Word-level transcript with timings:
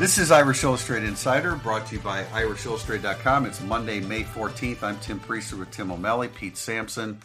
This 0.00 0.16
is 0.16 0.30
Irish 0.30 0.64
Illustrated 0.64 1.06
Insider, 1.10 1.56
brought 1.56 1.86
to 1.88 1.96
you 1.96 2.00
by 2.00 2.22
IrishIllustrated.com. 2.22 3.44
It's 3.44 3.60
Monday, 3.60 4.00
May 4.00 4.22
14th. 4.22 4.82
I'm 4.82 4.98
Tim 5.00 5.20
Priester 5.20 5.58
with 5.58 5.70
Tim 5.72 5.92
O'Malley, 5.92 6.28
Pete 6.28 6.56
Sampson 6.56 7.20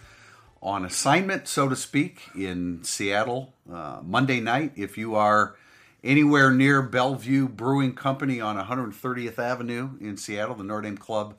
on 0.61 0.83
assignment, 0.83 1.47
so 1.47 1.69
to 1.69 1.75
speak, 1.77 2.23
in 2.35 2.83
Seattle. 2.83 3.53
Uh, 3.71 4.01
Monday 4.03 4.41
night, 4.41 4.73
if 4.75 4.97
you 4.97 5.15
are 5.15 5.55
anywhere 6.03 6.51
near 6.51 6.81
Bellevue 6.81 7.47
Brewing 7.47 7.93
Company 7.93 8.41
on 8.41 8.57
130th 8.57 9.39
Avenue 9.39 9.91
in 10.01 10.17
Seattle, 10.17 10.55
the 10.55 10.65
Notre 10.65 10.81
Dame 10.81 10.97
Club 10.97 11.37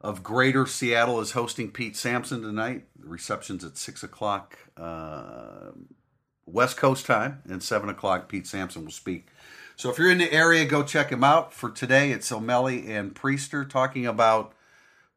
of 0.00 0.22
Greater 0.22 0.64
Seattle 0.64 1.20
is 1.20 1.32
hosting 1.32 1.72
Pete 1.72 1.94
Sampson 1.94 2.40
tonight. 2.40 2.86
The 2.98 3.08
reception's 3.08 3.64
at 3.64 3.76
6 3.76 4.02
o'clock 4.02 4.56
uh, 4.78 5.72
West 6.46 6.78
Coast 6.78 7.04
time, 7.04 7.42
and 7.44 7.62
7 7.62 7.90
o'clock, 7.90 8.30
Pete 8.30 8.46
Sampson 8.46 8.86
will 8.86 8.92
speak 8.92 9.26
so 9.76 9.90
if 9.90 9.98
you're 9.98 10.10
in 10.10 10.18
the 10.18 10.32
area, 10.32 10.64
go 10.64 10.82
check 10.82 11.10
him 11.10 11.24
out. 11.24 11.52
For 11.52 11.70
today, 11.70 12.12
it's 12.12 12.30
O'Malley 12.30 12.92
and 12.92 13.14
Priester 13.14 13.68
talking 13.68 14.06
about. 14.06 14.52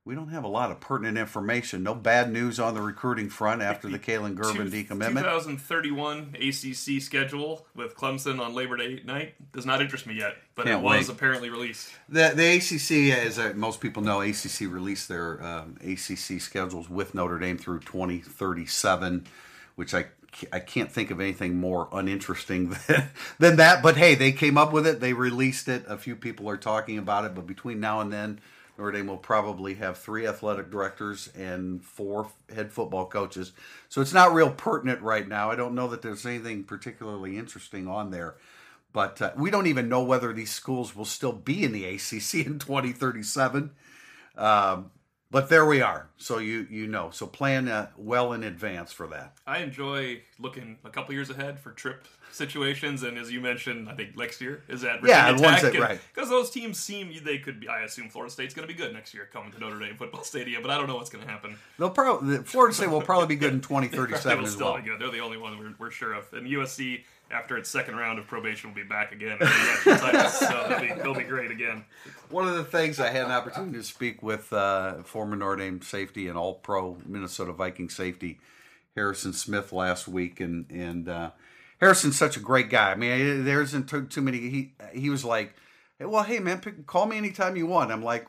We 0.03 0.15
don't 0.15 0.29
have 0.29 0.45
a 0.45 0.47
lot 0.47 0.71
of 0.71 0.79
pertinent 0.79 1.17
information. 1.17 1.83
No 1.83 1.93
bad 1.93 2.31
news 2.31 2.61
on 2.61 2.73
the 2.73 2.81
recruiting 2.81 3.27
front 3.27 3.61
after 3.61 3.89
the 3.89 3.99
Kalen 3.99 4.35
Gervin 4.37 4.71
decommitment. 4.71 5.23
2031 5.23 6.33
ACC 6.39 7.01
schedule 7.01 7.67
with 7.75 7.93
Clemson 7.93 8.39
on 8.39 8.55
Labor 8.55 8.77
Day 8.77 9.01
night 9.03 9.35
does 9.51 9.65
not 9.65 9.81
interest 9.81 10.07
me 10.07 10.13
yet, 10.13 10.37
but 10.55 10.65
Can't 10.65 10.79
it 10.79 10.83
was 10.83 11.09
wait. 11.09 11.15
apparently 11.17 11.49
released. 11.49 11.89
The, 12.07 12.31
the 12.33 12.55
ACC, 12.55 13.17
as 13.17 13.37
uh, 13.37 13.51
most 13.57 13.81
people 13.81 14.01
know, 14.01 14.21
ACC 14.21 14.61
released 14.61 15.09
their 15.09 15.43
um, 15.43 15.75
ACC 15.83 16.39
schedules 16.39 16.89
with 16.89 17.13
Notre 17.13 17.37
Dame 17.37 17.57
through 17.57 17.81
2037, 17.81 19.27
which 19.75 19.93
I 19.93 20.05
I 20.51 20.59
can't 20.59 20.91
think 20.91 21.11
of 21.11 21.19
anything 21.19 21.55
more 21.55 21.89
uninteresting 21.91 22.69
than, 22.87 23.09
than 23.39 23.55
that. 23.57 23.81
But 23.81 23.97
hey, 23.97 24.15
they 24.15 24.31
came 24.31 24.57
up 24.57 24.71
with 24.71 24.85
it. 24.87 24.99
They 24.99 25.13
released 25.13 25.67
it. 25.67 25.85
A 25.87 25.97
few 25.97 26.15
people 26.15 26.49
are 26.49 26.57
talking 26.57 26.97
about 26.97 27.25
it. 27.25 27.35
But 27.35 27.47
between 27.47 27.79
now 27.79 28.01
and 28.01 28.11
then, 28.11 28.39
Notre 28.77 28.91
Dame 28.91 29.07
will 29.07 29.17
probably 29.17 29.75
have 29.75 29.97
three 29.97 30.27
athletic 30.27 30.69
directors 30.69 31.29
and 31.35 31.83
four 31.83 32.29
head 32.53 32.71
football 32.71 33.05
coaches. 33.05 33.51
So 33.89 34.01
it's 34.01 34.13
not 34.13 34.33
real 34.33 34.51
pertinent 34.51 35.01
right 35.01 35.27
now. 35.27 35.49
I 35.49 35.55
don't 35.55 35.75
know 35.75 35.87
that 35.87 36.01
there's 36.01 36.25
anything 36.25 36.63
particularly 36.63 37.37
interesting 37.37 37.87
on 37.87 38.11
there. 38.11 38.35
But 38.93 39.21
uh, 39.21 39.31
we 39.35 39.51
don't 39.51 39.67
even 39.67 39.89
know 39.89 40.03
whether 40.03 40.33
these 40.33 40.51
schools 40.51 40.95
will 40.95 41.05
still 41.05 41.33
be 41.33 41.63
in 41.63 41.71
the 41.71 41.85
ACC 41.85 42.45
in 42.45 42.59
2037. 42.59 43.71
Um, 44.37 44.91
but 45.31 45.49
there 45.49 45.65
we 45.65 45.81
are. 45.81 46.09
So 46.17 46.37
you 46.39 46.67
you 46.69 46.87
know. 46.87 47.09
So 47.11 47.25
plan 47.27 47.67
uh, 47.67 47.89
well 47.97 48.33
in 48.33 48.43
advance 48.43 48.91
for 48.91 49.07
that. 49.07 49.33
I 49.45 49.59
enjoy 49.59 50.21
looking 50.39 50.77
a 50.83 50.89
couple 50.89 51.13
years 51.13 51.29
ahead 51.29 51.59
for 51.59 51.71
trip 51.71 52.05
situations, 52.31 53.03
and 53.03 53.17
as 53.17 53.31
you 53.31 53.41
mentioned, 53.41 53.89
I 53.89 53.93
think 53.95 54.15
next 54.17 54.41
year 54.41 54.63
is 54.67 54.83
at 54.83 55.01
Virginia 55.01 55.15
Yeah, 55.15 55.31
Tech, 55.37 55.61
that- 55.61 55.71
and- 55.75 55.79
right. 55.83 55.99
Because 56.13 56.29
those 56.29 56.49
teams 56.51 56.77
seem 56.79 57.11
they 57.23 57.37
could 57.39 57.59
be. 57.59 57.67
I 57.67 57.81
assume 57.81 58.09
Florida 58.09 58.31
State's 58.31 58.53
going 58.53 58.67
to 58.67 58.73
be 58.73 58.77
good 58.77 58.93
next 58.93 59.13
year, 59.13 59.27
coming 59.31 59.51
to 59.53 59.59
Notre 59.59 59.79
Dame 59.79 59.95
football 59.97 60.23
stadium, 60.33 60.61
but 60.61 60.69
I 60.71 60.77
don't 60.77 60.87
know 60.87 60.95
what's 60.95 61.09
going 61.09 61.23
to 61.25 61.29
happen. 61.29 61.55
They'll 61.79 61.89
probably 61.89 62.37
Florida 62.39 62.73
State 62.75 62.89
will 62.89 63.01
probably 63.01 63.27
be 63.27 63.35
good 63.37 63.53
in 63.53 63.59
They 63.59 63.67
2037 63.67 64.37
will 64.39 64.45
as 64.47 64.57
well. 64.57 64.75
be 64.77 64.83
good. 64.83 64.99
They're 64.99 65.11
the 65.11 65.19
only 65.19 65.37
one 65.37 65.57
we're, 65.57 65.73
we're 65.79 65.91
sure 65.91 66.13
of. 66.13 66.31
And 66.33 66.45
USC, 66.47 67.03
after 67.31 67.57
its 67.57 67.69
second 67.69 67.95
round 67.95 68.19
of 68.19 68.27
probation, 68.27 68.69
will 68.69 68.75
be 68.75 68.83
back 68.83 69.11
again. 69.11 69.33
in 69.33 69.39
the 69.39 69.97
titles, 69.99 70.39
so 70.39 70.65
they'll 70.69 70.79
be, 70.79 71.01
they'll 71.01 71.13
be 71.13 71.23
great 71.23 71.51
again. 71.51 71.83
One 72.29 72.47
of 72.47 72.55
the 72.55 72.63
things 72.63 72.99
I 72.99 73.09
had 73.09 73.25
an 73.25 73.31
opportunity 73.31 73.77
to 73.77 73.83
speak 73.83 74.23
with 74.23 74.51
uh, 74.53 75.03
former 75.03 75.35
Notre 75.35 75.57
Dame 75.57 75.81
safety 75.81 76.27
and 76.27 76.37
All 76.37 76.55
Pro 76.55 76.97
Minnesota 77.05 77.53
Viking 77.53 77.89
safety 77.89 78.39
Harrison 78.95 79.33
Smith 79.33 79.71
last 79.71 80.07
week, 80.07 80.39
and 80.39 80.69
and 80.71 81.07
uh, 81.07 81.31
Harrison's 81.79 82.17
such 82.17 82.35
a 82.35 82.41
great 82.41 82.69
guy. 82.69 82.91
I 82.91 82.95
mean, 82.95 83.45
there 83.45 83.61
isn't 83.61 83.87
too, 83.87 84.05
too 84.05 84.21
many. 84.21 84.39
He 84.39 84.73
he 84.93 85.09
was 85.09 85.23
like, 85.23 85.53
"Well, 85.99 86.23
hey 86.23 86.39
man, 86.39 86.59
pick, 86.59 86.85
call 86.87 87.05
me 87.05 87.17
anytime 87.17 87.55
you 87.55 87.67
want." 87.67 87.91
I'm 87.91 88.03
like, 88.03 88.27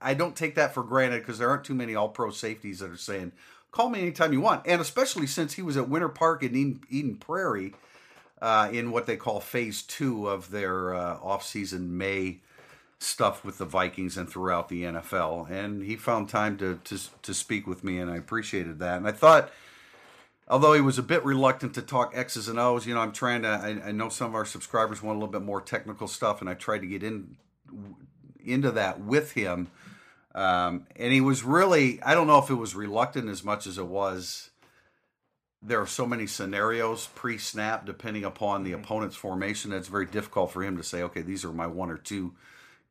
I 0.00 0.14
don't 0.14 0.36
take 0.36 0.54
that 0.54 0.72
for 0.74 0.82
granted 0.82 1.20
because 1.20 1.38
there 1.38 1.50
aren't 1.50 1.64
too 1.64 1.74
many 1.74 1.94
All 1.94 2.08
Pro 2.08 2.30
safeties 2.30 2.78
that 2.78 2.90
are 2.90 2.96
saying, 2.96 3.32
"Call 3.74 3.90
me 3.90 4.02
anytime 4.02 4.32
you 4.32 4.40
want," 4.40 4.62
and 4.66 4.80
especially 4.80 5.26
since 5.26 5.54
he 5.54 5.62
was 5.62 5.76
at 5.76 5.88
Winter 5.88 6.08
Park 6.08 6.44
in 6.44 6.54
Eden, 6.54 6.80
Eden 6.88 7.16
Prairie 7.16 7.74
uh, 8.40 8.68
in 8.70 8.92
what 8.92 9.06
they 9.06 9.16
call 9.16 9.40
Phase 9.40 9.82
Two 9.82 10.28
of 10.28 10.52
their 10.52 10.94
uh, 10.94 11.18
off-season 11.20 11.98
May 11.98 12.38
stuff 13.00 13.44
with 13.44 13.58
the 13.58 13.64
Vikings 13.64 14.16
and 14.16 14.28
throughout 14.28 14.68
the 14.68 14.84
NFL, 14.84 15.50
and 15.50 15.82
he 15.82 15.96
found 15.96 16.28
time 16.28 16.56
to 16.58 16.78
to 16.84 17.00
to 17.22 17.34
speak 17.34 17.66
with 17.66 17.82
me, 17.82 17.98
and 17.98 18.08
I 18.08 18.16
appreciated 18.16 18.78
that. 18.78 18.98
And 18.98 19.08
I 19.08 19.12
thought, 19.12 19.50
although 20.46 20.74
he 20.74 20.80
was 20.80 20.96
a 20.96 21.02
bit 21.02 21.24
reluctant 21.24 21.74
to 21.74 21.82
talk 21.82 22.12
X's 22.14 22.46
and 22.46 22.60
O's, 22.60 22.86
you 22.86 22.94
know, 22.94 23.00
I'm 23.00 23.10
trying 23.10 23.42
to. 23.42 23.48
I, 23.48 23.88
I 23.88 23.90
know 23.90 24.08
some 24.08 24.28
of 24.28 24.36
our 24.36 24.46
subscribers 24.46 25.02
want 25.02 25.16
a 25.16 25.18
little 25.18 25.32
bit 25.32 25.42
more 25.42 25.60
technical 25.60 26.06
stuff, 26.06 26.40
and 26.40 26.48
I 26.48 26.54
tried 26.54 26.82
to 26.82 26.86
get 26.86 27.02
in 27.02 27.36
into 28.44 28.70
that 28.70 29.00
with 29.00 29.32
him. 29.32 29.66
Um, 30.34 30.86
and 30.96 31.12
he 31.12 31.20
was 31.20 31.44
really, 31.44 32.02
I 32.02 32.14
don't 32.14 32.26
know 32.26 32.38
if 32.38 32.50
it 32.50 32.54
was 32.54 32.74
reluctant 32.74 33.28
as 33.28 33.44
much 33.44 33.66
as 33.66 33.78
it 33.78 33.86
was. 33.86 34.50
There 35.62 35.80
are 35.80 35.86
so 35.86 36.06
many 36.06 36.26
scenarios 36.26 37.08
pre 37.14 37.38
snap, 37.38 37.86
depending 37.86 38.24
upon 38.24 38.64
the 38.64 38.72
opponent's 38.72 39.16
formation, 39.16 39.70
that 39.70 39.78
it's 39.78 39.88
very 39.88 40.06
difficult 40.06 40.50
for 40.50 40.62
him 40.62 40.76
to 40.76 40.82
say, 40.82 41.02
okay, 41.02 41.22
these 41.22 41.44
are 41.44 41.52
my 41.52 41.66
one 41.66 41.90
or 41.90 41.96
two 41.96 42.34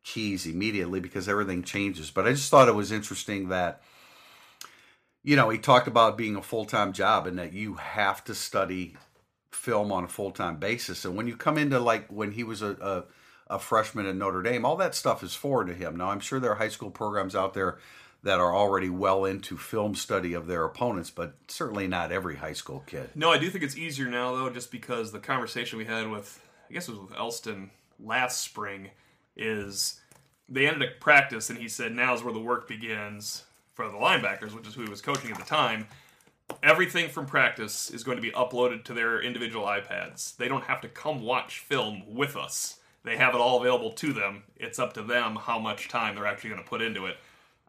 keys 0.04 0.46
immediately 0.46 1.00
because 1.00 1.30
everything 1.30 1.64
changes. 1.64 2.12
But 2.12 2.28
I 2.28 2.32
just 2.32 2.50
thought 2.50 2.68
it 2.68 2.76
was 2.76 2.92
interesting 2.92 3.50
that, 3.50 3.82
you 5.24 5.36
know, 5.36 5.50
he 5.50 5.58
talked 5.58 5.88
about 5.88 6.18
being 6.18 6.36
a 6.36 6.42
full 6.42 6.66
time 6.66 6.94
job 6.94 7.28
and 7.28 7.38
that 7.40 7.54
you 7.54 7.76
have 7.76 8.24
to 8.26 8.36
study 8.36 8.96
film 9.52 9.92
on 9.92 10.04
a 10.04 10.08
full 10.08 10.32
time 10.32 10.58
basis. 10.58 11.06
And 11.06 11.16
when 11.16 11.28
you 11.28 11.38
come 11.38 11.58
into 11.58 11.80
like 11.80 12.08
when 12.08 12.32
he 12.32 12.44
was 12.44 12.62
a, 12.62 12.72
a, 12.82 13.04
a 13.48 13.60
freshman 13.60 14.06
at 14.06 14.16
Notre 14.16 14.42
Dame, 14.42 14.66
all 14.66 14.78
that 14.78 14.96
stuff 14.96 15.24
is 15.24 15.36
foreign 15.36 15.68
to 15.68 15.74
him. 15.74 15.96
Now, 15.96 16.10
I'm 16.10 16.20
sure 16.20 16.40
there 16.40 16.52
are 16.52 16.56
high 16.56 16.70
school 16.70 16.92
programs 16.92 17.36
out 17.36 17.54
there 17.54 17.78
that 18.24 18.40
are 18.40 18.56
already 18.56 18.90
well 18.90 19.26
into 19.26 19.58
film 19.58 19.96
study 19.96 20.34
of 20.34 20.48
their 20.48 20.64
opponents, 20.64 21.10
but 21.10 21.36
certainly 21.48 21.88
not 21.88 22.12
every 22.12 22.38
high 22.38 22.54
school 22.54 22.84
kid. 22.88 23.10
No, 23.16 23.30
I 23.30 23.38
do 23.38 23.50
think 23.50 23.64
it's 23.64 23.78
easier 23.78 24.08
now 24.08 24.34
though, 24.34 24.50
just 24.50 24.72
because 24.72 25.12
the 25.12 25.20
conversation 25.20 25.78
we 25.78 25.86
had 25.86 26.10
with, 26.10 26.42
I 26.70 26.74
guess 26.74 26.88
it 26.88 26.92
was 26.92 27.02
with 27.02 27.18
Elston 27.18 27.72
last 28.00 28.42
spring, 28.42 28.92
is 29.36 30.00
they 30.48 30.68
ended 30.68 30.90
a 30.90 31.00
practice 31.02 31.50
and 31.50 31.60
he 31.60 31.68
said 31.68 31.92
now's 31.92 32.24
where 32.24 32.34
the 32.34 32.40
work 32.40 32.68
begins 32.68 33.44
for 33.74 33.90
the 33.90 33.98
linebackers, 33.98 34.54
which 34.54 34.68
is 34.68 34.74
who 34.74 34.84
he 34.84 34.90
was 34.90 35.02
coaching 35.02 35.32
at 35.32 35.38
the 35.38 35.44
time. 35.44 35.88
Everything 36.62 37.10
from 37.10 37.26
practice 37.26 37.90
is 37.90 38.04
going 38.04 38.18
to 38.18 38.22
be 38.22 38.32
uploaded 38.32 38.84
to 38.86 38.94
their 38.94 39.22
individual 39.22 39.66
iPads. 39.66 40.36
They 40.38 40.48
don't 40.48 40.66
have 40.66 40.82
to 40.82 40.88
come 40.88 41.22
watch 41.22 41.60
film 41.60 42.04
with 42.14 42.38
us. 42.38 42.80
They 43.04 43.18
have 43.18 43.36
it 43.36 43.42
all 43.42 43.60
available 43.60 43.92
to 43.92 44.14
them. 44.14 44.44
It's 44.56 44.80
up 44.80 44.94
to 44.94 45.04
them 45.04 45.36
how 45.36 45.60
much 45.60 45.90
time 45.90 46.16
they're 46.16 46.26
actually 46.28 46.52
going 46.52 46.64
to 46.64 46.70
put 46.70 46.82
into 46.82 47.06
it. 47.06 47.18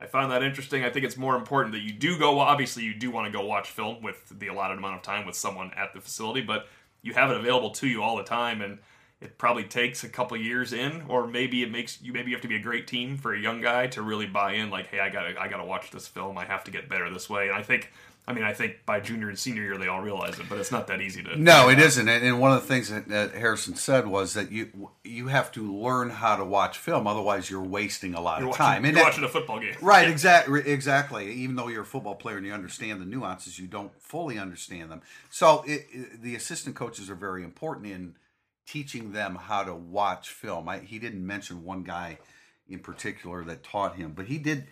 I 0.01 0.07
found 0.07 0.31
that 0.33 0.43
interesting. 0.43 0.85
I 0.85 0.91
think 0.91 1.05
it's 1.05 1.17
more 1.17 1.37
important 1.37 1.73
that 1.75 1.83
you 1.83 1.93
do 1.93 2.19
go. 2.19 2.39
Obviously, 2.39 2.83
you 2.83 2.95
do 2.95 3.11
want 3.11 3.27
to 3.27 3.37
go 3.37 3.45
watch 3.45 3.71
film 3.71 4.03
with 4.03 4.39
the 4.39 4.49
allotted 4.49 4.79
amount 4.79 4.97
of 4.97 5.03
time 5.03 5.27
with 5.27 5.37
someone 5.37 5.73
at 5.77 5.93
the 5.93 6.01
facility, 6.01 6.41
but 6.41 6.69
you 7.03 7.15
have 7.15 7.31
it 7.31 7.37
available 7.37 7.71
to 7.71 7.87
you 7.87 8.03
all 8.03 8.17
the 8.17 8.25
time, 8.25 8.61
and 8.61 8.79
it 9.21 9.39
probably 9.39 9.65
takes 9.65 10.05
a 10.05 10.09
couple 10.09 10.37
years 10.37 10.73
in, 10.73 11.05
or 11.09 11.27
maybe 11.27 11.63
it 11.63 11.71
makes 11.71 12.03
you. 12.03 12.13
Maybe 12.13 12.31
you 12.31 12.37
have 12.37 12.43
to 12.43 12.49
be 12.49 12.57
a 12.57 12.63
great 12.63 12.87
team 12.87 13.17
for 13.17 13.33
a 13.33 13.39
young 13.39 13.61
guy 13.61 13.87
to 13.89 14.03
really 14.03 14.27
buy 14.27 14.53
in. 14.55 14.71
Like, 14.71 14.89
hey, 14.89 15.01
I 15.01 15.09
gotta, 15.09 15.41
I 15.41 15.49
gotta 15.49 15.65
watch 15.65 15.91
this 15.91 16.09
film. 16.09 16.37
I 16.37 16.45
have 16.45 16.65
to 16.65 16.71
get 16.71 16.89
better 16.89 17.09
this 17.11 17.31
way. 17.31 17.49
And 17.49 17.57
I 17.57 17.63
think, 17.63 17.91
I 18.27 18.33
mean, 18.33 18.43
I 18.43 18.55
think 18.55 18.87
by 18.87 19.01
junior 19.01 19.29
and 19.29 19.39
senior 19.39 19.63
year 19.63 19.77
they 19.77 19.87
all 19.87 20.01
realize 20.01 20.39
it, 20.39 20.47
but 20.49 20.59
it's 20.59 20.73
not 20.73 20.87
that 20.87 21.03
easy 21.03 21.23
to. 21.25 21.37
No, 21.39 21.69
it 21.69 21.79
isn't. 21.79 22.09
And 22.09 22.41
one 22.41 22.53
of 22.53 22.63
the 22.63 22.67
things 22.67 22.89
that, 22.89 23.07
that 23.09 23.33
Harrison 23.35 23.75
said 23.75 24.07
was 24.07 24.33
that 24.33 24.51
you 24.51 24.91
you 25.05 25.27
have 25.29 25.53
to 25.53 25.63
learn 25.77 26.09
how 26.09 26.37
to 26.37 26.45
watch 26.45 26.79
film, 26.79 27.07
otherwise 27.07 27.51
you're 27.51 27.61
wasting 27.63 28.15
a 28.15 28.21
lot 28.23 28.39
You're 28.41 28.49
of 28.49 28.59
watching, 28.59 28.65
time. 28.65 28.85
And 28.87 28.97
you're 28.97 29.05
that- 29.05 29.11
watching 29.11 29.25
a 29.25 29.29
football 29.29 29.61
game, 29.61 29.75
Right, 29.83 30.09
exactly, 30.11 30.61
exactly. 30.67 31.33
Even 31.35 31.57
though 31.57 31.69
you're 31.69 31.83
a 31.83 31.87
football 31.87 32.15
player 32.15 32.39
and 32.39 32.47
you 32.47 32.53
understand 32.55 33.01
the 33.03 33.05
nuances, 33.05 33.59
you 33.59 33.67
don't 33.67 33.93
fully 34.01 34.39
understand 34.39 34.91
them. 34.91 35.03
So 35.29 35.63
it, 35.67 35.87
it- 35.93 36.23
the 36.23 36.35
assistant 36.35 36.77
coaches 36.77 37.11
are 37.11 37.15
very 37.15 37.45
important 37.45 37.89
in 37.89 38.15
teaching 38.67 39.13
them 39.13 39.35
how 39.35 39.65
to 39.65 39.75
watch 39.75 40.31
film. 40.31 40.67
I, 40.67 40.79
he 40.79 40.99
didn't 40.99 41.27
mention 41.27 41.63
one 41.63 41.83
guy 41.83 42.19
in 42.67 42.79
particular 42.79 43.45
that 43.45 43.63
taught 43.63 43.97
him, 43.97 44.13
but 44.17 44.25
he 44.27 44.39
did. 44.39 44.67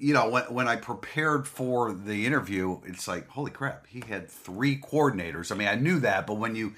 You 0.00 0.14
know, 0.14 0.30
when 0.30 0.44
when 0.44 0.68
I 0.68 0.76
prepared 0.76 1.46
for 1.46 1.92
the 1.92 2.26
interview, 2.26 2.80
it's 2.84 3.06
like, 3.06 3.28
holy 3.28 3.50
crap, 3.50 3.86
he 3.86 4.02
had 4.08 4.30
three 4.30 4.76
coordinators. 4.76 5.52
I 5.52 5.54
mean, 5.54 5.68
I 5.68 5.74
knew 5.74 6.00
that, 6.00 6.26
but 6.26 6.38
when 6.38 6.56
you 6.56 6.74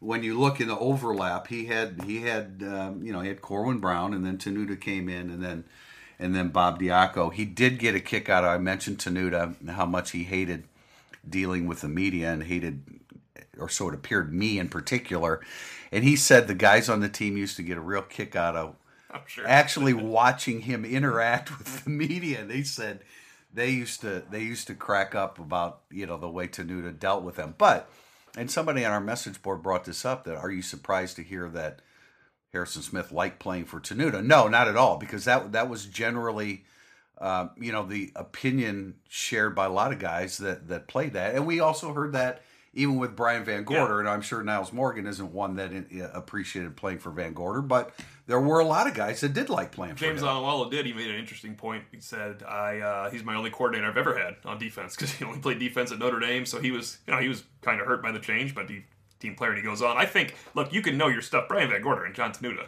when 0.00 0.22
you 0.22 0.38
look 0.38 0.60
in 0.60 0.68
the 0.68 0.78
overlap, 0.78 1.48
he 1.48 1.66
had 1.66 2.02
he 2.04 2.22
had 2.22 2.62
um, 2.66 3.02
you 3.02 3.12
know 3.12 3.20
he 3.20 3.28
had 3.28 3.40
Corwin 3.40 3.78
Brown, 3.78 4.12
and 4.12 4.24
then 4.24 4.38
Tenuta 4.38 4.78
came 4.80 5.08
in, 5.08 5.30
and 5.30 5.42
then 5.42 5.64
and 6.18 6.34
then 6.34 6.48
Bob 6.48 6.80
Diaco. 6.80 7.32
He 7.32 7.44
did 7.44 7.78
get 7.78 7.94
a 7.94 8.00
kick 8.00 8.28
out 8.28 8.44
of. 8.44 8.50
I 8.50 8.58
mentioned 8.58 8.98
Tenuta 8.98 9.68
how 9.70 9.86
much 9.86 10.12
he 10.12 10.24
hated 10.24 10.64
dealing 11.28 11.66
with 11.66 11.80
the 11.80 11.88
media 11.88 12.32
and 12.32 12.42
hated, 12.44 12.82
or 13.58 13.68
so 13.68 13.88
it 13.88 13.94
appeared, 13.94 14.32
me 14.32 14.58
in 14.58 14.68
particular. 14.68 15.40
And 15.90 16.04
he 16.04 16.16
said 16.16 16.46
the 16.46 16.54
guys 16.54 16.88
on 16.88 17.00
the 17.00 17.08
team 17.08 17.36
used 17.36 17.56
to 17.56 17.62
get 17.62 17.78
a 17.78 17.80
real 17.80 18.02
kick 18.02 18.36
out 18.36 18.56
of 18.56 18.76
sure. 19.26 19.46
actually 19.46 19.94
watching 19.94 20.62
him 20.62 20.84
interact 20.84 21.56
with 21.58 21.84
the 21.84 21.90
media. 21.90 22.44
They 22.44 22.62
said 22.62 23.00
they 23.52 23.70
used 23.70 24.00
to 24.02 24.22
they 24.30 24.42
used 24.42 24.66
to 24.68 24.74
crack 24.74 25.14
up 25.14 25.38
about 25.38 25.80
you 25.90 26.06
know 26.06 26.16
the 26.16 26.28
way 26.28 26.48
Tenuta 26.48 26.96
dealt 26.98 27.22
with 27.22 27.36
them. 27.36 27.54
But 27.56 27.90
and 28.36 28.50
somebody 28.50 28.84
on 28.84 28.92
our 28.92 29.00
message 29.00 29.42
board 29.42 29.62
brought 29.62 29.84
this 29.84 30.04
up 30.04 30.24
that 30.24 30.36
are 30.36 30.50
you 30.50 30.62
surprised 30.62 31.16
to 31.16 31.22
hear 31.22 31.48
that 31.50 31.80
Harrison 32.52 32.82
Smith 32.82 33.12
liked 33.12 33.38
playing 33.38 33.66
for 33.66 33.80
Tenuta. 33.80 34.24
No, 34.24 34.48
not 34.48 34.68
at 34.68 34.76
all, 34.76 34.96
because 34.96 35.24
that 35.24 35.52
that 35.52 35.68
was 35.68 35.86
generally, 35.86 36.64
uh, 37.18 37.48
you 37.58 37.70
know, 37.72 37.84
the 37.84 38.12
opinion 38.16 38.94
shared 39.08 39.54
by 39.54 39.66
a 39.66 39.70
lot 39.70 39.92
of 39.92 39.98
guys 39.98 40.38
that 40.38 40.68
that 40.68 40.88
played 40.88 41.12
that, 41.12 41.34
and 41.34 41.46
we 41.46 41.60
also 41.60 41.92
heard 41.92 42.12
that 42.12 42.42
even 42.76 42.96
with 42.96 43.16
Brian 43.16 43.44
Van 43.44 43.64
Gorder, 43.64 43.94
Yeah. 43.94 44.00
and 44.00 44.08
I'm 44.08 44.20
sure 44.22 44.42
Nyles 44.44 44.72
Morgan 44.72 45.06
isn't 45.06 45.32
one 45.32 45.56
that 45.56 45.72
uh, 45.72 46.10
appreciated 46.12 46.76
playing 46.76 46.98
for 46.98 47.10
Van 47.10 47.32
Gorder, 47.32 47.62
but 47.62 47.92
there 48.26 48.40
were 48.40 48.60
a 48.60 48.64
lot 48.64 48.86
of 48.86 48.94
guys 48.94 49.20
that 49.22 49.32
did 49.32 49.48
like 49.48 49.72
playing 49.72 49.96
James 49.96 50.20
for 50.20 50.26
him. 50.26 50.32
Onwualu 50.34 50.70
did. 50.70 50.86
He 50.86 50.92
made 50.92 51.10
an 51.10 51.16
interesting 51.16 51.54
point. 51.56 51.84
He 51.90 52.00
said, 52.00 52.42
"I 52.42 52.78
uh, 52.80 53.10
he's 53.10 53.24
my 53.24 53.34
only 53.34 53.50
coordinator 53.50 53.88
I've 53.88 53.96
ever 53.96 54.16
had 54.16 54.36
on 54.44 54.58
defense 54.58 54.94
because 54.94 55.12
he 55.14 55.24
only 55.24 55.40
played 55.40 55.58
defense 55.58 55.90
at 55.90 55.98
Notre 55.98 56.20
Dame, 56.20 56.46
so 56.46 56.60
he 56.60 56.70
was 56.70 56.98
you 57.06 57.14
know 57.14 57.20
he 57.20 57.28
was 57.28 57.42
kind 57.62 57.80
of 57.80 57.86
hurt 57.86 58.02
by 58.02 58.12
the 58.12 58.20
change, 58.20 58.54
but 58.54 58.68
he 58.70 58.84
team 59.18 59.34
player 59.34 59.50
and 59.50 59.58
he 59.58 59.64
goes 59.64 59.80
on. 59.82 59.96
I 59.96 60.04
think 60.04 60.34
look, 60.54 60.72
you 60.72 60.82
can 60.82 60.96
know 60.98 61.08
your 61.08 61.22
stuff. 61.22 61.46
Brian 61.48 61.70
Van 61.70 61.80
Gorder 61.82 62.04
and 62.04 62.14
John 62.14 62.32
Tenuta 62.32 62.66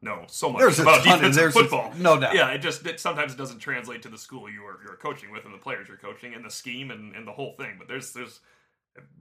know 0.00 0.22
so 0.28 0.48
much 0.48 0.60
There's 0.60 0.78
about 0.78 1.02
defense 1.02 1.36
and 1.36 1.48
a- 1.48 1.50
football. 1.50 1.92
no 1.98 2.20
doubt. 2.20 2.32
Yeah, 2.34 2.50
it 2.50 2.58
just 2.58 2.86
it, 2.86 3.00
sometimes 3.00 3.32
it 3.32 3.36
doesn't 3.36 3.58
translate 3.58 4.02
to 4.02 4.08
the 4.08 4.16
school 4.18 4.48
you 4.48 4.62
are 4.64 4.78
you're 4.84 4.94
coaching 4.96 5.32
with 5.32 5.44
and 5.44 5.52
the 5.52 5.58
players 5.58 5.88
you're 5.88 5.96
coaching 5.96 6.34
and 6.34 6.44
the 6.44 6.50
scheme 6.50 6.92
and, 6.92 7.16
and 7.16 7.26
the 7.26 7.32
whole 7.32 7.54
thing. 7.58 7.74
But 7.78 7.88
there's 7.88 8.12
there's 8.12 8.38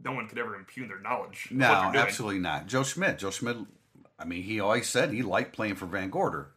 no 0.03 0.11
one 0.11 0.27
could 0.27 0.37
ever 0.37 0.55
impugn 0.55 0.87
their 0.87 0.99
knowledge. 0.99 1.49
No, 1.51 1.67
absolutely 1.67 2.39
not. 2.39 2.67
Joe 2.67 2.83
Schmidt. 2.83 3.19
Joe 3.19 3.31
Schmidt. 3.31 3.57
I 4.19 4.25
mean, 4.25 4.43
he 4.43 4.59
always 4.59 4.89
said 4.89 5.11
he 5.11 5.21
liked 5.21 5.53
playing 5.53 5.75
for 5.75 5.85
Van 5.85 6.09
Gorder. 6.09 6.51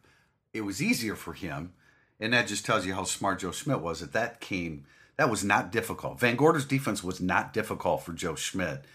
It 0.53 0.61
was 0.61 0.81
easier 0.81 1.15
for 1.15 1.33
him, 1.33 1.73
and 2.19 2.33
that 2.33 2.47
just 2.47 2.65
tells 2.65 2.85
you 2.85 2.93
how 2.93 3.03
smart 3.03 3.39
Joe 3.39 3.51
Schmidt 3.51 3.81
was. 3.81 3.99
That 3.99 4.13
that 4.13 4.41
came. 4.41 4.85
That 5.17 5.29
was 5.29 5.43
not 5.43 5.71
difficult. 5.71 6.19
Van 6.19 6.35
Gorder's 6.35 6.65
defense 6.65 7.03
was 7.03 7.21
not 7.21 7.53
difficult 7.53 8.03
for 8.03 8.13
Joe 8.13 8.35
Schmidt, 8.35 8.85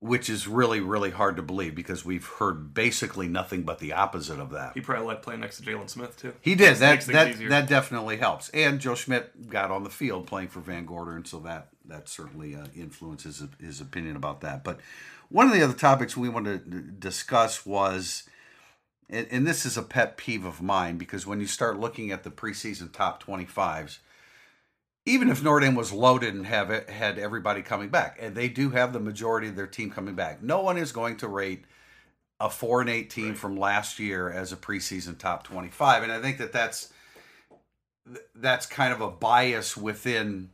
which 0.00 0.28
is 0.28 0.46
really, 0.46 0.80
really 0.80 1.10
hard 1.10 1.36
to 1.36 1.42
believe 1.42 1.74
because 1.74 2.04
we've 2.04 2.26
heard 2.26 2.74
basically 2.74 3.28
nothing 3.28 3.62
but 3.62 3.78
the 3.78 3.92
opposite 3.92 4.38
of 4.38 4.50
that. 4.50 4.72
He 4.74 4.80
probably 4.80 5.06
liked 5.06 5.22
playing 5.22 5.40
next 5.40 5.58
to 5.58 5.62
Jaylon 5.62 5.88
Smith 5.88 6.16
too. 6.16 6.34
He 6.42 6.54
did 6.54 6.76
that. 6.76 7.02
things 7.02 7.06
That 7.06 7.48
that 7.48 7.68
definitely 7.68 8.18
helps. 8.18 8.50
And 8.50 8.80
Joe 8.80 8.94
Schmidt 8.94 9.48
got 9.48 9.70
on 9.70 9.84
the 9.84 9.90
field 9.90 10.26
playing 10.26 10.48
for 10.48 10.60
Van 10.60 10.84
Gorder, 10.84 11.16
and 11.16 11.26
so 11.26 11.38
that 11.40 11.68
that 11.90 12.08
certainly 12.08 12.54
uh, 12.56 12.66
influences 12.76 13.38
his, 13.40 13.48
his 13.60 13.80
opinion 13.80 14.16
about 14.16 14.40
that. 14.42 14.64
But 14.64 14.80
one 15.28 15.46
of 15.46 15.52
the 15.52 15.62
other 15.62 15.74
topics 15.74 16.16
we 16.16 16.28
wanted 16.28 16.70
to 16.72 16.80
discuss 16.80 17.66
was, 17.66 18.24
and, 19.08 19.26
and 19.30 19.46
this 19.46 19.66
is 19.66 19.76
a 19.76 19.82
pet 19.82 20.16
peeve 20.16 20.44
of 20.44 20.62
mine 20.62 20.96
because 20.98 21.26
when 21.26 21.40
you 21.40 21.46
start 21.46 21.78
looking 21.80 22.10
at 22.10 22.24
the 22.24 22.30
preseason 22.30 22.92
top 22.92 23.20
twenty 23.20 23.44
fives. 23.46 24.00
Even 25.06 25.30
if 25.30 25.42
Notre 25.42 25.60
Dame 25.60 25.74
was 25.74 25.92
loaded 25.92 26.34
and 26.34 26.46
have 26.46 26.70
it, 26.70 26.90
had 26.90 27.18
everybody 27.18 27.62
coming 27.62 27.88
back, 27.88 28.18
and 28.20 28.34
they 28.36 28.48
do 28.48 28.70
have 28.70 28.92
the 28.92 29.00
majority 29.00 29.48
of 29.48 29.56
their 29.56 29.66
team 29.66 29.90
coming 29.90 30.14
back, 30.14 30.42
no 30.42 30.60
one 30.60 30.76
is 30.76 30.92
going 30.92 31.16
to 31.16 31.26
rate 31.28 31.64
a 32.40 32.50
four 32.50 32.80
and 32.80 32.90
eight 32.90 33.10
team 33.10 33.28
Right. 33.30 33.38
from 33.38 33.56
last 33.56 33.98
year 33.98 34.30
as 34.30 34.52
a 34.52 34.56
preseason 34.56 35.18
top 35.18 35.44
25 35.44 36.02
and 36.04 36.12
i 36.12 36.20
think 36.20 36.38
that 36.38 36.52
that's 36.52 36.92
that's 38.34 38.66
kind 38.66 38.92
of 38.92 39.00
a 39.00 39.10
bias 39.10 39.76
within 39.76 40.50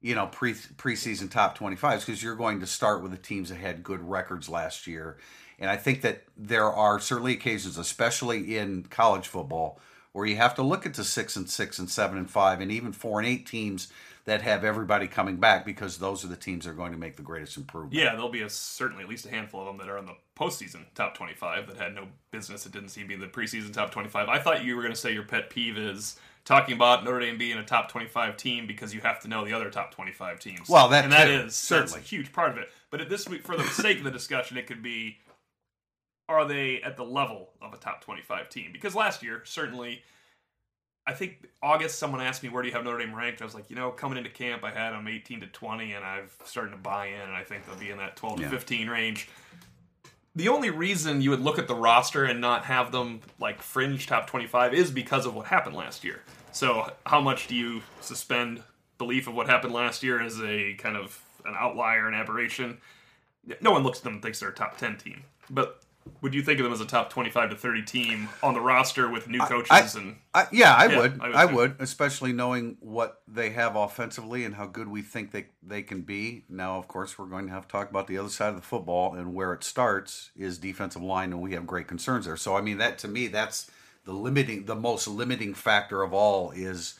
you 0.00 0.14
know 0.14 0.26
pre 0.26 0.54
preseason 0.54 1.30
top 1.30 1.56
25s 1.58 2.00
because 2.00 2.22
you're 2.22 2.36
going 2.36 2.60
to 2.60 2.66
start 2.66 3.02
with 3.02 3.10
the 3.12 3.18
teams 3.18 3.48
that 3.48 3.56
had 3.56 3.82
good 3.82 4.00
records 4.00 4.48
last 4.48 4.86
year 4.86 5.16
and 5.58 5.70
i 5.70 5.76
think 5.76 6.02
that 6.02 6.24
there 6.36 6.70
are 6.70 6.98
certainly 6.98 7.32
occasions 7.32 7.78
especially 7.78 8.56
in 8.56 8.82
college 8.84 9.28
football 9.28 9.78
where 10.12 10.26
you 10.26 10.36
have 10.36 10.54
to 10.54 10.62
look 10.62 10.86
at 10.86 10.94
the 10.94 11.04
six 11.04 11.36
and 11.36 11.48
six 11.48 11.78
and 11.78 11.88
seven 11.88 12.18
and 12.18 12.30
five 12.30 12.60
and 12.60 12.72
even 12.72 12.92
four 12.92 13.20
and 13.20 13.28
eight 13.28 13.46
teams 13.46 13.88
that 14.26 14.42
have 14.42 14.64
everybody 14.64 15.06
coming 15.06 15.36
back 15.36 15.64
because 15.64 15.98
those 15.98 16.24
are 16.24 16.28
the 16.28 16.36
teams 16.36 16.64
that 16.64 16.70
are 16.70 16.74
going 16.74 16.92
to 16.92 16.98
make 16.98 17.16
the 17.16 17.22
greatest 17.22 17.56
improvement 17.56 17.94
Yeah, 17.94 18.12
there'll 18.12 18.28
be 18.28 18.42
a 18.42 18.50
certainly 18.50 19.02
at 19.02 19.08
least 19.08 19.26
a 19.26 19.30
handful 19.30 19.60
of 19.60 19.66
them 19.66 19.78
that 19.78 19.88
are 19.88 19.98
in 19.98 20.06
the 20.06 20.14
postseason 20.36 20.84
top 20.94 21.14
twenty-five 21.14 21.66
that 21.66 21.76
had 21.76 21.94
no 21.94 22.06
business. 22.30 22.66
It 22.66 22.72
didn't 22.72 22.90
seem 22.90 23.04
to 23.04 23.08
be 23.08 23.16
the 23.16 23.26
preseason 23.26 23.72
top 23.72 23.90
twenty-five. 23.90 24.28
I 24.28 24.38
thought 24.38 24.64
you 24.64 24.76
were 24.76 24.82
going 24.82 24.94
to 24.94 25.00
say 25.00 25.12
your 25.12 25.24
pet 25.24 25.50
peeve 25.50 25.78
is 25.78 26.18
talking 26.44 26.74
about 26.74 27.04
Notre 27.04 27.20
Dame 27.20 27.38
being 27.38 27.58
a 27.58 27.64
top 27.64 27.90
twenty-five 27.90 28.36
team 28.36 28.66
because 28.66 28.94
you 28.94 29.00
have 29.00 29.20
to 29.20 29.28
know 29.28 29.44
the 29.44 29.52
other 29.52 29.70
top 29.70 29.94
twenty-five 29.94 30.40
teams. 30.40 30.68
Well, 30.68 30.88
that 30.88 31.04
and 31.04 31.12
that 31.12 31.26
too, 31.26 31.32
is 31.46 31.56
certainly. 31.56 32.00
a 32.00 32.02
huge 32.02 32.32
part 32.32 32.50
of 32.50 32.58
it. 32.58 32.70
But 32.90 33.00
at 33.00 33.08
this 33.08 33.28
week, 33.28 33.44
for 33.44 33.56
the 33.56 33.64
sake 33.64 33.98
of 33.98 34.04
the 34.04 34.10
discussion, 34.10 34.56
it 34.56 34.66
could 34.66 34.82
be: 34.82 35.18
Are 36.28 36.44
they 36.46 36.80
at 36.82 36.96
the 36.96 37.04
level 37.04 37.50
of 37.62 37.72
a 37.72 37.76
top 37.76 38.02
twenty-five 38.02 38.48
team? 38.48 38.70
Because 38.72 38.94
last 38.94 39.22
year, 39.22 39.42
certainly. 39.44 40.02
I 41.06 41.14
think 41.14 41.46
August. 41.62 41.98
Someone 41.98 42.20
asked 42.20 42.42
me 42.42 42.50
where 42.50 42.62
do 42.62 42.68
you 42.68 42.74
have 42.74 42.84
Notre 42.84 42.98
Dame 42.98 43.14
ranked. 43.14 43.40
I 43.40 43.44
was 43.44 43.54
like, 43.54 43.70
you 43.70 43.74
know, 43.74 43.90
coming 43.90 44.18
into 44.18 44.30
camp, 44.30 44.62
I 44.62 44.70
had 44.70 44.90
them 44.90 45.08
18 45.08 45.40
to 45.40 45.46
20, 45.46 45.92
and 45.94 46.04
I've 46.04 46.32
starting 46.44 46.72
to 46.72 46.78
buy 46.78 47.06
in, 47.06 47.20
and 47.20 47.32
I 47.32 47.42
think 47.42 47.66
they'll 47.66 47.74
be 47.78 47.90
in 47.90 47.96
that 47.98 48.16
12 48.16 48.38
Yeah. 48.40 48.50
to 48.50 48.56
15 48.56 48.88
range. 48.88 49.28
The 50.36 50.48
only 50.48 50.70
reason 50.70 51.20
you 51.20 51.30
would 51.30 51.40
look 51.40 51.58
at 51.58 51.66
the 51.66 51.74
roster 51.74 52.24
and 52.24 52.40
not 52.40 52.64
have 52.66 52.92
them 52.92 53.20
like 53.40 53.60
fringe 53.60 54.06
top 54.06 54.28
25 54.28 54.74
is 54.74 54.90
because 54.90 55.26
of 55.26 55.34
what 55.34 55.46
happened 55.46 55.74
last 55.74 56.04
year. 56.04 56.22
So, 56.52 56.92
how 57.04 57.20
much 57.20 57.48
do 57.48 57.56
you 57.56 57.82
suspend 58.00 58.62
belief 58.98 59.26
of 59.26 59.34
what 59.34 59.48
happened 59.48 59.72
last 59.72 60.02
year 60.02 60.20
as 60.20 60.40
a 60.40 60.74
kind 60.74 60.96
of 60.96 61.20
an 61.44 61.54
outlier, 61.58 62.06
an 62.06 62.14
aberration? 62.14 62.78
No 63.60 63.72
one 63.72 63.82
looks 63.82 63.98
at 63.98 64.04
them 64.04 64.14
and 64.14 64.22
thinks 64.22 64.40
they're 64.40 64.50
a 64.50 64.54
top 64.54 64.76
10 64.76 64.98
team. 64.98 65.22
But 65.48 65.80
would 66.22 66.34
you 66.34 66.42
think 66.42 66.60
of 66.60 66.64
them 66.64 66.72
as 66.72 66.80
a 66.80 66.86
top 66.86 67.10
25 67.10 67.50
to 67.50 67.56
30 67.56 67.82
team 67.82 68.28
on 68.42 68.54
the 68.54 68.60
roster 68.60 69.08
with 69.10 69.28
new 69.28 69.44
coaches 69.44 69.94
and 69.96 70.16
I, 70.34 70.46
yeah, 70.52 70.74
I 70.74 70.86
Yeah, 70.86 70.98
would. 70.98 71.20
I 71.20 71.28
would 71.30 71.36
I 71.36 71.44
would, 71.46 71.76
especially 71.80 72.32
knowing 72.32 72.76
what 72.80 73.22
they 73.28 73.50
have 73.50 73.76
offensively 73.76 74.44
and 74.44 74.54
how 74.54 74.66
good 74.66 74.88
we 74.88 75.02
think 75.02 75.32
they 75.32 75.46
they 75.62 75.82
can 75.82 76.02
be. 76.02 76.44
Now, 76.48 76.78
of 76.78 76.88
course, 76.88 77.18
we're 77.18 77.26
going 77.26 77.46
to 77.48 77.52
have 77.52 77.66
to 77.66 77.72
talk 77.72 77.90
about 77.90 78.06
the 78.06 78.18
other 78.18 78.28
side 78.28 78.50
of 78.50 78.56
the 78.56 78.62
football 78.62 79.14
and 79.14 79.34
where 79.34 79.52
it 79.52 79.64
starts 79.64 80.30
is 80.36 80.58
defensive 80.58 81.02
line, 81.02 81.32
and 81.32 81.42
we 81.42 81.52
have 81.54 81.66
great 81.66 81.88
concerns 81.88 82.26
there. 82.26 82.36
So, 82.36 82.56
I 82.56 82.60
mean, 82.60 82.78
that 82.78 82.98
to 83.00 83.08
me, 83.08 83.26
that's 83.28 83.70
the 84.04 84.12
limiting, 84.12 84.66
the 84.66 84.76
most 84.76 85.08
limiting 85.08 85.54
factor 85.54 86.02
of 86.02 86.14
all 86.14 86.52
is 86.52 86.98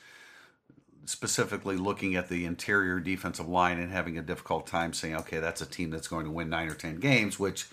specifically 1.06 1.76
looking 1.76 2.16
at 2.16 2.28
the 2.28 2.44
interior 2.44 3.00
defensive 3.00 3.48
line 3.48 3.78
and 3.78 3.92
having 3.92 4.18
a 4.18 4.22
difficult 4.22 4.66
time 4.66 4.92
saying, 4.92 5.16
okay, 5.16 5.38
that's 5.40 5.60
a 5.62 5.66
team 5.66 5.90
that's 5.90 6.08
going 6.08 6.24
to 6.26 6.32
win 6.32 6.50
nine 6.50 6.68
or 6.68 6.74
ten 6.74 6.96
games, 6.98 7.38
which. 7.38 7.66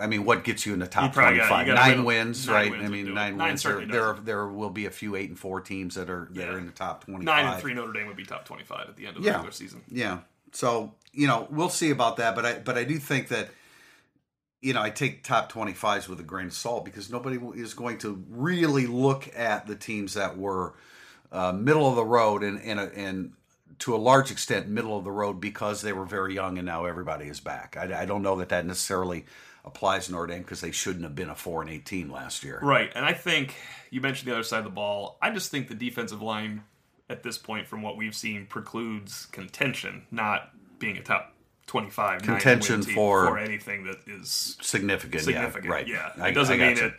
I 0.00 0.06
mean, 0.06 0.24
what 0.24 0.42
gets 0.44 0.64
you 0.64 0.72
in 0.72 0.78
the 0.78 0.86
top 0.86 1.12
twenty-five? 1.12 1.66
Nine 1.66 1.96
win- 1.98 2.04
wins, 2.04 2.46
nine 2.46 2.54
right? 2.54 2.70
wins 2.70 2.84
I 2.84 2.88
mean, 2.88 3.14
nine, 3.14 3.36
Nine 3.36 3.48
wins. 3.48 3.62
There, 3.62 3.84
there, 3.86 4.12
does. 4.14 4.24
there 4.24 4.46
will 4.46 4.70
be 4.70 4.86
a 4.86 4.90
few 4.90 5.16
eight 5.16 5.28
and 5.28 5.38
four 5.38 5.60
teams 5.60 5.94
that 5.96 6.08
are 6.08 6.28
that 6.32 6.40
Yeah. 6.40 6.52
are 6.54 6.58
in 6.58 6.66
the 6.66 6.72
top 6.72 7.04
twenty-five. 7.04 7.24
nine 7.24 7.52
and 7.52 7.60
three 7.60 7.74
Notre 7.74 7.92
Dame 7.92 8.06
would 8.06 8.16
be 8.16 8.24
top 8.24 8.44
25 8.46 8.88
at 8.88 8.96
the 8.96 9.06
end 9.06 9.16
of 9.16 9.22
the 9.22 9.26
Yeah. 9.28 9.34
regular 9.34 9.52
season? 9.52 9.82
Yeah. 9.88 10.18
So 10.52 10.94
you 11.12 11.26
know, 11.26 11.46
we'll 11.50 11.68
see 11.68 11.90
about 11.90 12.16
that, 12.18 12.34
but 12.34 12.46
I 12.46 12.54
but 12.58 12.76
I 12.78 12.84
do 12.84 12.98
think 12.98 13.28
that 13.28 13.48
you 14.62 14.72
know 14.72 14.80
I 14.82 14.90
take 14.90 15.22
top 15.24 15.48
twenty 15.50 15.72
fives 15.74 16.08
with 16.08 16.20
a 16.20 16.24
grain 16.24 16.46
of 16.46 16.54
salt 16.54 16.84
because 16.84 17.10
nobody 17.10 17.38
is 17.60 17.74
going 17.74 17.98
to 17.98 18.24
really 18.30 18.86
look 18.86 19.28
at 19.36 19.66
the 19.66 19.76
teams 19.76 20.14
that 20.14 20.38
were 20.38 20.74
uh, 21.32 21.52
middle 21.52 21.88
of 21.88 21.96
the 21.96 22.04
road 22.04 22.42
and 22.42 22.60
and 22.62 22.80
and 22.80 23.32
to 23.80 23.94
a 23.94 23.98
large 23.98 24.30
extent 24.30 24.68
middle 24.68 24.96
of 24.96 25.04
the 25.04 25.10
road 25.10 25.38
because 25.40 25.82
they 25.82 25.92
were 25.92 26.06
very 26.06 26.34
young 26.34 26.56
and 26.56 26.64
now 26.64 26.86
everybody 26.86 27.26
is 27.26 27.40
back. 27.40 27.76
I, 27.78 28.02
I 28.02 28.06
don't 28.06 28.22
know 28.22 28.36
that 28.36 28.48
that 28.48 28.64
necessarily 28.64 29.26
applies 29.66 30.08
Notre 30.08 30.26
Dame 30.28 30.42
because 30.42 30.60
they 30.60 30.70
shouldn't 30.70 31.04
have 31.04 31.14
been 31.14 31.28
a 31.28 31.34
four 31.34 31.60
and 31.60 31.70
eighteen 31.70 32.10
last 32.10 32.44
year. 32.44 32.58
Right, 32.62 32.90
and 32.94 33.04
I 33.04 33.12
think 33.12 33.54
you 33.90 34.00
mentioned 34.00 34.28
the 34.30 34.34
other 34.34 34.42
side 34.44 34.58
of 34.58 34.64
the 34.64 34.70
ball. 34.70 35.18
I 35.20 35.30
just 35.30 35.50
think 35.50 35.68
the 35.68 35.74
defensive 35.74 36.22
line 36.22 36.62
at 37.10 37.22
this 37.22 37.38
point, 37.38 37.66
from 37.68 37.82
what 37.82 37.96
we've 37.96 38.14
seen, 38.14 38.46
precludes 38.46 39.26
contention, 39.26 40.06
not 40.10 40.50
being 40.78 40.96
a 40.96 41.02
top 41.02 41.34
twenty-five 41.66 42.22
Contention 42.22 42.80
team 42.82 42.94
for- 42.94 43.26
for 43.26 43.38
anything 43.38 43.84
that 43.84 43.98
is 44.06 44.56
Significant, 44.62 45.24
significant. 45.24 45.64
yeah, 45.64 45.70
right? 45.72 45.86
Yeah, 45.88 46.12
I- 46.20 46.28
it 46.28 46.32
doesn't 46.32 46.58
mean 46.58 46.78
it 46.78 46.94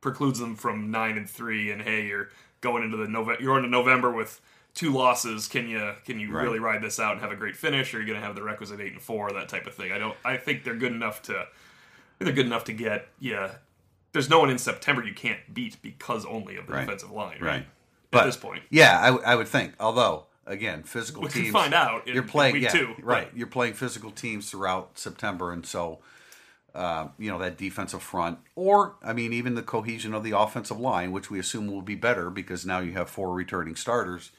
precludes 0.00 0.38
them 0.38 0.54
from 0.54 0.90
nine 0.90 1.16
and 1.16 1.28
three, 1.28 1.70
and 1.72 1.82
hey, 1.82 2.06
you're 2.06 2.30
going 2.60 2.82
into 2.84 2.96
the 2.96 3.06
Nove- 3.06 3.40
you're 3.40 3.56
into 3.56 3.68
November 3.68 4.10
with 4.12 4.40
two 4.74 4.92
losses. 4.92 5.48
Can 5.48 5.68
you 5.68 5.94
can 6.04 6.20
you 6.20 6.30
Right. 6.32 6.44
really 6.44 6.60
ride 6.60 6.82
this 6.82 7.00
out 7.00 7.12
and 7.12 7.20
have 7.20 7.32
a 7.32 7.36
great 7.36 7.56
finish? 7.56 7.92
Or 7.92 7.96
are 7.96 8.00
you 8.00 8.06
going 8.06 8.20
to 8.20 8.24
have 8.24 8.36
the 8.36 8.42
requisite 8.44 8.80
eight 8.80 8.92
and 8.92 9.02
four, 9.02 9.32
that 9.32 9.48
type 9.48 9.66
of 9.66 9.74
thing? 9.74 9.90
I 9.90 9.98
don't. 9.98 10.16
I 10.24 10.36
think 10.36 10.62
they're 10.64 10.76
good 10.76 10.92
enough 10.92 11.22
to. 11.22 11.46
They're 12.18 12.32
good 12.32 12.46
enough 12.46 12.64
to 12.64 12.72
get. 12.72 13.08
Yeah, 13.20 13.52
there's 14.12 14.28
no 14.28 14.40
one 14.40 14.50
in 14.50 14.58
September 14.58 15.04
you 15.04 15.14
can't 15.14 15.38
beat 15.52 15.76
because 15.82 16.24
only 16.26 16.56
of 16.56 16.66
the 16.66 16.72
Right. 16.72 16.80
defensive 16.86 17.10
line. 17.10 17.38
Right. 17.40 17.46
Right. 17.48 17.56
At 17.60 17.66
But- 18.10 18.24
this 18.24 18.36
point, 18.36 18.62
Yeah, 18.70 18.98
I, 19.00 19.06
w- 19.06 19.24
I 19.24 19.34
would 19.34 19.48
think. 19.48 19.74
Although, 19.78 20.26
again, 20.46 20.82
physical 20.82 21.22
we 21.22 21.28
teams. 21.28 21.44
can 21.46 21.52
find 21.52 21.74
out. 21.74 22.06
You're 22.06 22.22
playing 22.22 22.56
yeah, 22.56 22.70
two. 22.70 22.94
right. 23.02 23.28
You're 23.34 23.46
playing 23.46 23.74
physical 23.74 24.10
teams 24.10 24.50
throughout 24.50 24.98
September, 24.98 25.52
and 25.52 25.64
so 25.66 25.98
uh, 26.74 27.08
you 27.18 27.30
know 27.30 27.38
that 27.38 27.56
defensive 27.56 28.02
front, 28.02 28.38
or 28.54 28.94
I 29.02 29.12
mean, 29.12 29.32
even 29.32 29.54
the 29.54 29.62
cohesion 29.62 30.14
of 30.14 30.22
the 30.24 30.32
offensive 30.32 30.78
line, 30.78 31.12
which 31.12 31.30
we 31.30 31.38
assume 31.38 31.66
will 31.66 31.82
be 31.82 31.94
better 31.94 32.30
because 32.30 32.64
now 32.66 32.78
you 32.80 32.92
have 32.92 33.08
four 33.10 33.32
returning 33.34 33.74
starters. 33.76 34.30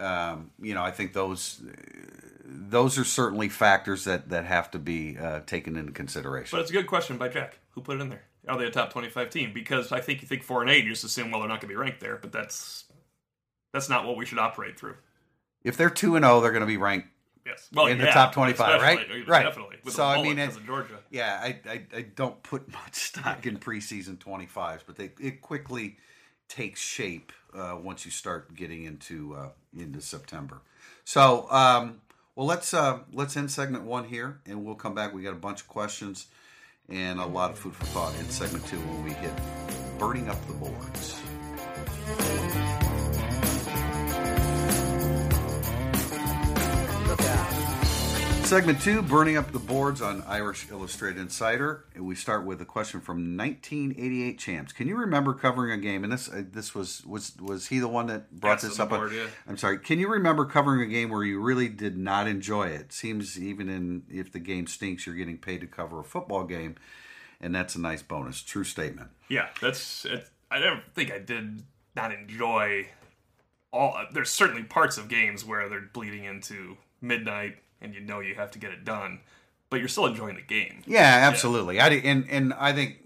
Um, 0.00 0.50
you 0.60 0.74
know, 0.74 0.82
I 0.82 0.90
think 0.90 1.12
those 1.12 1.62
those 2.44 2.98
are 2.98 3.04
certainly 3.04 3.48
factors 3.48 4.04
that 4.04 4.30
that 4.30 4.44
have 4.44 4.70
to 4.72 4.78
be 4.78 5.18
uh, 5.18 5.40
taken 5.40 5.76
into 5.76 5.92
consideration. 5.92 6.56
But 6.56 6.62
it's 6.62 6.70
a 6.70 6.74
good 6.74 6.86
question 6.86 7.18
by 7.18 7.28
Jack. 7.28 7.58
Who 7.70 7.80
put 7.80 7.98
it 7.98 8.00
in 8.00 8.08
there? 8.08 8.22
Are 8.48 8.58
they 8.58 8.64
a 8.66 8.70
top 8.70 8.92
twenty-five 8.92 9.30
team? 9.30 9.52
Because 9.52 9.92
I 9.92 10.00
think 10.00 10.22
you 10.22 10.28
think 10.28 10.42
four 10.42 10.62
and 10.62 10.70
eight, 10.70 10.84
you 10.84 10.90
just 10.90 11.04
assume 11.04 11.30
well 11.30 11.40
they're 11.40 11.48
not 11.48 11.60
going 11.60 11.68
to 11.68 11.74
be 11.74 11.76
ranked 11.76 12.00
there, 12.00 12.16
but 12.16 12.32
that's 12.32 12.84
that's 13.72 13.88
not 13.88 14.06
what 14.06 14.16
we 14.16 14.26
should 14.26 14.38
operate 14.38 14.78
through. 14.78 14.96
if 15.62 15.76
they're 15.76 15.90
two 15.90 16.16
and 16.16 16.24
zero, 16.24 16.40
they're 16.40 16.50
going 16.50 16.60
to 16.62 16.66
be 16.66 16.76
ranked 16.76 17.08
Yes. 17.46 17.68
Well, 17.72 17.86
in 17.86 17.98
the 17.98 18.06
top 18.06 18.32
25, 18.32 18.82
right? 18.82 18.98
Right. 19.26 19.42
Definitely. 19.44 19.76
With 19.82 19.94
So, 19.94 20.04
I 20.04 20.22
mean, 20.22 20.38
it- 20.38 20.56
Georgia. 20.66 20.98
Yeah, 21.10 21.38
I, 21.42 21.58
I, 21.68 21.82
I 21.96 22.02
don't 22.02 22.42
put 22.42 22.70
much 22.72 22.94
stock 22.94 23.46
in 23.46 23.58
preseason 23.58 24.18
25s, 24.18 24.80
but 24.86 24.96
they 24.96 25.10
it 25.20 25.40
quickly 25.40 25.96
takes 26.50 26.80
shape 26.80 27.32
uh, 27.54 27.78
once 27.82 28.04
you 28.04 28.10
start 28.10 28.54
getting 28.54 28.84
into 28.84 29.34
uh, 29.34 29.48
into 29.74 30.02
September. 30.02 30.60
So, 31.04 31.50
um, 31.50 32.02
well, 32.36 32.46
let's 32.46 32.74
uh, 32.74 32.98
let's 33.12 33.36
end 33.36 33.50
segment 33.50 33.84
one 33.84 34.04
here, 34.04 34.40
and 34.44 34.64
we'll 34.64 34.74
come 34.74 34.94
back. 34.94 35.14
We 35.14 35.22
got 35.22 35.32
a 35.32 35.36
bunch 35.36 35.62
of 35.62 35.68
questions 35.68 36.26
and 36.90 37.20
a 37.20 37.26
lot 37.26 37.50
of 37.50 37.58
food 37.58 37.74
for 37.74 37.84
thought 37.86 38.14
in 38.18 38.28
segment 38.28 38.66
two 38.66 38.76
when 38.76 39.04
we 39.04 39.12
hit 39.12 39.32
burning 39.98 40.28
up 40.28 40.44
the 40.46 40.54
boards. 40.54 41.20
Segment 48.50 48.80
two, 48.80 49.00
burning 49.02 49.36
up 49.36 49.52
the 49.52 49.60
boards 49.60 50.02
on 50.02 50.24
Irish 50.26 50.68
Illustrated 50.72 51.20
Insider. 51.20 51.84
And 51.94 52.04
we 52.04 52.16
start 52.16 52.44
with 52.44 52.60
a 52.60 52.64
question 52.64 53.00
from 53.00 53.36
1988 53.36 54.40
champs. 54.40 54.72
Can 54.72 54.88
you 54.88 54.96
remember 54.96 55.34
covering 55.34 55.70
a 55.70 55.76
game? 55.76 56.02
And 56.02 56.12
this 56.12 56.28
uh, 56.28 56.42
this 56.50 56.74
was 56.74 57.06
was 57.06 57.36
was 57.40 57.68
he 57.68 57.78
the 57.78 57.86
one 57.86 58.06
that 58.08 58.28
brought 58.40 58.54
Yes, 58.54 58.62
this 58.62 58.80
up? 58.80 58.88
board, 58.88 59.12
yeah. 59.12 59.28
I'm 59.46 59.56
sorry. 59.56 59.78
Can 59.78 60.00
you 60.00 60.08
remember 60.08 60.44
covering 60.46 60.80
a 60.80 60.86
game 60.86 61.10
where 61.10 61.22
you 61.22 61.40
really 61.40 61.68
did 61.68 61.96
not 61.96 62.26
enjoy 62.26 62.66
it? 62.66 62.92
Seems 62.92 63.38
even 63.40 63.68
in 63.68 64.02
if 64.10 64.32
the 64.32 64.40
game 64.40 64.66
stinks, 64.66 65.06
you're 65.06 65.14
getting 65.14 65.38
paid 65.38 65.60
to 65.60 65.68
cover 65.68 66.00
a 66.00 66.04
football 66.04 66.42
game, 66.42 66.74
and 67.40 67.54
that's 67.54 67.76
a 67.76 67.80
nice 67.80 68.02
bonus. 68.02 68.42
True 68.42 68.64
statement. 68.64 69.10
Yeah, 69.28 69.50
that's. 69.60 70.04
It, 70.04 70.26
I 70.50 70.58
don't 70.58 70.82
think 70.92 71.12
I 71.12 71.20
did 71.20 71.62
not 71.94 72.10
enjoy 72.12 72.88
all. 73.72 73.96
There's 74.12 74.30
certainly 74.30 74.64
parts 74.64 74.98
of 74.98 75.06
games 75.08 75.44
where 75.44 75.68
they're 75.68 75.88
bleeding 75.92 76.24
into 76.24 76.78
midnight, 77.00 77.58
and 77.80 77.94
you 77.94 78.00
know 78.00 78.20
you 78.20 78.34
have 78.34 78.50
to 78.52 78.58
get 78.58 78.70
it 78.72 78.84
done, 78.84 79.20
but 79.70 79.78
you're 79.80 79.88
still 79.88 80.06
enjoying 80.06 80.36
the 80.36 80.42
game. 80.42 80.82
Yeah, 80.86 81.28
absolutely. 81.30 81.80
I 81.80 81.88
and 81.88 82.26
and 82.30 82.52
I 82.54 82.72
think 82.72 82.98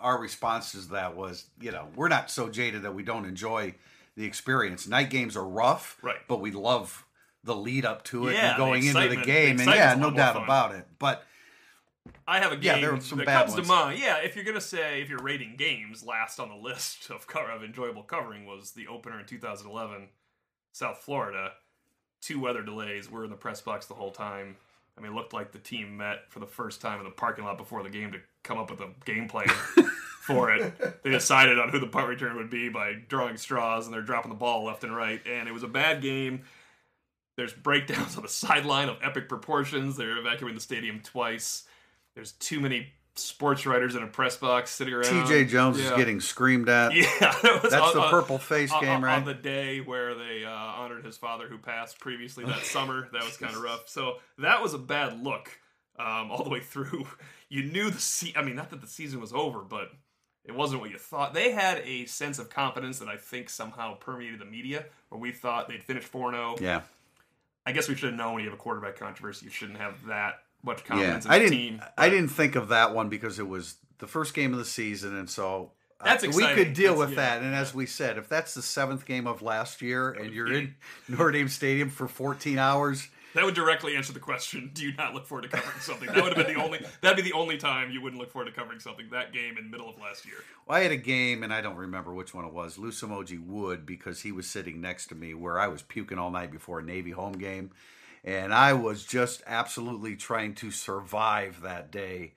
our 0.00 0.18
response 0.20 0.72
to 0.72 0.78
that 0.90 1.16
was, 1.16 1.46
you 1.60 1.72
know, 1.72 1.88
we're 1.96 2.08
not 2.08 2.30
so 2.30 2.48
jaded 2.48 2.82
that 2.82 2.94
we 2.94 3.02
don't 3.02 3.24
enjoy 3.26 3.74
the 4.16 4.24
experience. 4.24 4.86
Night 4.86 5.10
games 5.10 5.36
are 5.36 5.46
rough, 5.46 5.98
Right. 6.02 6.18
But 6.28 6.40
we 6.40 6.50
love 6.50 7.04
the 7.44 7.54
lead 7.54 7.84
up 7.84 8.04
to 8.04 8.28
it 8.28 8.34
Yeah, 8.34 8.50
and 8.50 8.54
the 8.54 8.58
going 8.58 8.84
into 8.86 9.08
the 9.08 9.16
game, 9.24 9.56
the 9.56 9.62
and 9.64 9.72
yeah, 9.72 9.94
no 9.94 10.10
doubt 10.10 10.34
fun. 10.34 10.44
about 10.44 10.74
it. 10.74 10.86
But 10.98 11.24
I 12.26 12.40
have 12.40 12.52
a 12.52 12.56
Yeah, 12.56 12.80
game 12.80 13.00
some 13.00 13.18
that 13.18 13.26
bad 13.26 13.38
comes 13.46 13.52
ones. 13.54 13.66
to 13.66 13.72
mind. 13.74 13.98
Yeah, 13.98 14.18
if 14.18 14.34
you're 14.36 14.44
gonna 14.44 14.60
say 14.60 15.00
if 15.00 15.08
you're 15.08 15.22
rating 15.22 15.56
games, 15.56 16.04
last 16.04 16.38
on 16.40 16.48
the 16.48 16.56
list 16.56 17.10
of 17.10 17.26
cover 17.26 17.50
of 17.50 17.62
enjoyable 17.62 18.02
covering 18.02 18.44
was 18.46 18.72
the 18.72 18.86
opener 18.86 19.18
in 19.20 19.26
2011, 19.26 20.08
South 20.72 20.98
Florida. 20.98 21.52
Two 22.20 22.40
weather 22.40 22.62
delays. 22.62 23.10
We're 23.10 23.24
in 23.24 23.30
the 23.30 23.36
press 23.36 23.60
box 23.60 23.86
the 23.86 23.94
whole 23.94 24.10
time. 24.10 24.56
I 24.96 25.00
mean, 25.00 25.12
it 25.12 25.14
looked 25.14 25.32
like 25.32 25.52
the 25.52 25.58
team 25.58 25.96
met 25.96 26.28
for 26.28 26.40
the 26.40 26.46
first 26.46 26.80
time 26.80 26.98
in 26.98 27.04
the 27.04 27.10
parking 27.10 27.44
lot 27.44 27.56
before 27.56 27.82
the 27.82 27.90
game 27.90 28.12
to 28.12 28.18
come 28.42 28.58
up 28.58 28.70
with 28.70 28.80
a 28.80 28.90
game 29.04 29.28
plan 29.28 29.48
for 30.22 30.52
it. 30.52 31.02
They 31.04 31.10
decided 31.10 31.58
on 31.58 31.68
who 31.68 31.78
the 31.78 31.86
punt 31.86 32.08
return 32.08 32.36
would 32.36 32.50
be 32.50 32.68
by 32.68 32.94
drawing 33.08 33.36
straws, 33.36 33.86
and 33.86 33.94
they're 33.94 34.02
dropping 34.02 34.30
the 34.30 34.36
ball 34.36 34.64
left 34.64 34.82
and 34.82 34.94
right. 34.94 35.20
And 35.24 35.48
it 35.48 35.52
was 35.52 35.62
a 35.62 35.68
bad 35.68 36.02
game. 36.02 36.42
There's 37.36 37.52
breakdowns 37.52 38.16
on 38.16 38.22
the 38.22 38.28
sideline 38.28 38.88
of 38.88 38.98
epic 39.00 39.28
proportions. 39.28 39.96
They're 39.96 40.18
evacuating 40.18 40.56
the 40.56 40.60
stadium 40.60 41.00
twice. 41.00 41.64
There's 42.16 42.32
too 42.32 42.58
many 42.58 42.88
sports 43.18 43.66
writers 43.66 43.94
in 43.94 44.02
a 44.02 44.06
press 44.06 44.36
box 44.36 44.70
sitting 44.70 44.94
around. 44.94 45.26
T.J. 45.26 45.46
Jones 45.46 45.78
is 45.78 45.90
getting 45.92 46.20
screamed 46.20 46.68
at. 46.68 46.92
Yeah, 46.94 47.04
that 47.20 47.60
was 47.62 47.72
That's 47.72 47.94
on- 47.94 47.96
the 47.96 48.08
purple 48.10 48.38
face 48.38 48.72
on, 48.72 48.80
game, 48.82 48.90
on- 48.96 49.02
right? 49.02 49.16
On 49.18 49.24
the 49.24 49.34
day 49.34 49.80
where 49.80 50.14
they 50.14 50.44
uh, 50.44 50.50
honored 50.50 51.04
his 51.04 51.16
father 51.16 51.48
who 51.48 51.58
passed 51.58 51.98
previously 52.00 52.44
that 52.44 52.58
summer, 52.64 53.08
that 53.12 53.24
was 53.24 53.36
kind 53.36 53.54
of 53.54 53.62
rough. 53.62 53.88
So 53.88 54.16
that 54.38 54.62
was 54.62 54.74
a 54.74 54.78
bad 54.78 55.22
look 55.22 55.50
um, 55.98 56.30
all 56.30 56.44
the 56.44 56.50
way 56.50 56.60
through. 56.60 57.06
You 57.50 57.62
knew 57.62 57.88
the 57.88 57.98
se- 57.98 58.34
I 58.36 58.42
mean, 58.42 58.56
not 58.56 58.68
that 58.68 58.82
the 58.82 58.86
season 58.86 59.22
was 59.22 59.32
over, 59.32 59.60
but 59.60 59.90
it 60.44 60.54
wasn't 60.54 60.82
what 60.82 60.90
you 60.90 60.98
thought. 60.98 61.32
They 61.32 61.50
had 61.52 61.78
a 61.78 62.04
sense 62.04 62.38
of 62.38 62.50
confidence 62.50 62.98
that 62.98 63.08
I 63.08 63.16
think 63.16 63.48
somehow 63.48 63.94
permeated 63.94 64.38
the 64.38 64.44
media, 64.44 64.84
where 65.08 65.18
we 65.18 65.32
thought 65.32 65.66
they'd 65.66 65.82
finish 65.82 66.04
4 66.04 66.32
0. 66.32 66.56
yeah, 66.60 66.82
I 67.64 67.72
guess 67.72 67.88
we 67.88 67.94
should 67.94 68.10
have 68.10 68.18
known 68.18 68.34
when 68.34 68.44
you 68.44 68.50
have 68.50 68.58
a 68.58 68.60
quarterback 68.62 68.96
controversy, 68.98 69.46
you 69.46 69.50
shouldn't 69.50 69.78
have 69.78 69.94
that 70.08 70.40
much 70.62 70.80
yeah. 70.80 70.86
confidence 70.86 71.24
in 71.26 71.30
I 71.30 71.38
didn't. 71.38 71.52
team. 71.52 71.82
I 71.96 72.08
didn't 72.08 72.28
think 72.30 72.56
of 72.56 72.68
that 72.68 72.94
one 72.94 73.08
because 73.08 73.38
it 73.38 73.48
was 73.48 73.76
the 73.98 74.06
first 74.06 74.34
game 74.34 74.52
of 74.52 74.58
the 74.58 74.64
season, 74.64 75.16
and 75.16 75.28
so. 75.28 75.72
uh, 76.00 76.04
That's 76.04 76.26
we 76.36 76.46
could 76.54 76.72
deal 76.74 76.92
That's- 76.94 76.98
with 76.98 77.10
yeah, 77.10 77.38
that, 77.38 77.42
and 77.42 77.54
as 77.54 77.74
we 77.74 77.86
said, 77.86 78.18
if 78.18 78.28
that's 78.28 78.54
the 78.54 78.62
seventh 78.62 79.04
game 79.06 79.26
of 79.26 79.42
last 79.42 79.82
year, 79.82 80.10
and 80.10 80.32
you're 80.32 80.52
in 80.52 80.74
Notre 81.08 81.32
Dame 81.32 81.48
Stadium 81.48 81.90
for 81.90 82.06
14 82.08 82.58
hours, 82.58 83.08
That 83.34 83.44
would 83.44 83.54
directly 83.54 83.94
answer 83.96 84.12
the 84.12 84.20
question: 84.20 84.70
Do 84.72 84.84
you 84.86 84.94
not 84.96 85.14
look 85.14 85.26
forward 85.26 85.42
to 85.42 85.48
covering 85.48 85.80
something? 85.80 86.06
That 86.08 86.22
would 86.24 86.36
have 86.36 86.46
been 86.46 86.54
the 86.54 86.60
only. 86.62 86.84
That'd 87.02 87.16
be 87.22 87.28
the 87.28 87.36
only 87.36 87.56
time 87.58 87.90
you 87.90 88.00
wouldn't 88.00 88.20
look 88.20 88.30
forward 88.32 88.46
to 88.46 88.52
covering 88.52 88.80
something. 88.80 89.06
That 89.10 89.32
game 89.32 89.58
in 89.58 89.64
the 89.64 89.70
middle 89.70 89.88
of 89.88 89.98
last 89.98 90.24
year. 90.24 90.36
Well, 90.66 90.78
I 90.78 90.82
had 90.82 90.92
a 90.92 90.96
game, 90.96 91.42
and 91.42 91.52
I 91.52 91.60
don't 91.60 91.76
remember 91.76 92.14
which 92.14 92.32
one 92.34 92.44
it 92.44 92.52
was. 92.52 92.78
Lou 92.78 92.90
Somogyi 92.90 93.38
would 93.44 93.84
because 93.84 94.22
he 94.22 94.32
was 94.32 94.46
sitting 94.48 94.80
next 94.80 95.08
to 95.08 95.14
me 95.14 95.34
where 95.34 95.58
I 95.60 95.66
was 95.68 95.82
puking 95.82 96.18
all 96.18 96.30
night 96.30 96.50
before 96.50 96.78
a 96.78 96.82
Navy 96.82 97.10
home 97.10 97.32
game, 97.34 97.70
and 98.28 98.52
I 98.52 98.74
was 98.74 99.04
just 99.04 99.42
absolutely 99.46 100.14
trying 100.14 100.54
to 100.56 100.70
survive 100.70 101.62
that 101.62 101.90
day 101.90 102.34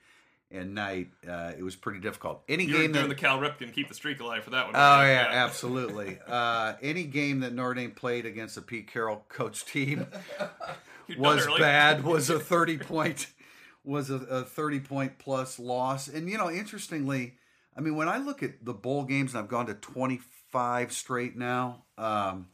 and 0.50 0.74
night. 0.74 1.10
Uh, 1.27 1.51
it 1.57 1.63
was 1.63 1.75
pretty 1.75 2.00
difficult. 2.00 2.43
Any 2.48 2.63
You 2.63 2.71
game 2.71 2.91
doing 2.93 3.10
that 3.10 3.10
the 3.10 3.15
Cal 3.15 3.39
Ripken 3.39 3.74
keep 3.74 3.89
the 3.89 3.93
streak 3.93 4.21
alive 4.21 4.45
for 4.45 4.51
that 4.51 4.67
one. 4.67 4.75
Oh 4.75 4.79
weren't 4.79 5.10
you? 5.10 5.13
yeah, 5.15 5.43
absolutely. 5.43 6.19
Uh, 6.31 6.75
any 6.81 7.03
game 7.03 7.41
that 7.41 7.53
Notre 7.53 7.74
Dame 7.74 7.91
played 7.91 8.25
against 8.25 8.55
a 8.55 8.62
Pete 8.62 8.88
Carroll 8.88 9.25
coach 9.27 9.65
team 9.65 10.07
was 11.17 11.45
bad. 11.60 12.05
Was 12.05 12.29
a 12.29 12.39
thirty 12.53 12.77
point 12.77 13.27
was 13.83 14.10
a, 14.10 14.15
a 14.15 14.43
thirty 14.43 14.79
point 14.79 15.19
plus 15.19 15.60
loss. 15.60 16.07
And 16.07 16.29
you 16.29 16.38
know, 16.38 16.50
interestingly, 16.50 17.36
I 17.75 17.81
mean, 17.81 17.98
when 17.98 18.07
I 18.07 18.17
look 18.17 18.43
at 18.43 18.63
the 18.63 18.74
bowl 18.74 19.03
games, 19.03 19.33
and 19.33 19.43
I've 19.43 19.50
gone 19.50 19.65
to 19.65 19.74
twenty 19.74 20.21
five 20.51 20.93
straight 20.93 21.36
now. 21.36 21.83
Um, 21.98 22.48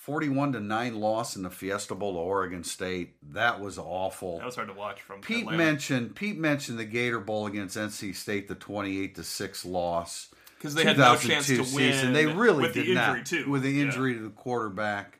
41 0.00 0.52
to 0.52 0.60
9 0.60 0.94
loss 0.98 1.36
in 1.36 1.42
the 1.42 1.50
Fiesta 1.50 1.94
Bowl 1.94 2.14
to 2.14 2.18
Oregon 2.18 2.64
State. 2.64 3.16
That 3.34 3.60
was 3.60 3.78
awful. 3.78 4.38
That 4.38 4.46
was 4.46 4.54
hard 4.56 4.68
to 4.68 4.74
watch 4.74 5.02
from 5.02 5.20
Pete 5.20 5.40
Atlanta. 5.40 5.58
mentioned 5.58 6.16
Pete 6.16 6.38
mentioned 6.38 6.78
the 6.78 6.86
Gator 6.86 7.20
Bowl 7.20 7.46
against 7.46 7.76
NC 7.76 8.14
State, 8.16 8.48
the 8.48 8.54
28 8.54 9.14
to 9.16 9.22
6 9.22 9.64
loss. 9.66 10.30
Cuz 10.58 10.74
they 10.74 10.84
had 10.84 10.96
no 10.96 11.16
chance 11.16 11.46
2002 11.48 11.64
to 11.70 11.74
win 11.76 12.12
They 12.14 12.26
really 12.26 12.62
with 12.62 12.72
the 12.72 12.80
injury, 12.80 12.94
not. 12.94 13.26
too. 13.26 13.50
With 13.50 13.62
the 13.62 13.70
Yeah. 13.72 13.84
injury 13.84 14.14
to 14.14 14.20
the 14.20 14.30
quarterback. 14.30 15.18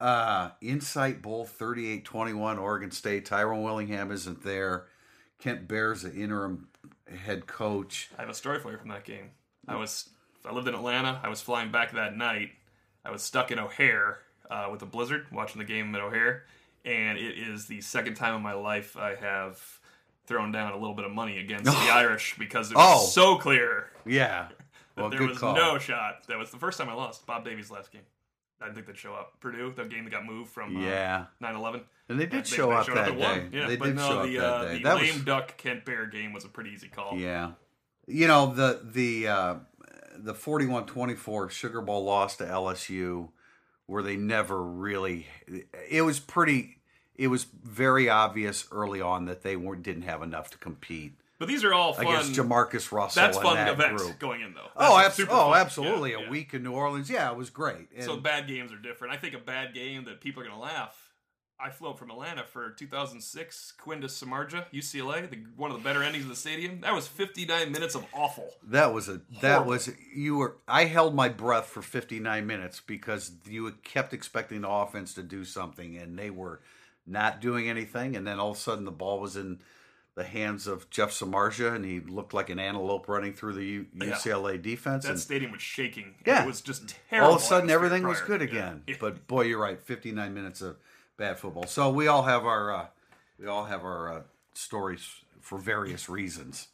Uh, 0.00 0.50
Insight 0.60 1.20
Bowl 1.20 1.44
38-21 1.44 2.58
Oregon 2.58 2.90
State. 2.92 3.24
Tyrone 3.24 3.62
Willingham 3.64 4.12
isn't 4.12 4.44
there. 4.44 4.86
Kent 5.40 5.66
Baer's 5.66 6.02
the 6.02 6.12
interim 6.14 6.68
head 7.24 7.46
coach. 7.48 8.10
I 8.16 8.20
have 8.22 8.30
a 8.30 8.34
story 8.34 8.60
for 8.60 8.70
you 8.70 8.78
from 8.78 8.90
that 8.90 9.04
game. 9.04 9.30
I 9.66 9.74
was 9.74 10.10
I 10.44 10.52
lived 10.52 10.68
in 10.68 10.74
Atlanta. 10.74 11.20
I 11.24 11.28
was 11.28 11.40
flying 11.42 11.72
back 11.72 11.90
that 11.92 12.16
night. 12.16 12.52
I 13.06 13.10
was 13.10 13.22
stuck 13.22 13.50
in 13.52 13.58
O'Hare 13.58 14.18
uh, 14.50 14.68
with 14.70 14.82
a 14.82 14.86
blizzard, 14.86 15.26
watching 15.32 15.58
the 15.58 15.64
game 15.64 15.94
at 15.94 16.00
O'Hare, 16.00 16.44
and 16.84 17.18
it 17.18 17.38
is 17.38 17.66
the 17.66 17.80
second 17.80 18.14
time 18.14 18.34
in 18.34 18.42
my 18.42 18.52
life 18.54 18.96
I 18.96 19.14
have 19.14 19.60
thrown 20.26 20.50
down 20.52 20.72
a 20.72 20.76
little 20.76 20.94
bit 20.94 21.04
of 21.04 21.12
money 21.12 21.38
against 21.38 21.64
the 21.66 21.70
Irish 21.92 22.36
because 22.38 22.70
it 22.70 22.76
was 22.76 23.02
Oh. 23.02 23.06
so 23.06 23.36
clear 23.36 23.90
Yeah. 24.04 24.48
that 24.48 24.56
Well, 24.96 25.10
there 25.10 25.22
was 25.22 25.38
call. 25.38 25.54
no 25.54 25.78
shot. 25.78 26.26
That 26.26 26.38
was 26.38 26.50
the 26.50 26.58
first 26.58 26.78
time 26.78 26.88
I 26.88 26.94
lost. 26.94 27.26
Bob 27.26 27.44
Davie's 27.44 27.70
last 27.70 27.92
game. 27.92 28.02
I 28.60 28.64
didn't 28.64 28.74
think 28.76 28.86
they'd 28.88 28.96
show 28.96 29.14
up. 29.14 29.38
Purdue, 29.40 29.72
the 29.76 29.84
game 29.84 30.04
that 30.04 30.10
got 30.10 30.24
moved 30.24 30.50
from 30.50 30.76
uh, 30.76 30.80
Yeah. 30.80 31.26
9-11. 31.42 31.82
And 32.08 32.18
they 32.18 32.26
did 32.26 32.44
They- 32.44 32.48
show 32.56 32.68
they 32.70 32.74
up 32.74 32.86
that 32.86 33.14
won. 33.16 33.50
day. 33.50 33.58
Yeah, 33.58 33.66
They 33.68 33.76
but 33.76 33.84
did 33.86 33.96
no, 33.96 34.08
show 34.08 34.26
the, 34.26 34.38
up 34.38 34.42
that 34.42 34.44
uh, 34.44 34.64
day. 34.72 34.76
The 34.78 34.82
That 34.84 34.96
lame 34.96 35.14
was 35.14 35.24
duck 35.24 35.56
Kent 35.58 35.84
Baer 35.84 36.06
game 36.06 36.32
was 36.32 36.44
a 36.44 36.48
pretty 36.48 36.70
easy 36.70 36.88
call. 36.88 37.16
Yeah. 37.16 37.52
You 38.08 38.26
know, 38.28 38.52
the 38.54 38.80
the 38.84 39.28
uh 39.28 39.54
the 40.24 40.34
41-24 40.34 41.50
Sugar 41.50 41.80
Bowl 41.80 42.04
loss 42.04 42.36
to 42.36 42.44
LSU 42.44 43.28
where 43.86 44.02
they 44.02 44.16
never 44.16 44.62
really 44.62 45.26
it 45.88 46.02
was 46.02 46.18
pretty 46.18 46.78
it 47.14 47.28
was 47.28 47.44
very 47.64 48.08
obvious 48.08 48.66
early 48.72 49.00
on 49.00 49.26
that 49.26 49.42
they 49.42 49.56
weren't 49.56 49.82
didn't 49.82 50.02
have 50.02 50.22
enough 50.22 50.50
to 50.50 50.58
compete 50.58 51.12
But 51.38 51.48
these 51.48 51.62
are 51.64 51.72
all 51.72 51.92
fun. 51.92 52.06
against 52.06 52.32
JaMarcus 52.32 52.90
Russell 52.92 53.22
That's 53.22 53.38
fun 53.38 53.54
that 53.56 53.68
events 53.72 54.02
group. 54.02 54.18
going 54.18 54.40
in 54.40 54.54
though. 54.54 54.68
Oh, 54.76 54.96
That's 54.96 55.06
abs- 55.08 55.16
super 55.16 55.32
oh, 55.32 55.50
fun. 55.52 55.60
absolutely. 55.60 56.10
Yeah, 56.12 56.18
a 56.18 56.22
yeah. 56.22 56.30
week 56.30 56.52
in 56.54 56.62
New 56.64 56.72
Orleans. 56.72 57.08
Yeah, 57.08 57.30
it 57.30 57.36
was 57.36 57.48
great. 57.50 57.88
And 57.94 58.04
So 58.04 58.16
bad 58.16 58.48
games 58.48 58.72
are 58.72 58.78
different. 58.78 59.14
I 59.14 59.18
think 59.18 59.34
a 59.34 59.38
bad 59.38 59.72
game 59.72 60.04
that 60.06 60.20
people 60.20 60.42
are 60.42 60.46
gonna 60.46 60.58
laugh. 60.60 61.05
I 61.58 61.70
flew 61.70 61.88
up 61.90 61.98
from 61.98 62.10
Atlanta 62.10 62.44
for 62.44 62.70
2006, 62.70 63.72
Quinn 63.78 64.00
to 64.02 64.06
Samardzija, 64.08 64.66
UCLA, 64.72 65.28
the, 65.30 65.38
one 65.56 65.70
of 65.70 65.76
the 65.78 65.82
better 65.82 66.02
endings 66.02 66.24
of 66.24 66.30
the 66.30 66.36
stadium. 66.36 66.80
That 66.82 66.92
was 66.94 67.06
59 67.06 67.72
minutes 67.72 67.94
of 67.94 68.04
awful. 68.12 68.48
That 68.68 68.92
was 68.92 69.08
a 69.08 69.20
that 69.40 69.52
Horrible. 69.52 69.70
was 69.70 69.90
you 70.14 70.36
were 70.36 70.56
I 70.68 70.84
held 70.84 71.14
my 71.14 71.28
breath 71.28 71.66
for 71.66 71.80
59 71.82 72.46
minutes 72.46 72.80
because 72.86 73.32
you 73.48 73.70
kept 73.84 74.12
expecting 74.12 74.60
the 74.62 74.68
offense 74.68 75.14
to 75.14 75.22
do 75.22 75.44
something 75.44 75.96
and 75.96 76.18
they 76.18 76.30
were 76.30 76.60
not 77.06 77.40
doing 77.40 77.68
anything 77.70 78.16
and 78.16 78.26
then 78.26 78.38
all 78.38 78.50
of 78.50 78.56
a 78.56 78.60
sudden 78.60 78.84
the 78.84 78.90
ball 78.90 79.20
was 79.20 79.36
in 79.36 79.60
the 80.16 80.24
hands 80.24 80.66
of 80.66 80.88
Jeff 80.90 81.10
Samardzija 81.10 81.74
and 81.74 81.84
he 81.84 82.00
looked 82.00 82.32
like 82.34 82.48
an 82.50 82.58
antelope 82.58 83.06
running 83.06 83.32
through 83.34 83.52
the 83.52 83.64
U- 83.64 83.86
UCLA 83.96 84.60
defense 84.60 85.04
That 85.04 85.10
and 85.12 85.20
stadium 85.20 85.52
was 85.52 85.60
shaking. 85.62 86.14
Yeah. 86.26 86.42
It 86.42 86.46
was 86.46 86.60
just 86.62 86.94
terrible. 87.10 87.28
all 87.30 87.36
of 87.36 87.42
a 87.42 87.44
sudden 87.44 87.70
everything 87.70 88.06
was 88.06 88.20
good 88.20 88.42
again. 88.42 88.82
Yeah. 88.86 88.96
But 89.00 89.26
boy, 89.26 89.42
you're 89.42 89.60
right. 89.60 89.80
59 89.80 90.32
minutes 90.34 90.62
of 90.62 90.76
bad 91.16 91.38
football. 91.38 91.66
So 91.66 91.90
we 91.90 92.06
all 92.06 92.22
have 92.22 92.44
our 92.44 92.72
uh, 92.72 92.86
we 93.38 93.46
all 93.46 93.64
have 93.64 93.84
our 93.84 94.12
uh, 94.12 94.22
stories 94.54 95.06
for 95.40 95.58
various 95.58 96.08
reasons. 96.08 96.68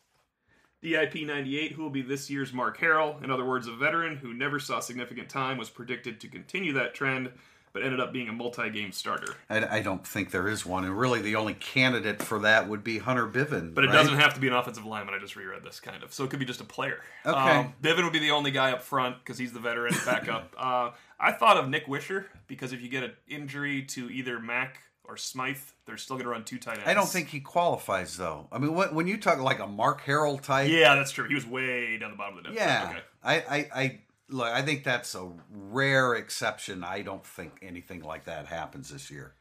DIP 0.83 1.15
98, 1.27 1.73
who 1.73 1.83
will 1.83 1.91
be 1.91 2.03
this 2.03 2.29
year's 2.29 2.53
Mark 2.53 2.79
Harrell. 2.79 3.23
In 3.23 3.31
other 3.31 3.45
words, 3.45 3.69
a 3.69 3.73
veteran 3.73 4.17
who 4.17 4.35
never 4.35 4.59
saw 4.59 4.81
significant 4.81 5.29
time 5.29 5.57
was 5.57 5.71
predicted 5.71 6.21
to 6.21 6.29
continue 6.29 6.73
that 6.73 6.93
trend, 6.93 7.31
but 7.73 7.83
ended 7.83 8.01
up 8.01 8.13
being 8.13 8.29
a 8.29 8.33
multi 8.33 8.69
game 8.71 8.93
starter. 8.93 9.35
I, 9.49 9.79
I 9.79 9.81
don't 9.81 10.07
think 10.07 10.31
there 10.31 10.49
is 10.49 10.67
one, 10.67 10.85
and 10.85 10.97
really 10.99 11.23
the 11.23 11.37
only 11.37 11.55
candidate 11.55 12.23
for 12.23 12.39
that 12.41 12.69
would 12.69 12.85
be 12.85 12.99
Hunter 12.99 13.27
Bivin. 13.27 13.75
But 13.75 13.85
it 13.85 13.89
right? 13.89 13.95
doesn't 13.95 14.19
have 14.19 14.35
to 14.35 14.41
be 14.41 14.49
an 14.49 14.53
offensive 14.53 14.85
lineman. 14.85 15.15
I 15.15 15.19
just 15.19 15.37
reread 15.37 15.65
this 15.65 15.81
kind 15.81 16.03
of. 16.03 16.13
So 16.13 16.25
it 16.25 16.31
could 16.31 16.39
be 16.39 16.45
just 16.45 16.61
a 16.61 16.65
player. 16.65 17.01
Okay. 17.25 17.39
Um, 17.39 17.75
Bivin 17.83 18.05
would 18.05 18.13
be 18.13 18.19
the 18.19 18.31
only 18.31 18.51
guy 18.51 18.73
up 18.73 18.83
front 18.83 19.17
because 19.19 19.39
he's 19.39 19.53
the 19.53 19.61
veteran 19.61 19.95
backup. 20.05 20.55
uh, 20.59 20.91
I 21.19 21.33
thought 21.33 21.57
of 21.57 21.69
Nic 21.69 21.87
Weishar 21.87 22.27
because 22.47 22.73
if 22.73 22.83
you 22.83 22.89
get 22.89 23.05
an 23.05 23.13
injury 23.29 23.83
to 23.83 24.11
either 24.11 24.39
Mack 24.39 24.81
or 25.05 25.17
Smythe, 25.17 25.57
they're 25.87 25.97
still 25.97 26.17
going 26.17 26.25
to 26.25 26.31
run 26.31 26.45
two 26.45 26.59
tight 26.59 26.79
ends. 26.79 26.89
I 26.89 26.95
don't 26.95 27.09
think 27.09 27.29
he 27.29 27.41
qualifies 27.41 28.17
though. 28.17 28.49
I 28.53 28.59
mean, 28.59 28.75
when, 28.75 28.95
when 28.95 29.07
you 29.07 29.17
talk 29.17 29.39
like 29.41 29.61
a 29.61 29.67
Mark 29.67 30.03
Harrell 30.03 30.41
type, 30.41 30.71
Yeah, 30.71 30.95
that's 30.95 31.11
true. 31.11 31.27
He 31.27 31.35
was 31.35 31.47
way 31.47 31.97
down 31.99 32.11
the 32.11 32.17
bottom 32.17 32.39
of 32.39 32.45
the 32.45 32.51
depth. 32.51 32.61
yeah, 32.61 32.89
Okay. 32.91 33.01
I, 33.25 33.35
I, 33.35 33.69
I 33.75 34.01
look. 34.33 34.49
I 34.49 34.63
think 34.63 34.85
that's 34.85 35.15
a 35.15 35.31
rare 35.51 36.15
exception. 36.15 36.83
I 36.85 37.03
don't 37.03 37.25
think 37.25 37.59
anything 37.63 38.03
like 38.03 38.25
that 38.25 38.47
happens 38.47 38.91
this 38.91 39.11
year. 39.11 39.35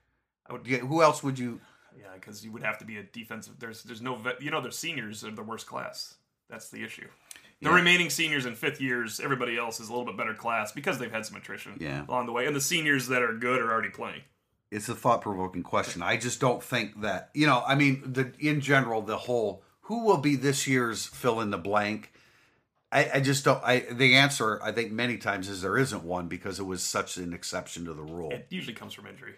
Oh, 0.50 0.54
would- 0.56 0.68
Yeah, 0.68 0.80
who 0.80 1.02
else 1.02 1.24
would 1.24 1.40
you? 1.40 1.62
Yeah, 1.98 2.14
because 2.16 2.44
you 2.46 2.52
would 2.52 2.64
have 2.64 2.78
to 2.80 2.86
be 2.86 2.98
a 2.98 3.04
defensive. 3.04 3.60
There's 3.60 3.84
there's 3.84 4.02
no 4.02 4.16
vet, 4.16 4.42
you 4.42 4.50
know 4.52 4.62
their 4.62 4.72
seniors 4.72 5.24
are 5.24 5.32
the 5.32 5.44
worst 5.44 5.68
class. 5.68 6.16
That's 6.50 6.70
the 6.70 6.84
issue. 6.84 7.08
The 7.62 7.70
Yeah. 7.70 7.76
remaining 7.76 8.10
seniors 8.10 8.46
and 8.46 8.58
fifth 8.58 8.82
years, 8.82 9.20
everybody 9.20 9.58
else 9.58 9.80
is 9.80 9.90
a 9.90 9.92
little 9.92 10.06
bit 10.06 10.18
better 10.18 10.34
class 10.34 10.72
because 10.72 10.98
they've 11.00 11.12
had 11.12 11.26
some 11.26 11.36
attrition 11.38 11.78
Yeah. 11.80 12.06
along 12.08 12.26
the 12.26 12.32
way, 12.32 12.46
and 12.48 12.56
the 12.56 12.62
seniors 12.62 13.08
that 13.08 13.22
are 13.22 13.34
good 13.34 13.60
are 13.62 13.72
already 13.72 13.90
playing. 13.90 14.22
It's 14.72 14.88
a 14.90 14.96
thought 14.96 15.22
provoking 15.22 15.64
question. 15.64 16.02
I 16.02 16.16
just 16.18 16.40
don't 16.40 16.64
think 16.64 17.02
that 17.02 17.30
you 17.34 17.46
know. 17.46 17.64
I 17.68 17.76
mean, 17.76 18.02
the 18.14 18.34
in 18.40 18.62
general, 18.62 19.02
the 19.02 19.18
whole 19.18 19.64
who 19.82 20.06
will 20.06 20.18
be 20.18 20.36
this 20.38 20.66
year's 20.68 21.06
fill 21.06 21.42
in 21.42 21.52
the 21.52 21.58
blank. 21.58 22.14
I, 22.92 23.10
I 23.16 23.20
just 23.22 23.46
don't. 23.46 23.64
I 23.64 23.80
the 23.92 24.16
answer 24.16 24.60
I 24.62 24.72
think 24.72 24.92
many 24.92 25.18
times 25.18 25.48
is 25.50 25.62
there 25.62 25.78
isn't 25.78 26.04
one 26.04 26.28
because 26.28 26.60
it 26.60 26.64
was 26.66 26.84
such 26.84 27.18
an 27.18 27.34
exception 27.34 27.86
to 27.86 27.94
the 27.94 28.04
rule. 28.04 28.32
It 28.32 28.48
usually 28.50 28.74
comes 28.74 28.94
from 28.94 29.08
injury. 29.08 29.36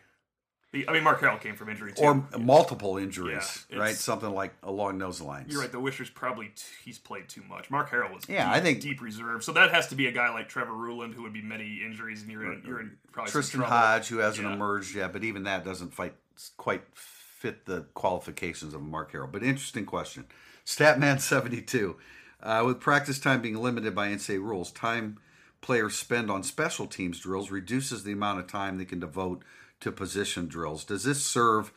The- 0.71 0.89
I 0.89 0.93
mean, 0.93 1.03
Mark 1.03 1.21
Harrell 1.21 1.39
came 1.39 1.55
from 1.55 1.69
injury 1.69 1.93
too. 1.93 2.01
or 2.03 2.15
multiple 2.39 2.97
injuries, 2.97 3.67
Yeah, 3.69 3.77
right? 3.77 3.95
Something 3.95 4.31
like 4.33 4.55
along 4.63 4.97
those 4.97 5.21
lines. 5.21 5.51
You're 5.53 5.61
right. 5.61 5.71
The 5.71 5.77
Weishar's 5.79 6.09
probably 6.09 6.47
t- 6.47 6.63
he's 6.83 6.97
played 6.97 7.29
too 7.29 7.43
much. 7.47 7.69
Mark 7.69 7.91
Harrell 7.91 8.11
was 8.11 8.23
Yeah, 8.27 8.45
deep, 8.45 8.55
I 8.55 8.59
think- 8.59 8.79
deep 8.81 8.99
reserve. 8.99 9.43
So 9.43 9.51
that 9.51 9.69
has 9.71 9.89
to 9.89 9.95
be 9.95 10.07
a 10.07 10.11
guy 10.11 10.31
like 10.33 10.49
Trevor 10.49 10.71
Ruhland 10.71 11.13
who 11.13 11.21
would 11.21 11.33
be 11.33 11.43
many 11.43 11.81
injuries, 11.85 12.23
and 12.23 12.31
you're 12.31 12.51
in, 12.51 12.63
you're 12.65 12.79
in 12.81 12.97
probably 13.11 13.31
Tristan. 13.31 13.61
Hodge, 13.61 14.07
who 14.07 14.17
hasn't 14.17 14.47
Yeah. 14.47 14.53
emerged 14.55 14.95
yet, 14.95 15.13
but 15.13 15.23
even 15.23 15.43
that 15.43 15.63
doesn't 15.63 15.93
fight 15.93 16.15
quite 16.57 16.81
fit 16.95 17.67
the 17.67 17.81
qualifications 17.93 18.73
of 18.73 18.81
Mark 18.81 19.11
Harrell. 19.11 19.31
But 19.31 19.43
interesting 19.43 19.85
question. 19.85 20.25
Statman 20.65 21.19
seventy 21.19 21.61
two, 21.61 21.97
uh, 22.43 22.63
with 22.65 22.79
practice 22.79 23.19
time 23.19 23.41
being 23.41 23.57
limited 23.57 23.95
by 23.95 24.09
NCAA 24.09 24.43
rules, 24.43 24.71
time 24.71 25.17
players 25.61 25.95
spend 25.95 26.29
on 26.29 26.43
special 26.43 26.85
teams 26.85 27.19
drills 27.19 27.49
reduces 27.49 28.03
the 28.03 28.11
amount 28.11 28.39
of 28.39 28.47
time 28.47 28.77
they 28.77 28.85
can 28.85 28.99
devote 28.99 29.43
to 29.79 29.91
position 29.91 30.47
drills. 30.47 30.83
Does 30.83 31.05
this 31.05 31.23
serve 31.23 31.71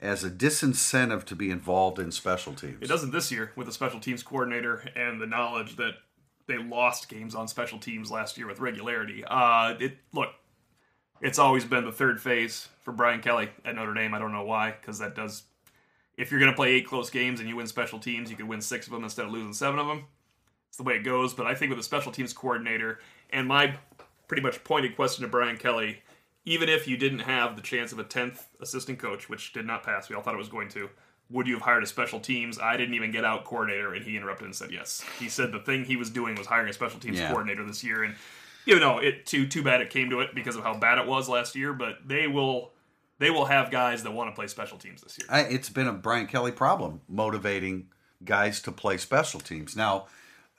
as 0.00 0.22
a 0.22 0.30
disincentive 0.30 1.24
to 1.24 1.34
be 1.34 1.50
involved 1.50 1.98
in 1.98 2.12
special 2.12 2.54
teams? 2.54 2.78
It 2.80 2.88
doesn't 2.88 3.10
this 3.10 3.32
year 3.32 3.52
with 3.56 3.66
the 3.66 3.72
special 3.72 3.98
teams 3.98 4.22
coordinator 4.22 4.84
and 4.94 5.20
the 5.20 5.26
knowledge 5.26 5.76
that 5.76 5.94
they 6.46 6.58
lost 6.58 7.08
games 7.08 7.34
on 7.34 7.48
special 7.48 7.78
teams 7.78 8.10
last 8.10 8.36
year 8.36 8.46
with 8.46 8.60
regularity. 8.60 9.24
Uh, 9.24 9.74
it 9.78 9.98
look, 10.12 10.30
it's 11.20 11.38
always 11.38 11.64
been 11.64 11.84
the 11.84 11.92
third 11.92 12.20
phase 12.20 12.68
for 12.82 12.92
Brian 12.92 13.20
Kelly 13.20 13.50
at 13.64 13.74
Notre 13.74 13.94
Dame. 13.94 14.14
I 14.14 14.18
don't 14.18 14.32
know 14.32 14.44
why, 14.44 14.74
because 14.80 14.98
that 14.98 15.14
does. 15.14 15.44
If 16.16 16.30
you're 16.30 16.40
going 16.40 16.52
to 16.52 16.56
play 16.56 16.72
eight 16.72 16.86
close 16.86 17.08
games 17.08 17.40
and 17.40 17.48
you 17.48 17.56
win 17.56 17.66
special 17.66 17.98
teams, 17.98 18.30
you 18.30 18.36
could 18.36 18.48
win 18.48 18.60
six 18.60 18.86
of 18.86 18.92
them 18.92 19.04
instead 19.04 19.26
of 19.26 19.32
losing 19.32 19.54
seven 19.54 19.78
of 19.78 19.86
them. 19.86 20.04
It's 20.70 20.76
the 20.76 20.82
way 20.84 20.94
it 20.94 21.02
goes. 21.02 21.34
But 21.34 21.46
I 21.46 21.54
think 21.54 21.70
with 21.70 21.78
a 21.78 21.82
special 21.82 22.12
teams 22.12 22.32
coordinator 22.32 23.00
and 23.30 23.46
my 23.46 23.74
pretty 24.28 24.42
much 24.42 24.62
pointed 24.64 24.94
question 24.96 25.22
to 25.22 25.28
Brian 25.28 25.56
Kelly, 25.56 26.02
even 26.44 26.68
if 26.68 26.86
you 26.88 26.96
didn't 26.96 27.18
have 27.20 27.56
the 27.56 27.62
chance 27.62 27.92
of 27.92 27.98
a 27.98 28.04
tenth 28.04 28.46
assistant 28.60 28.98
coach, 28.98 29.28
which 29.28 29.52
did 29.52 29.66
not 29.66 29.82
pass, 29.82 30.08
we 30.08 30.14
all 30.16 30.22
thought 30.22 30.34
it 30.34 30.38
was 30.38 30.48
going 30.48 30.68
to. 30.70 30.88
Would 31.28 31.46
you 31.46 31.54
have 31.54 31.62
hired 31.62 31.82
a 31.82 31.86
special 31.86 32.18
teams? 32.18 32.58
I 32.58 32.76
didn't 32.76 32.94
even 32.94 33.10
get 33.12 33.24
out 33.24 33.44
coordinator, 33.44 33.94
and 33.94 34.04
he 34.04 34.16
interrupted 34.16 34.46
and 34.46 34.54
said 34.54 34.70
yes. 34.72 35.04
He 35.18 35.28
said 35.28 35.52
the 35.52 35.60
thing 35.60 35.84
he 35.84 35.96
was 35.96 36.10
doing 36.10 36.34
was 36.36 36.46
hiring 36.46 36.68
a 36.70 36.72
special 36.72 36.98
teams 36.98 37.18
Yeah. 37.18 37.28
coordinator 37.28 37.64
this 37.64 37.84
year, 37.84 38.02
and 38.04 38.14
you 38.64 38.78
know 38.80 38.98
it 38.98 39.26
too 39.26 39.46
too 39.46 39.62
bad 39.62 39.80
it 39.80 39.90
came 39.90 40.10
to 40.10 40.20
it 40.20 40.34
because 40.34 40.56
of 40.56 40.62
how 40.64 40.74
bad 40.76 40.98
it 40.98 41.06
was 41.06 41.28
last 41.28 41.54
year. 41.54 41.72
But 41.72 41.98
they 42.06 42.26
will 42.26 42.72
they 43.18 43.30
will 43.30 43.44
have 43.44 43.70
guys 43.70 44.02
that 44.02 44.10
want 44.12 44.30
to 44.30 44.34
play 44.34 44.46
special 44.48 44.76
teams 44.78 45.02
this 45.02 45.18
year. 45.18 45.26
I, 45.30 45.42
it's 45.42 45.68
been 45.68 45.86
a 45.86 45.92
Brian 45.92 46.26
Kelly 46.26 46.52
problem 46.52 47.00
motivating 47.08 47.88
guys 48.24 48.60
to 48.62 48.72
play 48.72 48.96
special 48.96 49.38
teams. 49.40 49.76
Now, 49.76 50.06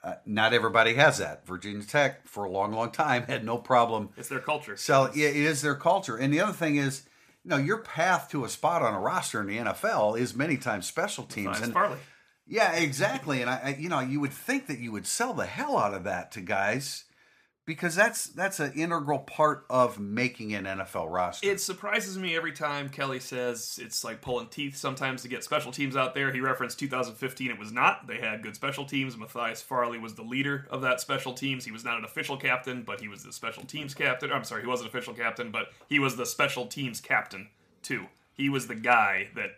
uh, 0.04 0.14
not 0.26 0.52
everybody 0.52 0.94
has 0.94 1.18
that. 1.18 1.46
Virginia 1.46 1.84
Tech, 1.84 2.26
for 2.26 2.44
a 2.44 2.50
long, 2.50 2.72
long 2.72 2.90
time, 2.90 3.22
had 3.28 3.44
no 3.44 3.58
problem. 3.58 4.10
It's 4.16 4.28
their 4.28 4.40
culture. 4.40 4.76
So 4.76 5.10
yeah, 5.14 5.28
it 5.28 5.36
is 5.36 5.62
their 5.62 5.74
culture. 5.76 6.16
And 6.16 6.32
the 6.32 6.40
other 6.40 6.52
thing 6.52 6.76
is, 6.76 7.02
you 7.44 7.50
know, 7.50 7.56
your 7.56 7.78
path 7.78 8.28
to 8.30 8.44
a 8.44 8.48
spot 8.48 8.82
on 8.82 8.94
a 8.94 9.00
roster 9.00 9.40
in 9.40 9.46
the 9.46 9.58
NFL 9.58 10.18
is 10.18 10.34
many 10.34 10.56
times 10.56 10.86
special 10.86 11.24
teams. 11.24 11.46
Nice 11.46 11.62
And 11.62 11.72
Farley. 11.72 11.98
yeah, 12.46 12.72
exactly. 12.74 13.40
And 13.42 13.50
I, 13.50 13.60
I, 13.64 13.76
you 13.78 13.88
know, 13.88 14.00
you 14.00 14.20
would 14.20 14.32
think 14.32 14.66
that 14.68 14.78
you 14.78 14.92
would 14.92 15.06
sell 15.06 15.34
the 15.34 15.46
hell 15.46 15.76
out 15.76 15.94
of 15.94 16.04
that 16.04 16.30
to 16.32 16.40
guys 16.40 17.04
because 17.72 17.94
that's 17.94 18.26
that's 18.26 18.60
an 18.60 18.70
integral 18.74 19.20
part 19.20 19.64
of 19.70 19.98
making 19.98 20.52
an 20.52 20.64
NFL 20.64 21.10
roster. 21.10 21.48
It 21.48 21.58
surprises 21.58 22.18
me 22.18 22.36
every 22.36 22.52
time 22.52 22.90
Kelly 22.90 23.18
says 23.18 23.78
it's 23.80 24.04
like 24.04 24.20
pulling 24.20 24.48
teeth 24.48 24.76
sometimes 24.76 25.22
to 25.22 25.28
get 25.28 25.42
special 25.42 25.72
teams 25.72 25.96
out 25.96 26.14
there. 26.14 26.30
He 26.30 26.40
referenced 26.40 26.78
2015. 26.78 27.50
It 27.50 27.58
was 27.58 27.72
not. 27.72 28.06
They 28.06 28.18
had 28.18 28.42
good 28.42 28.54
special 28.54 28.84
teams. 28.84 29.16
Matthias 29.16 29.62
Farley 29.62 29.98
was 29.98 30.14
the 30.14 30.22
leader 30.22 30.66
of 30.70 30.82
that 30.82 31.00
special 31.00 31.32
teams. 31.32 31.64
He 31.64 31.72
was 31.72 31.82
not 31.82 31.96
an 31.96 32.04
official 32.04 32.36
captain, 32.36 32.82
but 32.82 33.00
he 33.00 33.08
was 33.08 33.24
the 33.24 33.32
special 33.32 33.64
teams 33.64 33.94
captain. 33.94 34.30
I'm 34.30 34.44
sorry, 34.44 34.60
he 34.60 34.68
wasn't 34.68 34.90
official 34.90 35.14
captain, 35.14 35.50
but 35.50 35.68
he 35.88 35.98
was 35.98 36.16
the 36.16 36.26
special 36.26 36.66
teams 36.66 37.00
captain 37.00 37.48
too. 37.82 38.04
He 38.34 38.50
was 38.50 38.66
the 38.66 38.74
guy 38.74 39.30
that 39.34 39.52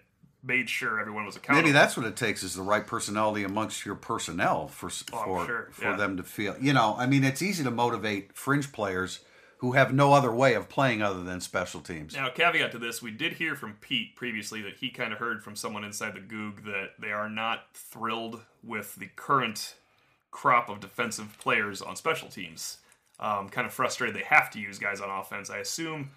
made 0.44 0.68
sure 0.68 1.00
everyone 1.00 1.24
was 1.24 1.36
accountable. 1.36 1.62
Maybe 1.62 1.72
that's 1.72 1.96
what 1.96 2.06
it 2.06 2.16
takes 2.16 2.42
is 2.42 2.54
the 2.54 2.62
right 2.62 2.86
personality 2.86 3.44
amongst 3.44 3.84
your 3.86 3.94
personnel 3.94 4.68
for 4.68 4.90
Oh, 5.12 5.24
for 5.24 5.46
sure, 5.46 5.68
for 5.72 5.84
yeah. 5.84 5.96
them 5.96 6.16
to 6.16 6.22
feel. 6.22 6.56
You 6.60 6.72
know, 6.72 6.94
I 6.98 7.06
mean, 7.06 7.24
it's 7.24 7.42
easy 7.42 7.64
to 7.64 7.70
motivate 7.70 8.36
fringe 8.36 8.70
players 8.72 9.20
who 9.58 9.72
have 9.72 9.94
no 9.94 10.12
other 10.12 10.30
way 10.32 10.54
of 10.54 10.68
playing 10.68 11.00
other 11.00 11.22
than 11.22 11.40
special 11.40 11.80
teams. 11.80 12.14
Now, 12.14 12.28
caveat 12.28 12.72
to 12.72 12.78
this, 12.78 13.00
we 13.00 13.10
did 13.10 13.34
hear 13.34 13.54
from 13.56 13.78
Pete 13.80 14.14
previously 14.14 14.60
that 14.62 14.76
he 14.76 14.90
kind 14.90 15.12
of 15.12 15.18
heard 15.18 15.42
from 15.42 15.56
someone 15.56 15.84
inside 15.84 16.14
the 16.14 16.20
Gug 16.20 16.64
that 16.64 16.90
they 16.98 17.12
are 17.12 17.30
not 17.30 17.68
thrilled 17.72 18.42
with 18.62 18.96
the 18.96 19.08
current 19.16 19.74
crop 20.30 20.68
of 20.68 20.80
defensive 20.80 21.38
players 21.38 21.80
on 21.80 21.96
special 21.96 22.28
teams. 22.28 22.78
Um, 23.20 23.48
kind 23.48 23.66
of 23.66 23.72
frustrated 23.72 24.14
they 24.16 24.24
have 24.24 24.50
to 24.50 24.60
use 24.60 24.78
guys 24.78 25.00
on 25.00 25.08
offense. 25.08 25.48
I 25.48 25.58
assume 25.58 26.10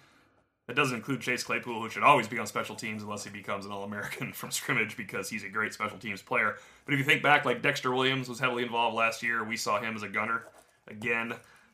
that 0.68 0.76
doesn't 0.76 0.96
include 0.96 1.22
Chase 1.22 1.42
Claypool, 1.42 1.80
who 1.80 1.88
should 1.88 2.02
always 2.02 2.28
be 2.28 2.38
on 2.38 2.46
special 2.46 2.76
teams 2.76 3.02
unless 3.02 3.24
he 3.24 3.30
becomes 3.30 3.66
an 3.66 3.72
All 3.72 3.84
American 3.84 4.32
from 4.34 4.50
scrimmage 4.50 4.96
because 4.96 5.28
he's 5.28 5.42
a 5.42 5.48
great 5.48 5.72
special 5.72 5.98
teams 5.98 6.22
player. 6.22 6.56
But 6.84 6.94
if 6.94 6.98
you 6.98 7.04
think 7.04 7.22
back, 7.22 7.44
like 7.44 7.62
Dexter 7.62 7.90
Williams 7.90 8.28
was 8.28 8.38
heavily 8.38 8.62
involved 8.62 8.94
last 8.94 9.22
year, 9.22 9.42
we 9.42 9.56
saw 9.56 9.80
him 9.80 9.96
as 9.96 10.02
a 10.02 10.08
gunner 10.08 10.44
again. 10.86 11.32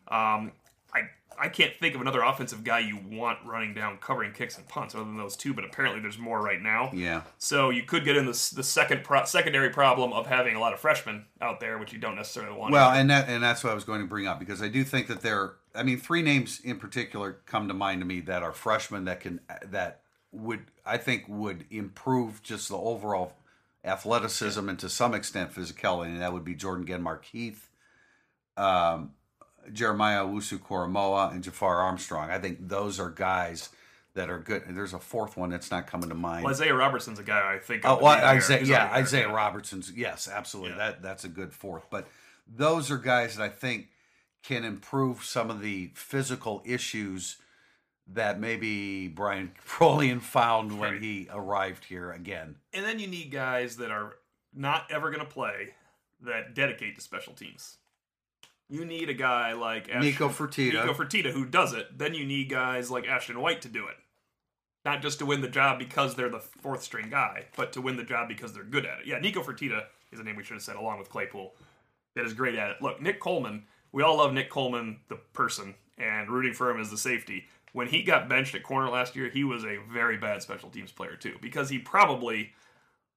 Um, 0.09 0.53
I 0.95 1.09
I 1.37 1.49
can't 1.49 1.75
think 1.77 1.97
of 1.97 2.01
another 2.01 2.23
offensive 2.23 2.63
guy 2.63 2.79
you 2.79 2.97
want 3.11 3.41
running 3.45 3.75
down 3.75 3.99
covering 3.99 4.33
kicks 4.33 4.57
and 4.57 4.69
punts 4.69 4.95
other 4.95 5.05
than 5.05 5.17
those 5.17 5.37
two, 5.37 5.53
but 5.53 5.65
apparently 5.65 6.01
there's 6.01 6.19
more 6.19 6.41
right 6.41 6.63
now. 6.63 6.91
Yeah. 6.93 7.23
So 7.39 7.71
you 7.71 7.83
could 7.83 8.05
get 8.05 8.17
in 8.17 8.27
the, 8.27 8.53
the 8.55 8.63
second 8.63 9.03
pro- 9.03 9.25
secondary 9.25 9.71
problem 9.71 10.13
of 10.13 10.29
having 10.29 10.55
a 10.55 10.61
lot 10.61 10.73
of 10.73 10.79
freshmen 10.79 11.25
out 11.41 11.59
there, 11.59 11.79
which 11.79 11.93
you 11.93 11.99
don't 11.99 12.15
necessarily 12.15 12.57
want. 12.57 12.73
Well, 12.73 12.91
and 12.91 13.11
that 13.11 13.29
and 13.29 13.43
that's 13.43 13.65
what 13.65 13.71
I 13.71 13.75
was 13.75 13.85
going 13.85 14.03
to 14.03 14.07
bring 14.07 14.29
up 14.29 14.39
because 14.39 14.63
I 14.63 14.69
do 14.69 14.85
think 14.85 15.09
that 15.09 15.23
there. 15.23 15.55
I 15.75 15.83
mean, 15.83 15.99
three 15.99 16.23
names 16.23 16.61
in 16.61 16.79
particular 16.79 17.39
come 17.47 17.69
to 17.69 17.75
mind 17.75 18.01
to 18.01 18.07
me 18.07 18.21
that 18.21 18.43
are 18.43 18.53
freshmen 18.53 19.05
that 19.07 19.21
can 19.21 19.41
that 19.67 20.01
would 20.33 20.67
I 20.87 20.99
think 20.99 21.25
would 21.29 21.65
improve 21.71 22.43
just 22.43 22.69
the 22.69 22.77
overall 22.77 23.35
athleticism 23.85 24.69
and 24.69 24.79
to 24.79 24.89
some 24.89 25.15
extent 25.15 25.53
physicality, 25.53 26.07
and 26.07 26.21
that 26.21 26.33
would 26.33 26.45
be 26.45 26.55
Jordan 26.55 26.87
Genmark 26.87 27.25
Heath, 27.25 27.71
um, 28.57 29.13
Jeremiah 29.73 30.25
Owusu-Koramoah, 30.25 31.33
and 31.33 31.43
Jafar 31.43 31.81
Armstrong. 31.81 32.31
I 32.31 32.39
think 32.39 32.69
those 32.69 32.99
are 33.01 33.11
guys 33.11 33.71
that 34.15 34.31
are 34.31 34.39
good. 34.39 34.63
And 34.67 34.77
there's 34.77 34.95
a 34.95 34.99
fourth 34.99 35.37
one 35.37 35.51
that's 35.51 35.71
not 35.71 35.87
coming 35.87 36.09
to 36.09 36.15
mind. 36.15 36.45
Well, 36.45 36.55
Isaiah 36.55 36.75
Robertson's 36.75 37.19
a 37.19 37.25
guy 37.25 37.55
I 37.55 37.59
think. 37.59 37.83
Oh, 37.85 37.99
well. 38.01 38.25
Isaiah, 38.25 38.65
yeah. 38.65 38.91
Isaiah 38.93 39.29
Robertson's. 39.29 39.93
Yes, 39.95 40.29
absolutely. 40.33 40.73
Yeah. 40.73 40.79
That 40.79 41.03
that's 41.03 41.25
a 41.25 41.29
good 41.29 41.53
fourth. 41.53 41.87
But 41.91 42.07
those 42.47 42.91
are 42.91 42.99
guys 42.99 43.37
that 43.37 43.43
I 43.43 43.49
think 43.49 43.89
can 44.45 44.65
improve 44.65 45.25
some 45.25 45.51
of 45.51 45.61
the 45.61 45.91
physical 45.95 46.63
issues 46.67 47.37
that 48.07 48.39
maybe 48.39 49.09
Brian 49.09 49.53
Polian 49.69 50.21
found 50.21 50.79
when 50.79 50.93
Right. 50.93 51.03
he 51.03 51.29
arrived 51.33 51.87
here 51.87 52.13
again. 52.13 52.57
And 52.73 52.85
then 52.85 52.99
you 52.99 53.07
need 53.07 53.31
guys 53.31 53.77
that 53.79 53.91
are 53.91 54.17
not 54.55 54.87
ever 54.91 55.11
going 55.11 55.25
to 55.27 55.33
play 55.33 55.71
that 56.21 56.55
dedicate 56.55 56.95
to 56.97 57.01
special 57.01 57.33
teams. 57.33 57.79
You 58.69 58.85
need 58.85 59.09
a 59.09 59.15
guy 59.15 59.53
like 59.55 59.89
Ash- 59.91 60.03
Nico 60.03 60.29
Fertitta. 60.29 60.73
Nico 60.87 60.95
Fertitta 60.95 61.31
who 61.33 61.45
does 61.47 61.73
it. 61.73 61.97
Then 61.99 62.15
you 62.15 62.25
need 62.27 62.49
guys 62.51 62.91
like 62.91 63.07
Ashton 63.07 63.41
White 63.41 63.63
to 63.63 63.69
do 63.69 63.87
it. 63.87 63.97
not 64.85 65.01
just 65.01 65.19
to 65.19 65.27
win 65.27 65.41
the 65.41 65.49
job 65.49 65.79
because 65.79 66.15
they're 66.15 66.29
the 66.29 66.41
fourth 66.41 66.83
string 66.83 67.09
guy, 67.09 67.47
but 67.57 67.73
to 67.73 67.81
win 67.81 67.97
the 67.97 68.05
job 68.05 68.29
because 68.29 68.53
they're 68.53 68.65
good 68.65 68.85
at 68.85 69.01
it. 69.01 69.07
Yeah, 69.07 69.19
Nico 69.19 69.43
Fertitta 69.43 69.85
is 70.13 70.21
a 70.21 70.23
name 70.23 70.37
we 70.37 70.45
should 70.45 70.55
have 70.55 70.63
said 70.63 70.77
along 70.77 70.99
with 70.99 71.09
Claypool. 71.09 71.55
That 72.17 72.27
is 72.27 72.35
great 72.35 72.55
at 72.55 72.71
it. 72.71 72.77
Look, 72.83 73.01
Nick 73.01 73.19
Coleman. 73.19 73.65
We 73.95 74.03
all 74.03 74.17
love 74.17 74.33
Nick 74.33 74.51
Coleman, 74.51 74.99
the 75.09 75.15
person, 75.15 75.77
and 75.99 76.29
rooting 76.29 76.53
for 76.53 76.69
him 76.69 76.81
as 76.81 76.91
the 76.91 76.99
safety. 76.99 77.47
When 77.73 77.87
he 77.87 78.03
got 78.03 78.29
benched 78.29 78.57
at 78.57 78.65
corner 78.65 78.89
last 78.91 79.15
year, 79.15 79.31
he 79.31 79.45
was 79.45 79.65
a 79.65 79.79
very 79.93 80.17
bad 80.19 80.43
special 80.43 80.69
teams 80.69 80.91
player 80.91 81.15
too, 81.15 81.37
because 81.41 81.71
he 81.71 81.79
probably 81.79 82.53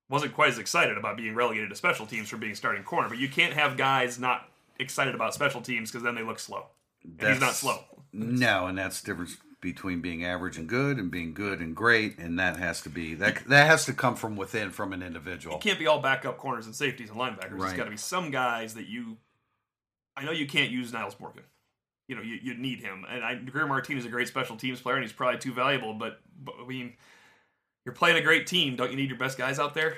wasn't 0.07 0.35
quite 0.35 0.49
as 0.49 0.59
excited 0.59 0.95
about 0.95 1.17
being 1.17 1.33
relegated 1.33 1.71
to 1.71 1.75
special 1.75 2.05
teams 2.05 2.29
for 2.29 2.37
being 2.37 2.53
starting 2.53 2.83
corner. 2.83 3.09
But 3.09 3.17
you 3.17 3.27
can't 3.27 3.53
have 3.53 3.75
guys 3.75 4.19
not 4.19 4.49
excited 4.79 5.15
about 5.15 5.33
special 5.33 5.61
teams 5.61 5.89
because 5.91 6.03
then 6.03 6.13
they 6.13 6.21
look 6.21 6.37
slow. 6.37 6.67
And 7.19 7.27
he's 7.29 7.41
not 7.41 7.55
slow. 7.55 7.79
No, 8.13 8.67
and 8.67 8.77
that's 8.77 9.01
the 9.01 9.07
difference 9.07 9.37
between 9.61 10.01
being 10.01 10.23
average 10.23 10.57
and 10.59 10.69
good 10.69 10.99
and 10.99 11.09
being 11.09 11.33
good 11.33 11.59
and 11.59 11.75
great, 11.75 12.19
and 12.19 12.37
that 12.37 12.57
has 12.57 12.81
to 12.81 12.89
be 12.89 13.15
that 13.15 13.43
that 13.47 13.65
has 13.65 13.85
to 13.85 13.93
come 13.93 14.15
from 14.15 14.35
within 14.35 14.69
from 14.69 14.93
an 14.93 15.01
individual. 15.01 15.55
It 15.55 15.61
can't 15.61 15.79
be 15.79 15.87
all 15.87 15.99
backup 15.99 16.37
corners 16.37 16.67
and 16.67 16.75
safeties 16.75 17.09
and 17.09 17.17
linebackers. 17.17 17.49
There's 17.49 17.61
Right. 17.63 17.77
got 17.77 17.85
to 17.85 17.89
be 17.89 17.97
some 17.97 18.29
guys 18.29 18.75
that 18.75 18.87
you. 18.87 19.17
I 20.17 20.25
know 20.25 20.31
you 20.31 20.47
can't 20.47 20.71
use 20.71 20.91
Nyles 20.91 21.19
Morgan. 21.19 21.43
You 22.07 22.15
know 22.15 22.21
you, 22.21 22.39
you 22.41 22.55
need 22.55 22.79
him, 22.79 23.05
and 23.09 23.23
I, 23.23 23.35
Greer 23.35 23.67
Martini 23.67 23.99
is 23.99 24.05
a 24.05 24.09
great 24.09 24.27
special 24.27 24.55
teams 24.55 24.81
player, 24.81 24.95
and 24.95 25.03
he's 25.03 25.11
probably 25.11 25.39
too 25.39 25.53
valuable. 25.53 25.93
But, 25.93 26.21
but 26.41 26.55
I 26.61 26.65
mean, 26.65 26.93
you're 27.85 27.93
playing 27.93 28.17
a 28.17 28.21
great 28.21 28.47
team. 28.47 28.75
Don't 28.75 28.89
you 28.89 28.97
need 28.97 29.09
your 29.09 29.17
best 29.17 29.37
guys 29.37 29.59
out 29.59 29.73
there? 29.73 29.97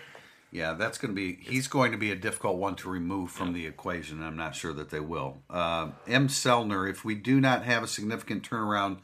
Yeah, 0.52 0.74
that's 0.74 0.98
going 0.98 1.14
to 1.14 1.16
be. 1.16 1.38
He's 1.42 1.68
going 1.68 1.92
to 1.92 1.98
be 1.98 2.12
a 2.12 2.16
difficult 2.16 2.58
one 2.58 2.76
to 2.78 2.90
remove 2.90 3.30
from 3.30 3.54
the 3.54 3.68
equation. 3.68 4.24
I'm 4.24 4.36
not 4.36 4.56
sure 4.56 4.74
that 4.74 4.90
they 4.90 5.00
will. 5.00 5.44
Uh, 5.50 5.90
M. 6.08 6.28
Selner, 6.28 6.90
if 6.90 7.06
we 7.06 7.14
do 7.14 7.40
not 7.40 7.64
have 7.64 7.84
a 7.84 7.88
significant 7.88 8.50
turnaround 8.50 8.98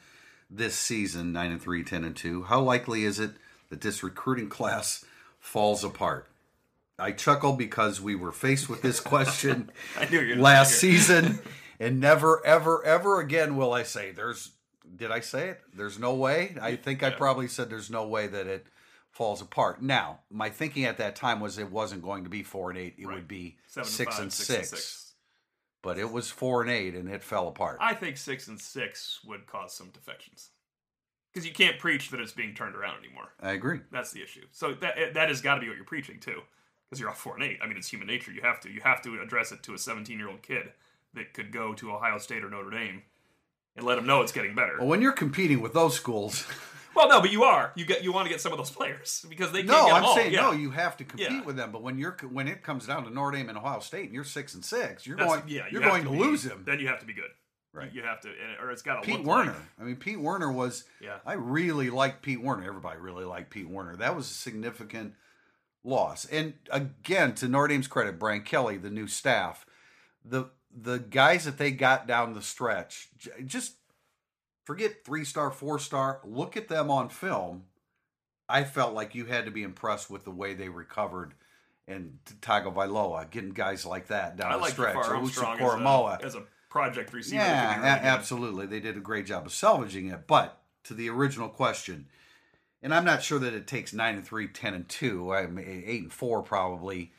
this 0.49 0.75
season, 0.75 1.32
nine 1.32 1.51
and 1.51 1.62
three, 1.62 1.84
10 1.84 2.04
and 2.04 2.15
two, 2.15 2.43
how 2.43 2.62
likely 2.62 3.04
is 3.04 3.19
it 3.19 3.32
that 3.69 3.82
this 3.82 4.01
recruiting 4.01 4.49
class 4.49 5.06
falls 5.39 5.84
apart? 5.84 6.28
I 6.97 7.12
chuckle 7.12 7.53
because 7.53 7.99
we 7.99 8.15
were 8.15 8.31
faced 8.31 8.69
with 8.69 8.81
this 8.81 8.99
question 8.99 9.69
I 9.99 10.05
knew 10.05 10.19
you 10.19 10.27
were 10.29 10.29
gonna 10.36 10.41
last 10.41 10.75
season, 10.79 11.39
and 11.79 11.99
never, 11.99 12.45
ever, 12.45 12.84
ever 12.86 13.19
again 13.19 13.55
will 13.58 13.73
I 13.73 13.84
say 13.84 14.12
there's. 14.12 14.51
Did 14.95 15.12
I 15.12 15.19
say 15.19 15.49
it? 15.49 15.62
There's 15.75 15.99
no 15.99 16.13
way. 16.13 16.55
I 16.62 16.75
think 16.75 17.03
I 17.03 17.10
probably 17.10 17.47
said 17.47 17.69
there's 17.69 17.89
no 17.89 18.08
way 18.08 18.27
that 18.27 18.47
it 18.47 18.67
falls 19.12 19.41
apart. 19.41 19.81
Now, 19.81 20.19
my 20.29 20.49
thinking 20.49 20.86
at 20.86 20.97
that 20.99 21.15
time 21.15 21.39
was 21.41 21.58
it 21.58 21.71
wasn't 21.71 22.03
going 22.03 22.23
to 22.23 22.29
be 22.29 22.43
four 22.43 22.69
and 22.69 22.79
eight; 22.79 22.95
it 22.97 23.05
Right. 23.08 23.15
would 23.15 23.27
be 23.27 23.58
Seven 23.67 23.89
six, 23.89 24.13
five, 24.15 24.23
and, 24.23 24.31
six 24.34 24.47
six. 24.47 24.71
and 24.71 24.79
six. 24.79 25.13
But 25.81 25.97
it 25.99 26.12
was 26.12 26.29
four 26.31 26.62
and 26.62 26.71
eight, 26.71 26.95
and 26.95 27.10
it 27.10 27.23
fell 27.23 27.47
apart. 27.47 27.77
I 27.81 27.93
think 27.93 28.15
six 28.17 28.47
and 28.47 28.60
six 28.60 29.19
would 29.25 29.47
cause 29.47 29.73
some 29.75 29.89
defections 29.89 30.51
because 31.34 31.45
you 31.45 31.53
can't 31.53 31.77
preach 31.77 32.10
that 32.12 32.21
it's 32.21 32.31
being 32.31 32.53
turned 32.53 32.75
around 32.75 33.03
anymore. 33.03 33.34
I 33.41 33.51
agree. 33.51 33.81
That's 33.91 34.12
the 34.12 34.21
issue. 34.23 34.45
So 34.51 34.73
that 34.75 35.13
that 35.15 35.27
has 35.27 35.41
got 35.41 35.55
to 35.55 35.62
be 35.62 35.67
what 35.67 35.75
you're 35.75 35.86
preaching 35.86 36.19
too, 36.19 36.41
because 36.89 37.00
you're 37.00 37.10
off 37.10 37.19
four 37.19 37.36
and 37.36 37.43
eight. 37.43 37.60
I 37.63 37.67
mean, 37.67 37.78
it's 37.78 37.88
human 37.89 38.08
nature. 38.08 38.32
You 38.32 38.41
have 38.41 38.60
to 38.62 38.69
you 38.71 38.82
have 38.82 39.02
to 39.04 39.19
address 39.21 39.52
it 39.52 39.63
to 39.63 39.74
a 39.74 39.78
17 39.78 40.17
year 40.17 40.30
old 40.30 40.41
kid 40.41 40.71
that 41.13 41.34
could 41.34 41.52
go 41.52 41.74
to 41.74 41.91
Ohio 41.91 42.17
State 42.17 42.43
or 42.43 42.50
Notre 42.50 42.69
Dame 42.71 43.04
and 43.76 43.86
let 43.86 43.95
them 43.95 44.06
know 44.06 44.21
it's 44.21 44.32
getting 44.32 44.56
better. 44.56 44.76
Well, 44.80 44.88
when 44.88 45.02
you're 45.02 45.12
competing 45.12 45.62
with 45.62 45.74
those 45.74 45.95
schools, 45.95 46.45
Well, 46.95 47.10
no, 47.10 47.19
but 47.19 47.30
you 47.30 47.43
are. 47.43 47.74
You 47.76 47.86
get 47.86 48.06
you 48.06 48.13
want 48.13 48.26
to 48.26 48.32
get 48.32 48.39
some 48.39 48.54
of 48.54 48.58
those 48.58 48.71
players 48.71 49.26
because 49.28 49.52
they 49.52 49.63
can't 49.63 49.67
no, 49.67 49.89
I'm 49.91 50.06
all. 50.06 50.15
saying 50.15 50.32
yeah. 50.34 50.41
no. 50.43 50.52
You 50.54 50.71
have 50.71 50.95
to 50.98 51.04
compete 51.04 51.30
Yeah. 51.30 51.43
with 51.43 51.58
them. 51.58 51.71
But 51.74 51.82
when 51.82 51.98
you're 51.98 52.15
when 52.32 52.48
it 52.48 52.63
comes 52.63 52.88
down 52.88 53.04
to 53.04 53.10
Notre 53.10 53.36
Dame 53.38 53.50
and 53.50 53.58
Ohio 53.58 53.80
State, 53.82 54.06
and 54.06 54.13
you're 54.13 54.24
six 54.24 54.54
and 54.54 54.63
six, 54.63 55.06
you're 55.06 55.17
That's- 55.17 55.36
going 55.41 55.50
yeah, 55.50 55.65
you 55.65 55.74
you're 55.74 55.82
going 55.82 56.06
to, 56.06 56.10
be- 56.12 56.17
lose 56.17 56.45
him. 56.45 56.63
Then 56.65 56.80
you 56.80 56.88
have 56.88 57.00
to 57.02 57.06
be 57.06 57.13
good. 57.13 57.32
Right. 57.74 57.91
You 57.93 58.04
have 58.04 58.21
to, 58.21 58.30
or 58.62 58.71
it's 58.71 58.82
got 58.82 59.04
to 59.04 59.06
Pete 59.06 59.26
Werner. 59.26 59.52
Like, 59.52 59.60
I 59.82 59.84
mean, 59.84 59.98
Pete 59.98 60.21
Werner 60.21 60.50
was. 60.50 60.86
Yeah. 61.02 61.17
I 61.26 61.34
really 61.34 61.89
liked 61.89 62.21
Pete 62.21 62.41
Werner. 62.41 62.63
Everybody 62.63 62.98
really 63.02 63.26
liked 63.26 63.50
Pete 63.50 63.67
Werner. 63.67 63.98
That 63.98 64.15
was 64.15 64.32
a 64.32 64.34
significant 64.34 65.15
loss. 65.86 66.26
And 66.26 66.56
again, 66.71 67.34
to 67.36 67.48
Notre 67.48 67.69
Dame's 67.69 67.88
credit, 67.88 68.19
Brian 68.19 68.41
Kelly, 68.41 68.78
the 68.78 68.89
new 68.89 69.08
staff, 69.08 69.65
the 70.24 70.50
the 70.78 71.00
guys 71.00 71.45
that 71.45 71.58
they 71.58 71.71
got 71.71 72.08
down 72.08 72.34
the 72.34 72.41
stretch, 72.41 73.10
just 73.45 73.76
forget 74.65 75.06
three 75.06 75.24
star, 75.24 75.52
four 75.52 75.80
star. 75.80 76.19
Look 76.26 76.58
at 76.58 76.67
them 76.67 76.91
on 76.91 77.10
film. 77.10 77.63
I 78.50 78.63
felt 78.63 78.93
like 78.93 79.15
you 79.15 79.26
had 79.26 79.45
to 79.45 79.52
be 79.52 79.63
impressed 79.63 80.10
with 80.10 80.24
the 80.26 80.32
way 80.32 80.54
they 80.54 80.69
recovered. 80.69 81.34
And 81.88 82.17
Tagovailoa, 82.41 83.30
getting 83.30 83.52
guys 83.52 83.86
like 83.86 84.08
that 84.08 84.38
down 84.38 84.52
I 84.52 84.56
the 84.56 84.62
like 84.62 84.71
stretch. 84.71 84.95
Armstrong 84.95 85.58
Koramoah. 85.60 86.17
as 86.17 86.24
a, 86.24 86.26
as 86.39 86.43
a 86.43 86.43
project 86.69 87.13
receiver. 87.13 87.38
Yeah, 87.43 87.45
that 87.54 87.76
could 87.76 87.82
be 87.82 87.88
really 87.88 88.00
a- 88.00 88.17
absolutely. 88.17 88.65
They 88.65 88.80
did 88.80 88.98
a 88.98 89.02
great 89.02 89.28
job 89.28 89.45
of 89.45 89.54
salvaging 89.54 90.08
it. 90.08 90.26
But 90.26 90.60
to 90.86 90.95
the 90.95 91.10
original 91.10 91.48
question, 91.48 92.08
and 92.86 92.93
I'm 92.93 93.04
not 93.04 93.24
sure 93.24 93.39
that 93.39 93.54
it 93.56 93.65
takes 93.65 93.93
nine 93.93 94.13
and 94.15 94.24
three, 94.26 94.48
10 94.48 94.74
and 94.76 94.88
two, 94.88 95.34
I 95.34 95.48
mean, 95.48 95.84
eight 95.88 96.04
and 96.04 96.13
four 96.13 96.43
probably. 96.43 97.12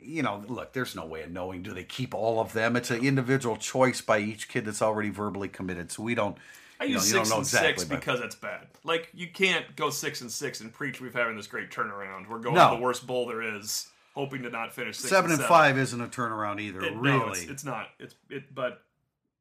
You 0.00 0.22
know, 0.22 0.44
look, 0.46 0.72
there's 0.74 0.94
no 0.94 1.06
way 1.06 1.22
of 1.22 1.30
knowing. 1.32 1.62
Do 1.62 1.72
they 1.72 1.82
keep 1.82 2.14
all 2.14 2.38
of 2.38 2.52
them? 2.52 2.76
It's 2.76 2.90
an 2.90 3.04
individual 3.04 3.56
choice 3.56 4.00
by 4.00 4.18
each 4.20 4.48
kid 4.48 4.64
that's 4.66 4.80
already 4.82 5.08
verbally 5.10 5.48
committed. 5.48 5.90
So 5.90 6.02
we 6.02 6.14
don't. 6.14 6.36
I 6.78 6.84
you 6.84 6.94
use 6.94 7.12
know, 7.12 7.18
six 7.18 7.28
don't 7.30 7.30
know 7.30 7.36
and 7.38 7.44
exactly, 7.46 7.68
six 7.72 7.84
but- 7.84 8.00
because 8.00 8.20
it's 8.20 8.34
bad. 8.36 8.66
Like 8.84 9.08
you 9.14 9.26
can't 9.28 9.74
go 9.76 9.90
six 9.90 10.20
and 10.20 10.30
six 10.30 10.60
and 10.60 10.72
preach 10.72 11.00
we've 11.00 11.14
having 11.14 11.36
this 11.36 11.46
great 11.46 11.70
turnaround. 11.70 12.28
We're 12.28 12.38
going 12.38 12.54
No. 12.54 12.70
to 12.70 12.76
the 12.76 12.82
worst 12.82 13.06
bowl 13.06 13.26
there 13.26 13.42
is, 13.42 13.88
hoping 14.14 14.42
to 14.42 14.50
not 14.50 14.72
finish 14.74 14.98
six 14.98 15.08
seven 15.10 15.30
and, 15.30 15.40
and 15.40 15.48
five 15.48 15.78
isn't 15.78 16.00
a 16.00 16.06
turnaround 16.06 16.60
either. 16.60 16.82
It- 16.84 16.94
no, 16.94 17.00
really, 17.00 17.40
it's, 17.40 17.50
it's 17.50 17.64
not. 17.64 17.88
It's 17.98 18.14
it, 18.30 18.54
but 18.54 18.82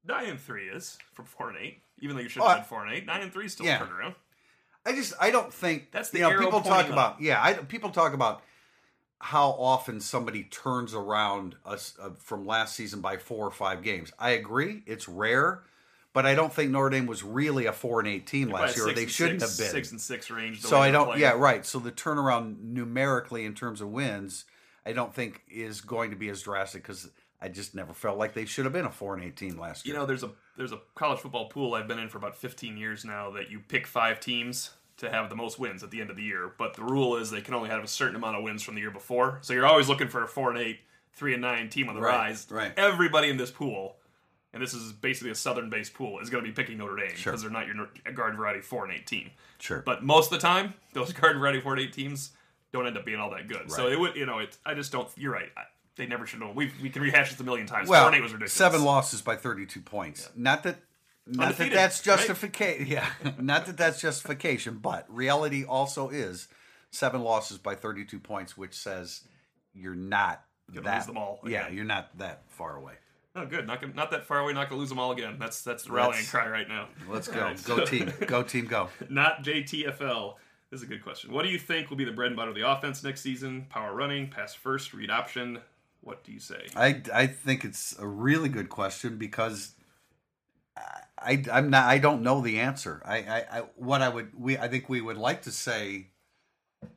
nine 0.07 0.29
and 0.29 0.39
three 0.39 0.69
is 0.69 0.97
from 1.13 1.25
four 1.25 1.49
and 1.49 1.57
eight. 1.59 1.81
Even 1.99 2.15
though 2.15 2.21
you 2.21 2.29
should 2.29 2.41
Oh, 2.41 2.47
have 2.47 2.57
had 2.59 2.67
four 2.67 2.85
and 2.85 2.93
eight, 2.95 3.05
nine 3.05 3.21
and 3.21 3.31
three 3.33 3.45
is 3.45 3.51
still 3.53 3.65
Yeah. 3.65 3.83
a 3.83 3.85
turnaround. 3.85 4.15
I 4.85 4.93
just 4.93 5.13
I 5.19 5.31
don't 5.31 5.53
think 5.53 5.91
That's 5.91 6.09
the 6.09 6.19
you 6.19 6.29
know 6.29 6.39
people 6.39 6.61
talk 6.61 6.89
about 6.89 7.21
yeah 7.21 7.41
I 7.41 7.53
people 7.53 7.89
talk 7.89 8.13
about 8.13 8.43
how 9.23 9.51
often 9.51 10.01
somebody 10.01 10.43
turns 10.43 10.93
around 10.93 11.55
us 11.65 11.93
uh, 12.01 12.09
from 12.19 12.45
last 12.45 12.75
season 12.75 12.99
by 12.99 13.15
four 13.15 13.47
or 13.47 13.51
five 13.51 13.81
games. 13.81 14.11
I 14.19 14.31
agree, 14.31 14.83
it's 14.85 15.07
rare, 15.07 15.63
but 16.11 16.25
I 16.25 16.35
don't 16.35 16.53
think 16.53 16.71
Notre 16.71 16.89
Dame 16.89 17.05
was 17.05 17.23
really 17.23 17.65
a 17.65 17.71
four 17.71 17.99
and 17.99 18.07
eight 18.09 18.27
team 18.27 18.49
last 18.49 18.75
year. 18.75 18.91
They 18.93 19.07
shouldn't 19.07 19.39
six, 19.39 19.57
have 19.57 19.65
been. 19.65 19.71
six 19.71 19.91
and 19.91 20.01
six 20.01 20.29
range. 20.29 20.61
the 20.61 20.67
so 20.67 20.77
I 20.77 20.91
don't. 20.91 21.05
playing. 21.05 21.21
Yeah, 21.21 21.31
right. 21.37 21.65
So 21.65 21.79
the 21.79 21.91
turnaround 21.91 22.61
numerically 22.61 23.45
in 23.45 23.53
terms 23.53 23.79
of 23.79 23.87
wins, 23.89 24.43
I 24.85 24.91
don't 24.91 25.13
think 25.13 25.41
is 25.49 25.79
going 25.79 26.09
to 26.09 26.17
be 26.17 26.27
as 26.27 26.41
drastic 26.41 26.83
because 26.83 27.09
I 27.43 27.49
just 27.49 27.75
never 27.75 27.93
felt 27.93 28.17
like 28.17 28.33
they 28.33 28.45
should 28.45 28.63
have 28.65 28.73
been 28.73 28.85
a 28.85 28.91
four 28.91 29.13
and 29.15 29.23
eight 29.23 29.35
team 29.35 29.59
last 29.59 29.85
year. 29.85 29.93
You 29.93 29.99
know, 29.99 30.05
there's 30.05 30.23
a 30.23 30.31
there's 30.55 30.71
a 30.71 30.79
college 30.95 31.19
football 31.19 31.49
pool 31.49 31.73
I've 31.73 31.87
been 31.87 31.99
in 31.99 32.07
for 32.09 32.17
about 32.17 32.37
15 32.37 32.77
years 32.77 33.03
now 33.03 33.31
that 33.31 33.51
you 33.51 33.59
pick 33.59 33.85
five 33.85 34.19
teams 34.19 34.71
to 34.97 35.09
have 35.09 35.29
the 35.29 35.35
most 35.35 35.59
wins 35.59 35.83
at 35.83 35.91
the 35.91 35.99
end 35.99 36.09
of 36.09 36.15
the 36.15 36.23
year. 36.23 36.53
But 36.57 36.75
the 36.75 36.83
rule 36.83 37.17
is 37.17 37.29
they 37.31 37.41
can 37.41 37.53
only 37.53 37.69
have 37.69 37.83
a 37.83 37.87
certain 37.87 38.15
amount 38.15 38.37
of 38.37 38.43
wins 38.43 38.63
from 38.63 38.75
the 38.75 38.81
year 38.81 38.91
before. 38.91 39.39
So 39.41 39.51
you're 39.53 39.65
always 39.65 39.89
looking 39.89 40.07
for 40.07 40.23
a 40.23 40.27
four 40.27 40.51
and 40.51 40.59
eight, 40.59 40.79
three 41.13 41.33
and 41.33 41.41
nine 41.41 41.69
team 41.69 41.89
on 41.89 41.95
the 41.95 42.01
Right, 42.01 42.15
rise. 42.29 42.47
right. 42.49 42.71
Everybody 42.77 43.29
in 43.29 43.35
this 43.37 43.51
pool, 43.51 43.97
and 44.53 44.61
this 44.63 44.73
is 44.73 44.93
basically 44.93 45.31
a 45.31 45.35
southern 45.35 45.69
based 45.69 45.93
pool, 45.95 46.19
is 46.19 46.29
going 46.29 46.43
to 46.45 46.49
be 46.49 46.53
picking 46.53 46.77
Notre 46.77 46.95
Dame 46.95 47.07
because 47.07 47.19
Sure. 47.19 47.35
they're 47.37 47.49
not 47.49 47.67
your 47.67 47.89
garden 48.13 48.37
variety 48.37 48.61
four 48.61 48.85
and 48.85 48.93
eight 48.93 49.05
team. 49.07 49.31
sure, 49.59 49.81
But 49.85 50.03
most 50.03 50.31
of 50.31 50.39
the 50.39 50.47
time, 50.47 50.75
those 50.93 51.11
garden 51.21 51.39
variety 51.41 51.59
four 51.59 51.73
and 51.73 51.81
eight 51.81 51.91
teams 51.93 52.31
don't 52.71 52.87
end 52.87 52.97
up 52.97 53.03
being 53.05 53.19
all 53.19 53.31
that 53.31 53.47
good. 53.47 53.69
So 53.71 53.87
it 53.87 53.99
would, 53.99 54.15
you 54.15 54.25
know, 54.25 54.39
it. 54.39 54.57
I 54.65 54.73
just 54.75 54.91
don't. 54.91 55.07
You're 55.17 55.33
right. 55.33 55.49
I, 55.57 55.61
they 55.95 56.05
never 56.05 56.25
should 56.25 56.41
have. 56.41 56.55
We 56.55 56.71
we 56.81 56.89
can 56.89 57.01
rehash 57.01 57.31
this 57.31 57.39
a 57.39 57.43
million 57.43 57.67
times. 57.67 57.89
well, 57.89 58.03
four 58.03 58.07
and 58.09 58.17
eight 58.17 58.21
was 58.23 58.31
ridiculous. 58.33 58.53
seven 58.53 58.83
losses 58.83 59.21
by 59.21 59.35
thirty 59.35 59.65
two 59.65 59.81
points. 59.81 60.29
Not 60.35 60.63
that. 60.63 60.77
Not 61.25 61.55
that 61.57 61.71
that's 61.71 62.05
right? 62.05 62.17
justification. 62.17 62.87
Yeah, 62.87 63.07
not 63.39 63.65
that 63.67 63.77
that's 63.77 64.01
justification, 64.01 64.79
but 64.81 65.05
reality 65.07 65.63
also 65.63 66.09
is 66.09 66.49
seven 66.91 67.21
losses 67.23 67.57
by 67.57 67.73
32 67.75 68.19
points, 68.19 68.55
which 68.57 68.73
says 68.75 69.21
you're 69.73 69.95
not 69.95 70.43
Gonna 70.71 70.83
that. 70.83 70.97
lose 70.97 71.05
them 71.07 71.17
all 71.17 71.39
Yeah, 71.45 71.69
you're 71.69 71.85
not 71.85 72.15
that 72.19 72.43
far 72.49 72.75
away. 72.75 72.93
Oh, 73.35 73.45
good. 73.47 73.65
Not 73.65 73.79
gonna, 73.81 73.93
not 73.93 74.11
that 74.11 74.25
far 74.25 74.39
away. 74.39 74.51
Not 74.53 74.69
gonna 74.69 74.79
lose 74.81 74.89
them 74.89 74.99
all 74.99 75.11
again. 75.13 75.37
That's 75.39 75.61
that's 75.63 75.85
the 75.85 75.93
rallying 75.93 76.17
Let's- 76.17 76.29
cry 76.29 76.47
right 76.49 76.67
now. 76.67 76.89
Let's 77.09 77.29
go, 77.29 77.39
right, 77.39 77.63
go 77.63 77.77
so- 77.77 77.85
team, 77.85 78.11
go 78.27 78.43
team, 78.43 78.65
go. 78.65 78.89
Not 79.09 79.43
JTFL. 79.43 80.35
This 80.71 80.81
is 80.81 80.83
a 80.83 80.87
good 80.87 81.03
question. 81.03 81.31
What 81.31 81.43
do 81.43 81.49
you 81.49 81.57
think 81.57 81.89
will 81.89 81.97
be 81.97 82.03
the 82.05 82.11
bread 82.11 82.27
and 82.27 82.35
butter 82.35 82.49
of 82.49 82.55
the 82.55 82.69
offense 82.69 83.01
next 83.03 83.21
season? 83.21 83.65
Power 83.69 83.93
running, 83.95 84.27
pass 84.29 84.53
first, 84.53 84.93
read 84.93 85.09
option. 85.09 85.59
What 86.03 86.23
do 86.23 86.31
you 86.33 86.39
say? 86.39 86.67
I 86.75 87.01
I 87.13 87.27
think 87.27 87.63
it's 87.63 87.97
a 87.97 88.07
really 88.07 88.49
good 88.49 88.69
question 88.69 89.17
because 89.17 89.73
I 91.17 91.43
I'm 91.51 91.69
not 91.69 91.85
I 91.85 91.97
don't 91.97 92.21
know 92.21 92.41
the 92.41 92.59
answer. 92.59 93.01
I 93.05 93.17
I, 93.17 93.45
I 93.51 93.63
what 93.75 94.01
I 94.01 94.09
would 94.09 94.31
we 94.37 94.57
I 94.57 94.67
think 94.67 94.89
we 94.89 94.99
would 94.99 95.17
like 95.17 95.43
to 95.43 95.51
say, 95.51 96.07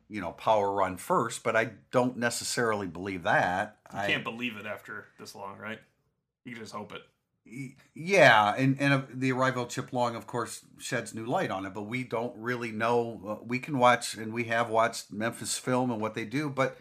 you 0.09 0.19
know, 0.19 0.31
power 0.31 0.73
run 0.73 0.97
first, 0.97 1.43
but 1.43 1.55
I 1.55 1.71
don't 1.91 2.17
necessarily 2.17 2.87
believe 2.87 3.23
that. 3.23 3.77
You 3.93 3.99
I 3.99 4.07
can't 4.07 4.23
believe 4.25 4.57
it 4.57 4.65
after 4.65 5.05
this 5.19 5.33
long, 5.35 5.57
right? 5.57 5.79
You 6.43 6.55
just 6.55 6.73
hope 6.73 6.93
it. 6.93 7.01
yeah, 7.95 8.53
and 8.57 8.75
and 8.81 8.93
uh, 8.93 9.01
the 9.13 9.31
arrival 9.31 9.63
of 9.63 9.69
Chip 9.69 9.93
Long, 9.93 10.17
of 10.17 10.27
course, 10.27 10.65
sheds 10.79 11.15
new 11.15 11.25
light 11.25 11.49
on 11.49 11.65
it. 11.65 11.73
But 11.73 11.83
we 11.83 12.03
don't 12.03 12.35
really 12.37 12.73
know. 12.73 13.21
Uh, 13.25 13.43
we 13.45 13.59
can 13.59 13.77
watch, 13.77 14.15
and 14.15 14.33
we 14.33 14.45
have 14.45 14.69
watched 14.69 15.13
Memphis 15.13 15.57
film 15.57 15.91
and 15.91 16.01
what 16.01 16.13
they 16.13 16.25
do. 16.25 16.49
But 16.49 16.77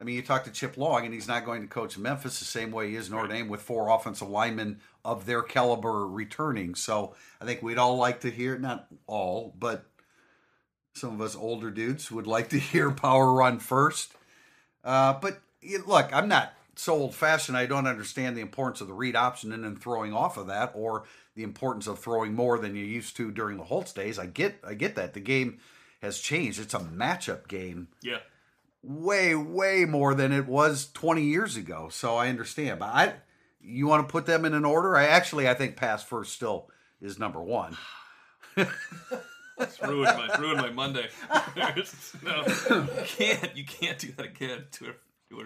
I 0.00 0.04
mean, 0.04 0.16
you 0.16 0.22
talk 0.22 0.44
to 0.44 0.50
Chip 0.50 0.76
Long, 0.76 1.04
and 1.04 1.14
he's 1.14 1.28
not 1.28 1.44
going 1.44 1.62
to 1.62 1.68
coach 1.68 1.96
Memphis 1.96 2.40
the 2.40 2.44
same 2.44 2.72
way 2.72 2.90
he 2.90 2.96
is 2.96 3.10
Notre 3.10 3.28
Dame 3.28 3.48
with 3.48 3.62
four 3.62 3.88
offensive 3.88 4.28
linemen 4.28 4.80
of 5.04 5.24
their 5.24 5.40
caliber 5.42 6.06
returning. 6.08 6.74
So 6.74 7.14
I 7.40 7.44
think 7.44 7.62
we'd 7.62 7.78
all 7.78 7.96
like 7.96 8.20
to 8.22 8.30
hear, 8.30 8.58
not 8.58 8.88
all, 9.06 9.54
but 9.58 9.86
Some 10.94 11.14
of 11.14 11.20
us 11.20 11.34
older 11.36 11.70
dudes 11.70 12.10
would 12.10 12.26
like 12.26 12.48
to 12.50 12.58
hear 12.72 12.90
power 12.90 13.32
run 13.32 13.58
first. 13.58 14.12
Uh, 14.82 15.14
but 15.14 15.40
look, 15.86 16.12
I'm 16.12 16.28
not 16.28 16.52
so 16.76 16.94
old 16.94 17.14
fashioned. 17.14 17.56
I 17.56 17.66
don't 17.66 17.86
understand 17.86 18.36
the 18.36 18.40
importance 18.40 18.80
of 18.80 18.88
the 18.88 18.94
read 18.94 19.16
option 19.16 19.52
and 19.52 19.64
then 19.64 19.76
throwing 19.76 20.12
off 20.12 20.36
of 20.36 20.48
that, 20.48 20.72
or 20.74 21.04
the 21.36 21.42
importance 21.44 21.86
of 21.86 21.98
throwing 22.00 22.34
more 22.34 22.58
than 22.58 22.74
you 22.76 22.84
used 22.84 23.16
to 23.16 23.30
during 23.30 23.56
the 23.58 23.64
Holtz 23.64 23.92
days. 23.92 24.18
I 24.18 24.26
get, 24.26 24.56
I 24.66 24.74
get 24.74 24.96
that 24.96 25.14
the 25.14 25.20
game 25.20 25.58
has 26.02 26.18
changed. 26.18 26.60
It's 26.60 26.74
a 26.74 26.80
matchup 26.80 27.48
game 27.48 27.88
Yeah. 28.02 28.18
Way 28.86 29.34
way 29.34 29.84
more 29.84 30.14
than 30.14 30.32
it 30.32 30.46
was 30.46 30.90
20 30.92 31.22
years 31.22 31.56
ago 31.56 31.88
so 31.90 32.16
i 32.16 32.28
understand 32.28 32.78
but 32.78 32.86
i 32.86 33.14
you 33.60 33.86
want 33.86 34.06
to 34.06 34.12
put 34.12 34.26
them 34.26 34.44
in 34.44 34.52
an 34.52 34.64
order 34.64 34.94
i 34.96 35.06
actually 35.06 35.48
i 35.48 35.54
think 35.54 35.76
pass 35.76 36.04
first 36.04 36.32
still 36.32 36.68
is 37.00 37.18
number 37.18 37.42
one 37.42 37.76
It's 39.58 39.80
ruined 39.80 40.16
my 40.16 40.36
ruined 40.38 40.60
my 40.60 40.70
Monday. 40.70 41.08
no, 41.56 41.68
you 41.76 42.88
can't 43.04 43.56
you 43.56 43.64
can't 43.64 43.98
do 43.98 44.12
that 44.12 44.26
again 44.26 44.64
to 44.72 44.86
a, 44.86 44.92
to 45.30 45.40
a 45.42 45.44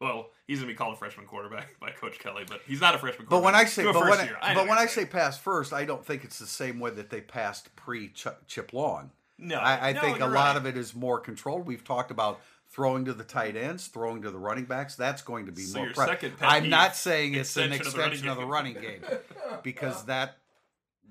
well, 0.00 0.30
he's 0.46 0.58
gonna 0.58 0.70
be 0.70 0.76
called 0.76 0.94
a 0.94 0.96
freshman 0.96 1.26
quarterback 1.26 1.68
by 1.80 1.90
Coach 1.90 2.18
Kelly, 2.18 2.44
but 2.48 2.60
he's 2.66 2.80
not 2.80 2.94
a 2.94 2.98
freshman 2.98 3.26
but 3.28 3.40
quarterback. 3.40 3.54
when 3.54 3.66
i 3.66 3.68
say 3.68 3.84
but 3.84 3.94
when, 3.94 4.26
year. 4.26 4.36
I, 4.40 4.54
but 4.54 4.68
when 4.68 4.78
i 4.78 4.86
say 4.86 5.04
pass 5.04 5.38
first 5.38 5.72
i 5.72 5.84
don't 5.84 6.04
think 6.04 6.24
it's 6.24 6.38
the 6.38 6.46
same 6.46 6.80
way 6.80 6.90
that 6.90 7.10
they 7.10 7.20
passed 7.20 7.74
pre 7.76 8.12
chip 8.46 8.72
long 8.72 9.10
no, 9.38 9.56
i, 9.56 9.90
I 9.90 9.92
no, 9.92 10.00
think 10.00 10.16
a 10.16 10.20
you're 10.20 10.28
lot 10.28 10.48
right. 10.48 10.56
of 10.56 10.66
it 10.66 10.76
is 10.76 10.94
more 10.94 11.20
controlled 11.20 11.66
we've 11.66 11.84
talked 11.84 12.10
about 12.10 12.40
throwing 12.70 13.04
to 13.04 13.12
the 13.12 13.24
tight 13.24 13.56
ends 13.56 13.88
throwing 13.88 14.22
to 14.22 14.30
the 14.30 14.38
running 14.38 14.64
backs 14.64 14.94
that's 14.94 15.22
going 15.22 15.46
to 15.46 15.52
be 15.52 15.62
So 15.62 15.80
more 15.80 15.90
pre- 15.92 16.32
i'm 16.42 16.68
not 16.68 16.94
saying 16.94 17.34
it's 17.34 17.56
an 17.56 17.72
extension 17.72 18.28
of 18.28 18.36
the 18.36 18.44
running 18.46 18.76
of 18.76 18.82
the 18.82 18.88
game. 18.88 19.00
running 19.02 19.12
game 19.12 19.18
because 19.62 20.04
that 20.04 20.36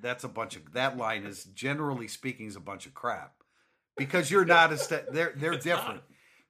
that's 0.01 0.23
a 0.23 0.29
bunch 0.29 0.55
of 0.55 0.71
that 0.73 0.95
line 0.97 1.23
is 1.25 1.43
generally 1.43 2.07
speaking 2.07 2.47
is 2.47 2.55
a 2.55 2.61
bunch 2.61 2.85
of 2.85 2.93
crap 2.93 3.33
because 3.97 4.31
you're 4.31 4.45
not 4.45 4.71
as 4.71 4.87
they're 4.87 5.33
they're 5.35 5.53
It's 5.53 5.63
different. 5.65 5.95
not. 5.95 6.03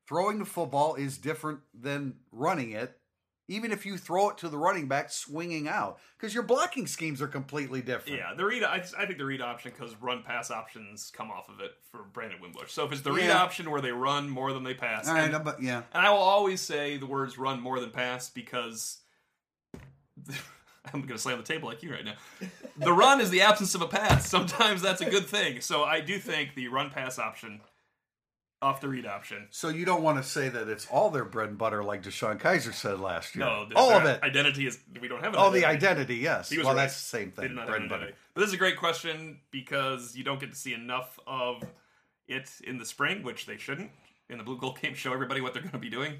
Throwing 0.08 0.40
the 0.40 0.46
football 0.46 0.96
is 0.96 1.18
different 1.20 1.60
than 1.74 2.16
running 2.32 2.72
it. 2.72 2.99
Even 3.50 3.72
if 3.72 3.84
you 3.84 3.98
throw 3.98 4.30
it 4.30 4.38
to 4.38 4.48
the 4.48 4.58
running 4.58 4.88
back 4.88 5.12
swinging 5.12 5.68
out, 5.68 6.00
because 6.18 6.34
your 6.36 6.44
blocking 6.44 6.86
schemes 6.86 7.20
are 7.20 7.28
completely 7.28 7.82
different. 7.82 8.18
Yeah, 8.20 8.34
the 8.38 8.46
read. 8.46 8.64
I, 8.64 8.76
I 8.98 9.06
think 9.08 9.18
the 9.18 9.26
read 9.26 9.42
option 9.42 9.72
because 9.78 9.96
run 10.00 10.22
pass 10.24 10.52
options 10.52 11.12
come 11.14 11.32
off 11.32 11.50
of 11.50 11.60
it 11.60 11.72
for 11.92 12.04
Brandon 12.04 12.40
Wimbush. 12.42 12.72
So 12.72 12.86
if 12.86 12.92
it's 12.92 13.02
the 13.02 13.12
read 13.12 13.26
Yeah. 13.26 13.42
option 13.42 13.72
where 13.72 13.82
they 13.82 13.92
run 13.92 14.30
more 14.30 14.54
than 14.54 14.64
they 14.64 14.76
pass, 14.76 15.08
All 15.10 15.16
right, 15.16 15.34
and, 15.34 15.44
but 15.44 15.62
yeah, 15.62 15.82
and 15.94 16.06
I 16.06 16.12
will 16.12 16.20
always 16.20 16.62
say 16.62 16.98
the 16.98 17.08
words 17.08 17.38
"run 17.40 17.60
more 17.60 17.80
than 17.80 17.90
pass" 17.90 18.30
because 18.30 19.00
I'm 20.94 21.02
going 21.02 21.08
to 21.10 21.18
slam 21.18 21.38
the 21.38 21.44
table 21.44 21.68
like 21.70 21.84
you 21.84 21.92
right 21.92 22.06
now. 22.06 22.16
The 22.78 22.94
run 22.94 23.20
is 23.20 23.30
the 23.30 23.42
absence 23.42 23.76
of 23.76 23.82
a 23.82 23.88
pass. 23.88 24.30
Sometimes 24.30 24.82
that's 24.82 25.02
a 25.02 25.10
good 25.10 25.26
thing. 25.26 25.62
So 25.62 25.84
I 25.84 26.00
do 26.02 26.18
think 26.20 26.56
the 26.56 26.68
run 26.70 26.90
pass 26.90 27.20
option 27.20 27.62
off 28.62 28.82
the 28.82 28.90
read 28.90 29.06
option. 29.06 29.48
so 29.52 29.70
you 29.70 29.86
don't 29.86 30.04
want 30.04 30.22
to 30.22 30.24
say 30.30 30.50
that 30.50 30.68
it's 30.68 30.86
all 30.88 31.10
their 31.10 31.24
bread 31.24 31.50
and 31.50 31.58
butter, 31.58 31.84
like 31.84 32.04
DeShone 32.04 32.40
Kizer 32.40 32.74
said 32.74 33.00
last 33.00 33.36
year. 33.36 33.46
No, 33.46 33.68
all 33.76 33.92
of 33.92 34.04
it. 34.06 34.22
Identity 34.22 34.68
is 34.68 34.80
we 35.00 35.08
don't 35.08 35.24
have. 35.24 35.34
An 35.34 35.40
Oh, 35.40 35.50
the 35.50 35.66
identity. 35.66 36.16
yes. 36.18 36.52
Well, 36.56 36.66
right. 36.68 36.76
that's 36.76 36.96
the 36.96 37.18
same 37.18 37.32
thing. 37.32 37.56
Bread 37.56 37.82
and 37.82 37.90
butter. 37.90 38.12
But 38.34 38.42
this 38.42 38.50
is 38.50 38.54
a 38.54 38.58
great 38.58 38.76
question 38.78 39.40
because 39.52 40.16
you 40.16 40.24
don't 40.24 40.40
get 40.40 40.50
to 40.52 40.58
see 40.58 40.74
enough 40.74 41.18
of 41.26 41.64
it 42.28 42.50
in 42.66 42.78
the 42.78 42.86
spring, 42.86 43.24
which 43.24 43.46
they 43.46 43.58
shouldn't. 43.58 43.92
In 44.30 44.38
the 44.38 44.44
Blue 44.44 44.58
Gold 44.60 44.80
game, 44.82 44.94
show 44.94 45.14
everybody 45.14 45.42
what 45.42 45.54
they're 45.54 45.62
going 45.64 45.72
to 45.72 45.80
be 45.80 45.90
doing. 45.90 46.14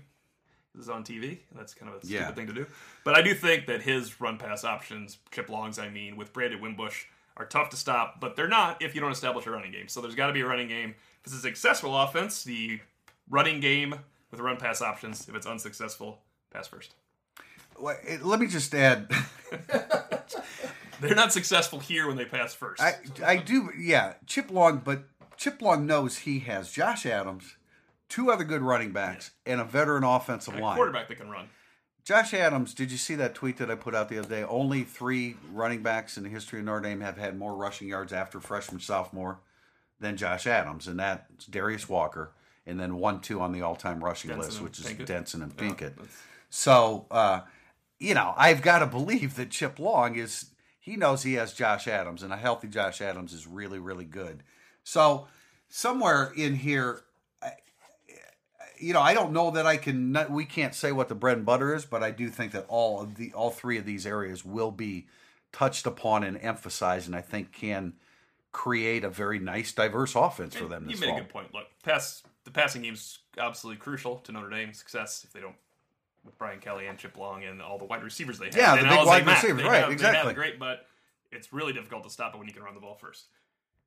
This 0.74 0.84
is 0.86 0.90
on 0.90 1.04
TV. 1.04 1.40
That's 1.56 1.74
kind 1.74 1.90
of 1.92 1.98
a 2.02 2.06
stupid 2.06 2.14
Yeah. 2.22 2.32
thing 2.32 2.48
to 2.48 2.54
do. 2.54 2.66
But 3.04 3.16
I 3.16 3.22
do 3.22 3.34
think 3.36 3.66
that 3.68 3.82
his 3.82 4.22
run 4.22 4.38
pass 4.38 4.64
options, 4.64 5.18
chip 5.32 5.50
longs, 5.50 5.78
I 5.78 5.90
mean, 5.90 6.16
with 6.16 6.32
Brandon 6.34 6.62
Wimbush, 6.62 7.04
are 7.38 7.46
tough 7.46 7.70
to 7.70 7.78
stop, 7.78 8.20
but 8.20 8.36
they're 8.36 8.48
not 8.48 8.82
if 8.82 8.96
you 8.96 9.02
don't 9.02 9.12
establish 9.12 9.46
a 9.46 9.52
running 9.52 9.72
game. 9.72 9.88
So 9.88 10.02
there's 10.02 10.16
got 10.16 10.28
to 10.28 10.34
be 10.34 10.42
a 10.42 10.46
running 10.48 10.68
game. 10.68 10.96
If 11.22 11.28
it's 11.28 11.36
a 11.36 11.40
successful 11.40 11.98
offense, 11.98 12.44
the 12.44 12.80
running 13.30 13.60
game 13.60 13.96
with 14.32 14.40
run 14.40 14.58
pass 14.58 14.82
options. 14.82 15.28
If 15.28 15.36
it's 15.36 15.46
unsuccessful, 15.46 16.20
pass 16.52 16.68
first. 16.68 16.94
Well, 17.80 17.98
eh, 18.06 18.18
Let 18.22 18.40
me 18.40 18.48
just 18.48 18.74
add. 18.74 19.12
They're 21.02 21.16
not 21.16 21.32
successful 21.32 21.80
here 21.80 22.08
when 22.08 22.18
they 22.18 22.26
pass 22.26 22.54
first. 22.54 22.82
I 22.82 22.96
I 23.26 23.38
do 23.38 23.72
yeah, 23.78 24.16
Chip 24.26 24.52
Long, 24.52 24.82
but 24.84 25.04
Chip 25.38 25.62
Long 25.62 25.86
knows 25.86 26.20
he 26.20 26.40
has 26.40 26.72
Josh 26.72 27.06
Adams, 27.06 27.56
two 28.10 28.30
other 28.32 28.44
good 28.44 28.62
running 28.62 28.92
backs, 28.92 29.32
and 29.46 29.62
a 29.62 29.64
veteran 29.64 30.04
offensive 30.04 30.56
a 30.56 30.60
line. 30.60 30.76
quarterback 30.76 31.08
that 31.08 31.18
can 31.18 31.30
run. 31.30 31.48
Josh 32.04 32.34
Adams, 32.34 32.74
did 32.74 32.92
you 32.92 32.98
see 32.98 33.16
that 33.16 33.36
tweet 33.36 33.58
that 33.58 33.70
I 33.70 33.76
put 33.76 33.94
out 33.94 34.10
the 34.10 34.18
other 34.18 34.28
day? 34.28 34.44
Only 34.44 34.84
three 34.84 35.36
running 35.54 35.84
backs 35.84 36.18
in 36.18 36.24
the 36.24 36.30
history 36.30 36.60
of 36.60 36.66
Notre 36.66 36.82
Dame 36.82 37.02
have 37.02 37.18
had 37.18 37.38
more 37.38 37.56
rushing 37.56 37.88
yards 37.88 38.12
after 38.12 38.40
freshman 38.40 38.82
sophomore 38.82 39.40
than 40.00 40.18
Josh 40.18 40.48
Adams, 40.48 40.88
and 40.88 41.00
that's 41.00 41.46
Darius 41.46 41.90
Walker, 41.90 42.32
and 42.66 42.80
then 42.80 42.96
one 42.98 43.20
two 43.22 43.42
on 43.42 43.52
the 43.52 43.62
all 43.62 43.76
time 43.76 44.04
rushing 44.04 44.30
Denson 44.30 44.46
list, 44.50 44.62
which 44.62 44.80
is 44.80 44.86
Pinkett. 44.86 45.06
Denson 45.06 45.42
and 45.42 45.54
Yeah, 45.58 45.64
Pinkett. 45.70 45.96
that's- 45.96 46.18
So, 46.50 47.06
uh, 47.12 47.42
you 48.00 48.14
know, 48.14 48.34
I've 48.38 48.62
got 48.62 48.80
to 48.80 48.86
believe 48.88 49.36
that 49.36 49.52
Chip 49.52 49.78
Long 49.78 50.16
is, 50.16 50.46
he 50.80 50.96
knows 50.96 51.24
he 51.24 51.34
has 51.34 51.54
Josh 51.54 51.88
Adams, 51.88 52.24
and 52.24 52.32
a 52.34 52.38
healthy 52.38 52.68
Josh 52.68 53.02
Adams 53.02 53.34
is 53.34 53.46
really, 53.46 53.78
really 53.80 54.06
good. 54.06 54.44
So, 54.84 55.28
somewhere 55.68 56.32
in 56.36 56.56
here, 56.56 57.04
I- 57.42 57.58
you 58.80 58.94
know, 58.94 59.02
I 59.02 59.14
don't 59.14 59.34
know 59.34 59.52
that 59.52 59.66
I 59.68 59.76
can, 59.78 60.18
we 60.30 60.46
can't 60.46 60.74
say 60.74 60.92
what 60.94 61.10
the 61.10 61.16
bread 61.16 61.38
and 61.38 61.46
butter 61.46 61.76
is, 61.76 61.86
but 61.86 62.02
I 62.02 62.12
do 62.12 62.30
think 62.30 62.54
that 62.54 62.66
all 62.70 63.02
of 63.02 63.16
the, 63.16 63.34
all 63.34 63.52
three 63.52 63.78
of 63.78 63.86
these 63.86 64.06
areas 64.08 64.46
will 64.46 64.72
be 64.72 65.08
touched 65.52 65.86
upon 65.86 66.24
and 66.24 66.38
emphasized, 66.42 67.08
and 67.08 67.16
I 67.16 67.22
think 67.22 67.52
can 67.52 67.94
create 68.52 69.04
a 69.04 69.10
very 69.10 69.40
nice, 69.40 69.72
diverse 69.74 70.16
offense 70.16 70.56
for 70.56 70.66
them 70.66 70.90
you 70.90 70.98
made 70.98 71.08
fall. 71.10 71.18
a 71.18 71.22
good 71.22 71.30
point. 71.30 71.54
Look, 71.54 71.68
pass 71.84 72.24
the 72.46 72.52
passing 72.52 72.82
game's 72.82 73.20
absolutely 73.38 73.80
crucial 73.80 74.18
to 74.20 74.32
Notre 74.32 74.50
Dame's 74.50 74.78
success. 74.80 75.24
If 75.24 75.34
they 75.34 75.40
don't, 75.40 75.56
with 76.26 76.38
Brian 76.38 76.60
Kelly 76.60 76.88
and 76.88 76.98
Chip 76.98 77.18
Long 77.18 77.44
and 77.44 77.62
all 77.62 77.78
the 77.78 77.86
wide 77.86 78.04
receivers 78.04 78.40
they 78.40 78.46
have, 78.48 78.56
Yeah, 78.56 78.76
the 78.76 78.90
big 78.90 79.06
wide 79.06 79.26
receivers, 79.28 79.64
right, 79.64 79.82
have- 79.84 79.92
exactly. 79.92 80.34
great, 80.34 80.58
but 80.60 80.86
it's 81.32 81.54
really 81.54 81.74
difficult 81.74 82.04
to 82.04 82.10
stop 82.10 82.34
it 82.34 82.38
when 82.40 82.48
you 82.48 82.54
can 82.54 82.64
run 82.64 82.74
the 82.74 82.82
ball 82.82 82.96
first. 82.96 83.26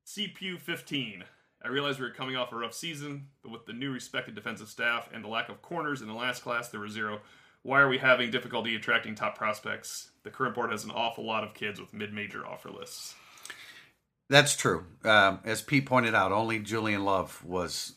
CPU 0.05 0.57
15. 0.59 1.23
I 1.63 1.67
realize 1.69 1.99
we 1.99 2.05
were 2.05 2.11
coming 2.13 2.35
off 2.35 2.51
a 2.51 2.55
rough 2.55 2.73
season, 2.73 3.27
but 3.41 3.51
with 3.51 3.65
the 3.65 3.73
new 3.73 3.91
respected 3.91 4.35
defensive 4.35 4.67
staff 4.67 5.09
and 5.13 5.23
the 5.23 5.29
lack 5.29 5.47
of 5.49 5.61
corners 5.61 6.01
in 6.01 6.07
the 6.07 6.13
last 6.13 6.43
class, 6.43 6.69
there 6.69 6.79
were 6.79 6.89
zero. 6.89 7.21
Why 7.61 7.79
are 7.79 7.87
we 7.87 7.97
having 7.99 8.31
difficulty 8.31 8.75
attracting 8.75 9.15
top 9.15 9.37
prospects? 9.37 10.11
The 10.23 10.29
current 10.29 10.55
board 10.55 10.71
has 10.71 10.83
an 10.83 10.91
awful 10.91 11.25
lot 11.25 11.45
of 11.45 11.53
kids 11.53 11.79
with 11.79 11.93
mid-major 11.93 12.45
offer 12.45 12.69
lists. 12.69 13.15
That's 14.33 14.55
true. 14.55 14.85
Um, 15.03 15.41
as 15.45 15.61
Pete 15.61 15.85
pointed 15.85 16.15
out, 16.15 16.31
only 16.31 16.57
Julian 16.57 17.05
Love 17.05 17.45
was 17.45 17.93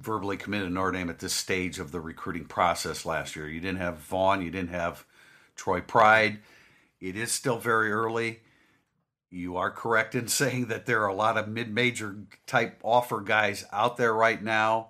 verbally 0.00 0.36
committed 0.36 0.66
to 0.66 0.74
Notre 0.74 0.90
Dame 0.90 1.08
at 1.08 1.20
this 1.20 1.32
stage 1.32 1.78
of 1.78 1.92
the 1.92 2.00
recruiting 2.00 2.44
process 2.44 3.06
last 3.06 3.36
year. 3.36 3.46
You 3.48 3.60
didn't 3.60 3.78
have 3.78 3.98
Vaughn, 3.98 4.42
you 4.42 4.50
didn't 4.50 4.70
have 4.70 5.04
Troy 5.54 5.80
Pride. 5.80 6.40
It 7.00 7.14
is 7.14 7.30
still 7.30 7.58
very 7.58 7.92
early. 7.92 8.40
You 9.30 9.58
are 9.58 9.70
correct 9.70 10.16
in 10.16 10.26
saying 10.42 10.66
that 10.66 10.86
there 10.86 11.02
are 11.02 11.08
a 11.08 11.14
lot 11.14 11.38
of 11.38 11.46
mid-major 11.46 12.16
type 12.48 12.80
offer 12.82 13.20
guys 13.20 13.64
out 13.70 13.96
there 13.96 14.12
right 14.12 14.42
now, 14.42 14.88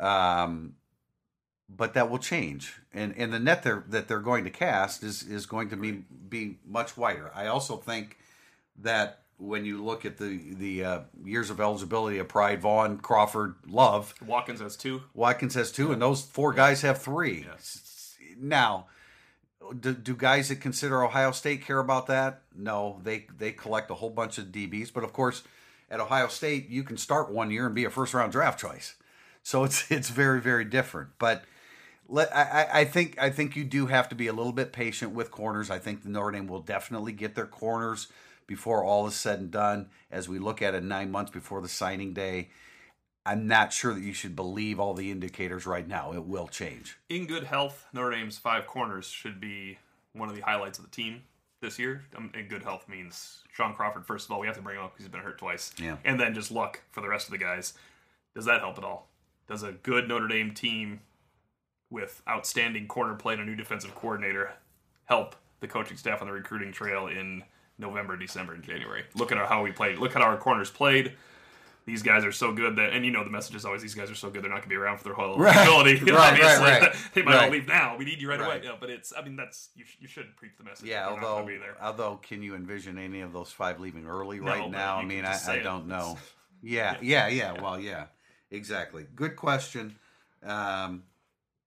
um, 0.00 0.74
but 1.68 1.94
that 1.94 2.10
will 2.10 2.18
change, 2.18 2.74
and 2.92 3.14
and 3.16 3.32
the 3.32 3.38
net 3.38 3.62
they're, 3.62 3.84
that 3.86 4.08
they're 4.08 4.18
going 4.18 4.42
to 4.42 4.50
cast 4.50 5.04
is 5.04 5.22
is 5.22 5.46
going 5.46 5.68
to 5.68 5.76
be 5.76 6.02
be 6.28 6.58
much 6.66 6.96
wider. 6.96 7.30
I 7.32 7.46
also 7.46 7.76
think 7.76 8.18
that 8.82 9.25
when 9.38 9.64
you 9.64 9.84
look 9.84 10.04
at 10.04 10.16
the 10.18 10.40
the 10.54 10.84
uh, 10.84 11.00
years 11.24 11.50
of 11.50 11.60
eligibility 11.60 12.18
of 12.18 12.28
Pride, 12.28 12.60
Vaughn, 12.62 12.98
Crawford, 12.98 13.56
Love, 13.66 14.14
Watkins 14.24 14.60
has 14.60 14.76
two. 14.76 15.02
Watkins 15.14 15.54
has 15.54 15.70
two, 15.72 15.92
and 15.92 16.00
those 16.00 16.22
four 16.22 16.52
guys 16.52 16.82
have 16.82 17.00
three. 17.02 17.44
Yes. 17.48 18.16
Now, 18.38 18.86
do, 19.80 19.92
do 19.94 20.14
guys 20.14 20.48
that 20.48 20.56
consider 20.60 21.02
Ohio 21.04 21.32
State 21.32 21.64
care 21.64 21.78
about 21.78 22.06
that? 22.06 22.42
No, 22.54 23.00
they 23.02 23.26
they 23.36 23.52
collect 23.52 23.90
a 23.90 23.94
whole 23.94 24.10
bunch 24.10 24.38
of 24.38 24.46
DBs, 24.46 24.92
but 24.92 25.04
of 25.04 25.12
course, 25.12 25.42
at 25.90 26.00
Ohio 26.00 26.28
State, 26.28 26.68
you 26.68 26.82
can 26.82 26.96
start 26.96 27.30
one 27.30 27.50
year 27.50 27.66
and 27.66 27.74
be 27.74 27.84
a 27.84 27.90
first 27.90 28.14
round 28.14 28.32
draft 28.32 28.58
choice, 28.60 28.94
so 29.42 29.64
it's 29.64 29.90
it's 29.90 30.08
very 30.10 30.40
very 30.40 30.64
different. 30.64 31.10
But 31.18 31.44
let, 32.08 32.34
I, 32.34 32.42
I- 32.62 32.80
I 32.80 32.84
think 32.84 33.18
I 33.20 33.30
think 33.30 33.56
you 33.56 33.64
do 33.64 33.86
have 33.86 34.08
to 34.10 34.14
be 34.14 34.28
a 34.28 34.32
little 34.32 34.52
bit 34.52 34.72
patient 34.72 35.12
with 35.12 35.30
corners. 35.30 35.70
I 35.70 35.78
think 35.78 36.02
the 36.04 36.08
Notre 36.10 36.30
Dame 36.32 36.46
will 36.46 36.60
definitely 36.60 37.12
get 37.12 37.34
their 37.34 37.46
corners 37.46 38.08
before 38.46 38.84
all 38.84 39.06
is 39.06 39.14
said 39.14 39.38
and 39.40 39.50
done. 39.50 39.88
As 40.10 40.28
we 40.28 40.38
look 40.38 40.62
at 40.62 40.74
it 40.74 40.82
nine 40.82 41.10
months 41.10 41.30
before 41.30 41.60
the 41.60 41.68
signing 41.68 42.12
day, 42.12 42.50
I'm 43.24 43.46
not 43.48 43.72
sure 43.72 43.92
that 43.92 44.02
you 44.02 44.12
should 44.12 44.36
believe 44.36 44.78
all 44.78 44.94
the 44.94 45.10
indicators 45.10 45.66
right 45.66 45.86
now. 45.86 46.12
It 46.12 46.24
will 46.24 46.46
change. 46.48 46.96
in 47.08 47.26
good 47.26 47.44
health, 47.44 47.86
Notre 47.92 48.12
Dame's 48.12 48.38
five 48.38 48.66
corners 48.66 49.08
should 49.08 49.40
be 49.40 49.78
one 50.12 50.28
of 50.28 50.34
the 50.36 50.42
highlights 50.42 50.78
of 50.78 50.84
the 50.84 50.90
team 50.90 51.22
this 51.60 51.78
year. 51.78 52.04
Um, 52.16 52.30
in 52.34 52.46
good 52.46 52.62
health 52.62 52.88
means 52.88 53.42
Shaun 53.52 53.74
Crawford. 53.74 54.06
First 54.06 54.26
of 54.26 54.32
all, 54.32 54.40
we 54.40 54.46
have 54.46 54.56
to 54.56 54.62
bring 54.62 54.76
him 54.76 54.84
up 54.84 54.92
because 54.92 55.06
he's 55.06 55.12
been 55.12 55.22
hurt 55.22 55.38
twice. 55.38 55.72
Yeah. 55.82 55.96
and 56.04 56.20
then 56.20 56.34
just 56.34 56.50
luck 56.50 56.82
for 56.92 57.00
the 57.00 57.08
rest 57.08 57.26
of 57.26 57.32
the 57.32 57.38
guys. 57.38 57.74
Does 58.34 58.44
that 58.44 58.60
help 58.60 58.78
at 58.78 58.84
all? 58.84 59.08
Does 59.48 59.62
a 59.62 59.72
good 59.72 60.08
Notre 60.08 60.28
Dame 60.28 60.52
team 60.54 61.00
with 61.90 62.22
outstanding 62.28 62.86
corner 62.86 63.14
play 63.14 63.34
and 63.34 63.42
a 63.42 63.44
new 63.46 63.54
defensive 63.56 63.94
coordinator 63.94 64.52
help 65.06 65.36
the 65.60 65.68
coaching 65.68 65.96
staff 65.96 66.20
on 66.20 66.26
the 66.28 66.32
recruiting 66.32 66.72
trail 66.72 67.06
in 67.06 67.42
November, 67.78 68.16
December, 68.16 68.54
and 68.54 68.62
January? 68.62 69.04
Look 69.14 69.32
at 69.32 69.38
how 69.38 69.62
we 69.62 69.72
played. 69.72 69.98
Look 69.98 70.16
at 70.16 70.22
how 70.22 70.28
our 70.28 70.36
corners 70.38 70.70
played. 70.70 71.12
these 71.84 72.02
guys 72.02 72.24
are 72.24 72.32
so 72.32 72.52
good 72.52 72.74
that, 72.76 72.92
and 72.92 73.04
you 73.04 73.12
know, 73.12 73.22
the 73.22 73.30
message 73.30 73.54
is 73.54 73.64
always 73.64 73.80
these 73.80 73.94
guys 73.94 74.10
are 74.10 74.14
so 74.16 74.28
good 74.28 74.42
they're 74.42 74.50
not 74.50 74.56
going 74.56 74.64
to 74.64 74.68
be 74.70 74.74
around 74.74 74.98
for 74.98 75.04
their 75.04 75.14
whole 75.14 75.38
Right. 75.38 75.54
ability. 75.56 76.00
Right, 76.10 76.10
right, 76.12 76.32
obviously. 76.32 76.64
right. 76.64 76.96
they 77.14 77.22
might 77.22 77.34
all 77.34 77.40
Right. 77.42 77.52
leave 77.52 77.68
now. 77.68 77.96
We 77.96 78.04
need 78.04 78.20
you 78.20 78.28
right, 78.28 78.40
Right. 78.40 78.46
away. 78.56 78.60
Yeah, 78.64 78.72
but 78.80 78.90
it's, 78.90 79.12
I 79.16 79.22
mean, 79.22 79.36
that's 79.36 79.68
you. 79.76 79.84
You 80.00 80.08
should 80.08 80.36
preach 80.36 80.52
the 80.58 80.64
message. 80.64 80.88
Yeah, 80.88 81.06
although 81.08 81.48
although 81.80 82.16
can 82.16 82.42
you 82.42 82.56
envision 82.56 82.98
any 82.98 83.20
of 83.20 83.32
those 83.32 83.52
five 83.52 83.78
leaving 83.78 84.06
early 84.06 84.40
No, 84.40 84.46
right 84.46 84.68
now? 84.70 84.96
I 84.96 85.04
mean, 85.04 85.24
I, 85.24 85.38
I 85.48 85.58
don't 85.60 85.86
know. 85.94 86.12
It's- 86.12 86.32
Yeah, 86.62 86.96
yeah, 87.00 87.28
yeah, 87.28 87.52
Well, 87.62 87.78
yeah, 87.78 88.06
exactly. 88.50 89.06
Good 89.14 89.36
question. 89.36 89.94
Um, 90.42 91.04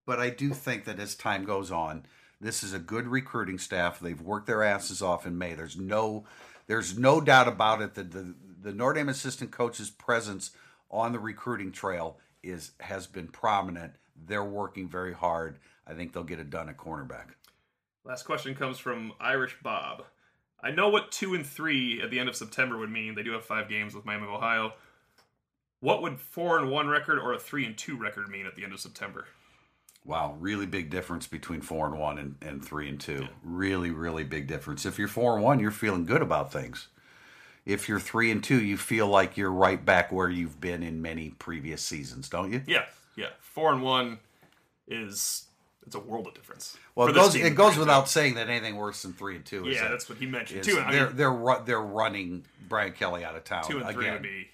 but 0.05 0.19
I 0.19 0.31
do 0.31 0.53
think 0.53 0.83
that 0.85 0.99
as 0.99 1.15
time 1.15 1.45
goes 1.45 1.71
on, 1.71 2.05
this 2.41 2.63
is 2.63 2.73
a 2.73 2.79
good 2.79 3.07
recruiting 3.07 3.57
staff. 3.57 3.99
They've 3.99 4.21
worked 4.21 4.47
their 4.47 4.63
asses 4.63 5.01
off 5.01 5.25
in 5.25 5.37
May. 5.37 5.53
There's 5.53 5.77
no, 5.77 6.25
there's 6.67 6.97
no 6.97 7.21
doubt 7.21 7.47
about 7.47 7.81
it 7.81 7.95
that 7.95 8.11
the 8.11 8.35
the 8.61 8.73
Notre 8.73 8.95
Dame 8.95 9.09
assistant 9.09 9.51
coach's 9.51 9.89
presence 9.89 10.51
on 10.91 11.11
the 11.11 11.19
recruiting 11.19 11.71
trail 11.71 12.17
is 12.43 12.71
has 12.79 13.07
been 13.07 13.27
prominent. 13.27 13.93
They're 14.27 14.43
working 14.43 14.89
very 14.89 15.13
hard. 15.13 15.59
I 15.87 15.93
think 15.93 16.13
they'll 16.13 16.23
get 16.23 16.39
it 16.39 16.49
done 16.49 16.69
at 16.69 16.77
cornerback. 16.77 17.27
Last 18.03 18.23
question 18.23 18.55
comes 18.55 18.77
from 18.77 19.13
Irish 19.19 19.55
Bob. 19.61 20.03
I 20.61 20.71
know 20.71 20.89
what 20.89 21.11
two 21.11 21.35
and 21.35 21.45
three 21.45 22.01
at 22.01 22.11
the 22.11 22.19
end 22.19 22.29
of 22.29 22.35
September 22.35 22.77
would 22.77 22.91
mean. 22.91 23.15
They 23.15 23.23
do 23.23 23.31
have 23.31 23.45
five 23.45 23.69
games 23.69 23.93
with 23.95 24.05
Miami 24.05 24.23
of 24.25 24.33
Ohio. 24.33 24.73
What 25.79 26.01
would 26.01 26.19
four 26.19 26.59
and 26.59 26.69
one 26.69 26.89
record 26.89 27.17
or 27.17 27.33
a 27.33 27.39
three 27.39 27.65
and 27.65 27.77
two 27.77 27.97
record 27.97 28.29
mean 28.29 28.45
at 28.45 28.55
the 28.55 28.63
end 28.63 28.73
of 28.73 28.81
September? 28.81 29.25
Wow, 30.09 30.35
really 30.39 30.65
big 30.65 30.89
difference 30.89 31.27
between 31.27 31.61
four 31.61 31.85
and 31.85 31.99
one 31.99 32.17
and, 32.17 32.35
and 32.41 32.65
three 32.65 32.89
and 32.89 32.99
two. 32.99 33.27
Really, 33.43 33.91
really 33.91 34.23
big 34.23 34.47
difference. 34.47 34.83
If 34.83 34.97
you're 34.97 35.07
four 35.07 35.35
and 35.35 35.43
one, 35.43 35.59
you're 35.59 35.69
feeling 35.69 36.07
good 36.07 36.23
about 36.23 36.51
things. 36.51 36.87
If 37.63 37.87
you're 37.87 37.99
three 37.99 38.31
and 38.31 38.43
two, 38.43 38.59
you 38.59 38.75
feel 38.75 39.05
like 39.05 39.37
you're 39.37 39.51
right 39.51 39.85
back 39.85 40.11
where 40.11 40.27
you've 40.27 40.59
been 40.59 40.81
in 40.81 41.03
many 41.03 41.29
previous 41.37 41.83
seasons, 41.83 42.27
don't 42.27 42.51
you? 42.51 42.63
Yeah, 42.65 42.85
yeah. 43.15 43.27
Four 43.39 43.71
and 43.71 43.83
one 43.83 44.17
is 44.87 45.45
it's 45.85 45.93
a 45.93 45.99
world 45.99 46.25
of 46.25 46.33
difference. 46.33 46.75
Well, 46.95 47.07
it 47.07 47.13
goes 47.13 47.35
it 47.35 47.53
goes 47.53 47.73
three 47.73 47.81
without 47.81 48.09
saying 48.09 48.33
that 48.33 48.49
anything 48.49 48.77
worse 48.77 49.03
than 49.03 49.13
three 49.13 49.35
and 49.35 49.45
two 49.45 49.61
two. 49.61 49.69
is 49.69 49.75
Yeah, 49.75 49.83
that- 49.83 49.89
that's 49.91 50.09
what 50.09 50.17
he 50.17 50.25
mentioned. 50.25 50.67
I 50.67 50.91
they're 50.91 51.07
mean, 51.09 51.17
they're 51.17 51.61
they're 51.65 51.81
running 51.81 52.45
Brian 52.67 52.93
Kelly 52.93 53.23
out 53.23 53.35
of 53.35 53.43
town 53.43 53.65
two 53.65 53.77
and 53.77 53.93
three 53.93 54.05
again. 54.05 54.13
would 54.13 54.23
be 54.23 54.47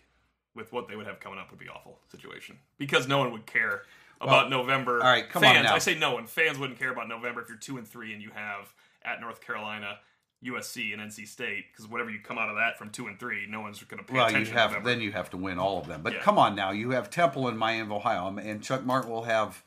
with 0.54 0.74
what 0.74 0.90
they 0.90 0.98
would 0.98 1.08
have 1.08 1.22
coming 1.22 1.40
up 1.40 1.50
would 1.50 1.60
be 1.60 1.70
awful 1.70 2.00
situation 2.12 2.58
because 2.78 3.08
no 3.08 3.20
one 3.20 3.32
would 3.32 3.46
care 3.46 3.84
about 4.22 4.50
November. 4.50 4.96
all 5.04 5.10
right, 5.10 5.30
come 5.30 5.44
on 5.44 5.54
fans, 5.56 5.66
now. 5.66 5.76
I 5.76 5.80
say 5.80 5.96
no 5.96 6.14
one. 6.14 6.28
Fans 6.28 6.58
wouldn't 6.58 6.80
care 6.80 6.92
about 6.92 7.08
November 7.08 7.42
if 7.42 7.50
you're 7.50 7.58
two 7.58 7.78
and 7.78 7.88
three 7.88 8.14
and 8.14 8.22
you 8.22 8.32
have 8.34 8.74
at 9.04 9.22
North 9.22 9.42
Carolina, 9.42 9.98
USC, 10.44 10.94
and 10.94 11.02
NC 11.02 11.28
State 11.28 11.66
because 11.72 11.88
whatever 11.88 12.10
you 12.10 12.20
come 12.20 12.38
out 12.38 12.50
of 12.50 12.56
that 12.56 12.78
from 12.78 12.90
two 12.90 13.08
and 13.08 13.20
three, 13.20 13.46
no 13.50 13.62
one's 13.62 13.82
going 13.84 14.00
to 14.00 14.06
pay 14.06 14.14
well, 14.16 14.26
you 14.30 14.36
attention. 14.38 14.54
to 14.54 14.60
have 14.60 14.84
then 14.84 15.02
you 15.02 15.12
have 15.12 15.30
to 15.32 15.38
win 15.38 15.60
all 15.60 15.80
of 15.80 15.88
them. 15.88 16.02
But 16.02 16.14
Yeah. 16.14 16.20
come 16.22 16.38
on 16.38 16.56
now, 16.56 16.72
you 16.72 16.92
have 16.92 17.10
Temple 17.10 17.48
and 17.48 17.58
Miami 17.58 17.82
of 17.82 17.92
Ohio, 17.92 18.26
um, 18.28 18.38
and 18.38 18.64
Chuck 18.64 18.84
Martin 18.84 19.10
will 19.12 19.24
have 19.24 19.64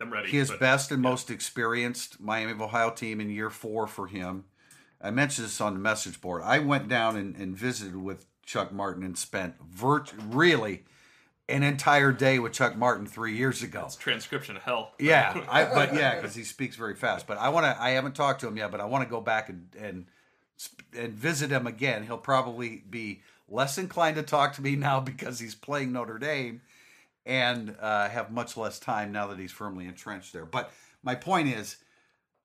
ready. 0.00 0.30
his 0.30 0.50
but- 0.50 0.60
best 0.60 0.90
and 0.92 1.00
most 1.02 1.30
experienced 1.30 2.20
Miami 2.20 2.52
of 2.52 2.60
Ohio 2.62 2.90
team 2.90 3.20
in 3.20 3.30
year 3.30 3.50
four 3.50 3.86
for 3.86 4.06
him. 4.06 4.44
I 5.00 5.10
mentioned 5.10 5.46
this 5.46 5.60
on 5.60 5.74
the 5.74 5.80
message 5.80 6.20
board. 6.20 6.42
I 6.42 6.58
went 6.58 6.88
down 6.88 7.16
and, 7.16 7.36
and 7.36 7.56
visited 7.56 7.96
with 7.96 8.26
Chuck 8.44 8.72
Martin 8.72 9.02
and 9.02 9.16
spent 9.18 9.54
virt- 9.70 10.12
really 10.28 10.84
an 11.48 11.62
entire 11.62 12.12
day 12.12 12.38
with 12.38 12.52
Chuck 12.52 12.76
Martin 12.76 13.06
three 13.06 13.36
years 13.36 13.62
ago. 13.62 13.84
It's 13.86 13.96
transcription 13.96 14.56
hell. 14.56 14.92
Yeah, 14.98 15.42
I, 15.48 15.64
but 15.64 15.94
yeah, 15.94 16.16
because 16.16 16.34
he 16.34 16.44
speaks 16.44 16.76
very 16.76 16.94
fast. 16.94 17.26
But 17.26 17.38
I 17.38 17.48
want 17.50 17.64
to. 17.66 17.80
I 17.80 17.90
haven't 17.90 18.14
talked 18.14 18.40
to 18.40 18.48
him 18.48 18.56
yet, 18.56 18.70
but 18.70 18.80
I 18.80 18.86
want 18.86 19.04
to 19.04 19.10
go 19.10 19.20
back 19.20 19.48
and 19.48 19.68
and 19.78 20.06
and 20.96 21.12
visit 21.12 21.50
him 21.50 21.66
again. 21.66 22.04
He'll 22.04 22.18
probably 22.18 22.82
be 22.88 23.22
less 23.48 23.78
inclined 23.78 24.16
to 24.16 24.22
talk 24.22 24.54
to 24.54 24.62
me 24.62 24.76
now 24.76 25.00
because 25.12 25.38
he's 25.38 25.54
playing 25.54 25.92
Notre 25.92 26.18
Dame, 26.18 26.62
and 27.24 27.76
uh, 27.80 28.08
have 28.08 28.30
much 28.30 28.56
less 28.56 28.78
time 28.78 29.12
now 29.12 29.28
that 29.28 29.38
he's 29.38 29.52
firmly 29.52 29.86
entrenched 29.86 30.32
there. 30.32 30.46
But 30.46 30.72
my 31.02 31.14
point 31.14 31.48
is, 31.48 31.76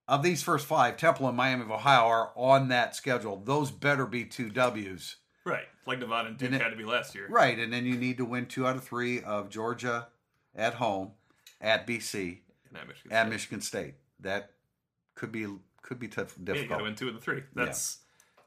of 0.07 0.21
these 0.21 0.43
first 0.43 0.67
five, 0.67 0.97
Temple 0.97 1.27
and 1.27 1.37
Miami 1.37 1.63
of 1.63 1.71
Ohio 1.71 2.05
are 2.05 2.31
on 2.35 2.67
that 2.67 2.95
schedule. 2.95 3.41
Those 3.43 3.71
better 3.71 4.05
be 4.05 4.25
two 4.25 4.49
Ws. 4.49 5.15
Right, 5.43 5.65
like 5.87 5.99
Nevada 5.99 6.27
and 6.29 6.37
Duke 6.37 6.47
And 6.47 6.55
it- 6.55 6.61
had 6.61 6.69
to 6.69 6.75
be 6.77 6.83
last 6.83 7.15
year. 7.15 7.27
Right, 7.29 7.57
and 7.57 7.71
then 7.73 7.85
you 7.85 7.95
need 7.97 8.17
to 8.17 8.25
win 8.25 8.45
two 8.45 8.67
out 8.67 8.75
of 8.75 8.83
three 8.83 9.21
of 9.21 9.49
Georgia 9.49 10.07
at 10.55 10.75
home, 10.75 11.11
at 11.59 11.87
BC, 11.87 12.41
And 12.69 12.77
at 12.77 12.87
Michigan. 12.87 13.11
at 13.11 13.21
State. 13.23 13.29
Michigan 13.31 13.61
State. 13.61 13.93
That 14.19 14.51
could 15.15 15.31
be 15.31 15.47
could 15.81 15.99
be 15.99 16.07
tough, 16.07 16.35
Yeah, 16.45 16.53
you 16.53 16.67
got 16.67 16.77
to 16.77 16.83
win 16.83 16.95
two 16.95 17.07
of 17.07 17.15
the 17.15 17.19
three. 17.19 17.43
That's 17.55 17.97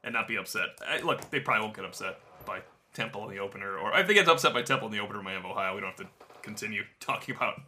and 0.03 0.13
not 0.13 0.27
be 0.27 0.37
upset. 0.37 0.69
I, 0.87 0.99
look, 1.01 1.29
they 1.31 1.39
probably 1.41 1.63
won't 1.63 1.75
get 1.75 1.83
upset 1.85 2.19
by 2.45 2.61
Temple 2.93 3.25
in 3.29 3.35
the 3.35 3.39
opener, 3.41 3.77
or 3.77 3.95
if 3.99 4.07
they 4.07 4.13
get 4.13 4.27
upset 4.29 4.53
by 4.53 4.61
Temple 4.61 4.87
in 4.87 4.93
the 4.93 4.99
opener, 4.99 5.21
Miami 5.21 5.39
of 5.45 5.51
Ohio. 5.51 5.75
We 5.75 5.81
don't 5.81 5.89
have 5.97 6.07
to 6.07 6.07
continue 6.41 6.83
talking 7.01 7.35
about 7.35 7.61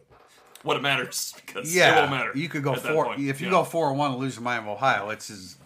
what 0.62 0.76
it 0.78 0.82
matters 0.82 1.34
because 1.44 1.70
it 1.72 1.78
yeah, 1.78 1.96
won't 2.00 2.10
matter. 2.10 2.32
you 2.34 2.48
could 2.48 2.62
go 2.62 2.74
four. 2.74 3.14
If 3.18 3.40
you 3.42 3.48
Yeah. 3.48 3.50
go 3.52 3.64
four 3.64 3.90
and 3.90 3.98
one 3.98 4.12
and 4.12 4.20
lose 4.20 4.36
to 4.36 4.40
Miami 4.40 4.68
of 4.68 4.76
Ohio, 4.76 5.10
it's 5.10 5.28
as 5.30 5.58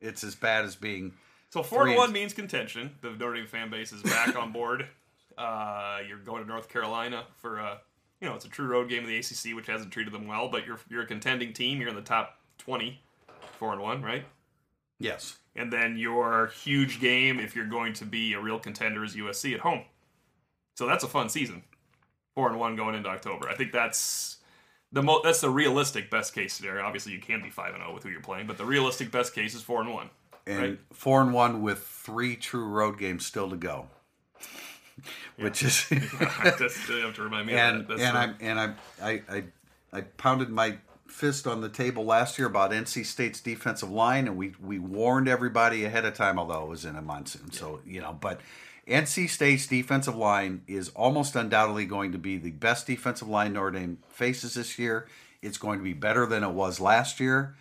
it's 0.00 0.24
as 0.24 0.34
bad 0.34 0.64
as 0.64 0.74
being. 0.74 1.12
So 1.54 1.62
four 1.62 1.86
to 1.86 1.94
one 1.94 2.10
means 2.10 2.34
contention. 2.34 2.96
The 3.00 3.10
Notre 3.10 3.34
Dame 3.34 3.46
fan 3.46 3.70
base 3.70 3.92
is 3.92 4.02
back 4.02 4.34
on 4.36 4.52
board. 4.52 4.88
Uh, 5.36 5.98
you're 6.06 6.18
going 6.18 6.40
to 6.40 6.48
North 6.48 6.68
Carolina 6.68 7.24
for 7.38 7.58
uh, 7.58 7.78
you 8.20 8.28
know 8.28 8.36
it's 8.36 8.44
a 8.44 8.48
true 8.48 8.68
road 8.68 8.88
game 8.88 9.02
of 9.02 9.08
the 9.08 9.18
ACC, 9.18 9.56
which 9.56 9.66
hasn't 9.66 9.90
treated 9.90 10.12
them 10.12 10.28
well. 10.28 10.48
But 10.48 10.64
you're 10.64 10.78
you're 10.88 11.02
a 11.02 11.06
contending 11.06 11.52
team. 11.52 11.80
You're 11.80 11.88
in 11.88 11.96
the 11.96 12.02
top 12.02 12.38
twenty, 12.56 13.00
four 13.58 13.72
and 13.72 13.82
one, 13.82 14.00
right? 14.00 14.24
Yes, 15.00 15.38
And 15.56 15.72
then 15.72 15.98
your 15.98 16.52
huge 16.62 17.00
game, 17.00 17.40
if 17.40 17.56
you're 17.56 17.66
going 17.66 17.94
to 17.94 18.04
be 18.04 18.34
a 18.34 18.40
real 18.40 18.60
contender, 18.60 19.02
is 19.02 19.16
USC 19.16 19.54
at 19.54 19.60
home. 19.60 19.82
So 20.76 20.86
that's 20.86 21.02
a 21.02 21.08
fun 21.08 21.28
season. 21.28 21.64
Four 22.36 22.48
and 22.48 22.60
one 22.60 22.76
going 22.76 22.94
into 22.94 23.08
October. 23.08 23.48
I 23.48 23.56
think 23.56 23.72
that's 23.72 24.36
the 24.92 25.02
mo- 25.02 25.20
that's 25.24 25.40
the 25.40 25.50
realistic 25.50 26.10
best 26.10 26.32
case 26.32 26.54
scenario. 26.54 26.84
Obviously, 26.84 27.10
you 27.10 27.20
can 27.20 27.42
be 27.42 27.50
five 27.50 27.74
and 27.74 27.82
zero 27.82 27.92
with 27.92 28.04
who 28.04 28.10
you're 28.10 28.20
playing, 28.20 28.46
but 28.46 28.56
the 28.56 28.64
realistic 28.64 29.10
best 29.10 29.34
case 29.34 29.52
is 29.52 29.62
four 29.62 29.80
and 29.80 29.92
one. 29.92 30.10
And 30.46 30.60
Right. 30.60 30.78
four 30.92 31.20
and 31.22 31.32
one 31.32 31.62
with 31.62 31.86
three 31.86 32.36
true 32.36 32.66
road 32.66 32.98
games 32.98 33.24
still 33.24 33.48
to 33.50 33.56
go, 33.56 33.88
which 35.36 35.62
is 35.62 35.86
Just 36.58 36.88
you 36.88 36.96
have 36.96 37.14
to 37.14 37.22
remind 37.22 37.46
me 37.46 37.54
and 37.54 37.86
that. 37.88 38.00
And 38.00 38.16
I'm 38.18 38.36
and 38.40 38.60
I'm, 38.60 38.76
I 39.02 39.22
I 39.28 39.44
I 39.92 40.00
pounded 40.02 40.50
my 40.50 40.78
fist 41.06 41.46
on 41.46 41.60
the 41.60 41.68
table 41.68 42.04
last 42.04 42.38
year 42.38 42.46
about 42.48 42.72
NC 42.72 43.06
State's 43.06 43.40
defensive 43.40 43.90
line, 43.90 44.26
and 44.26 44.36
we 44.36 44.54
we 44.60 44.78
warned 44.78 45.28
everybody 45.28 45.84
ahead 45.84 46.04
of 46.04 46.14
time, 46.14 46.38
although 46.38 46.64
it 46.64 46.68
was 46.68 46.84
in 46.84 46.96
a 46.96 47.02
monsoon, 47.02 47.50
so 47.52 47.80
you 47.86 48.00
know, 48.00 48.16
but. 48.18 48.40
NC 48.86 49.30
State's 49.30 49.66
defensive 49.66 50.14
line 50.14 50.60
is 50.66 50.90
almost 50.90 51.34
undoubtedly 51.36 51.86
going 51.86 52.12
to 52.12 52.18
be 52.18 52.36
the 52.36 52.50
best 52.50 52.86
defensive 52.86 53.26
line 53.26 53.54
Notre 53.54 53.70
Dame 53.70 53.96
faces 54.10 54.52
this 54.52 54.78
year. 54.78 55.08
It's 55.40 55.56
going 55.56 55.78
to 55.78 55.82
be 55.82 55.94
better 55.94 56.26
than 56.26 56.44
it 56.44 56.50
was 56.50 56.80
last 56.80 57.18
year. 57.18 57.56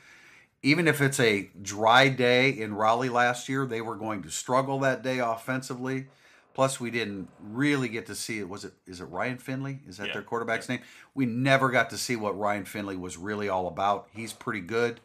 Even 0.64 0.88
if 0.88 1.02
it's 1.02 1.20
a 1.20 1.50
dry 1.62 2.08
day 2.08 2.50
in 2.50 2.74
Raleigh 2.74 3.10
last 3.10 3.50
year, 3.50 3.66
they 3.66 3.82
were 3.82 3.96
going 3.98 4.24
to 4.24 4.30
struggle 4.32 4.80
that 4.80 5.04
day 5.04 5.20
offensively. 5.20 6.08
Plus, 6.54 6.80
we 6.80 6.90
didn't 6.92 7.28
really 7.42 7.90
get 7.90 8.06
to 8.06 8.16
see 8.16 8.40
it. 8.40 8.48
Was 8.48 8.64
it? 8.64 8.74
Is 8.88 9.02
it 9.02 9.06
Ryan 9.06 9.38
Finley? 9.40 9.80
Is 9.88 9.98
that 9.98 10.08
Yeah. 10.08 10.14
their 10.14 10.22
quarterback's 10.22 10.70
name? 10.70 10.80
We 11.16 11.26
never 11.26 11.70
got 11.70 11.90
to 11.90 11.98
see 11.98 12.16
what 12.16 12.38
Ryan 12.38 12.64
Finley 12.66 12.96
was 12.96 13.18
really 13.18 13.50
all 13.50 13.68
about. 13.68 14.08
He's 14.14 14.32
pretty 14.34 14.62
good. 14.62 15.00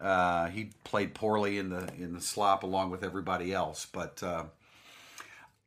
Uh, 0.00 0.48
he 0.48 0.70
played 0.84 1.14
poorly 1.14 1.58
in 1.58 1.68
the 1.68 1.92
in 1.98 2.14
the 2.14 2.20
slop 2.20 2.62
along 2.62 2.90
with 2.90 3.04
everybody 3.04 3.52
else, 3.52 3.86
but 3.92 4.22
uh, 4.22 4.44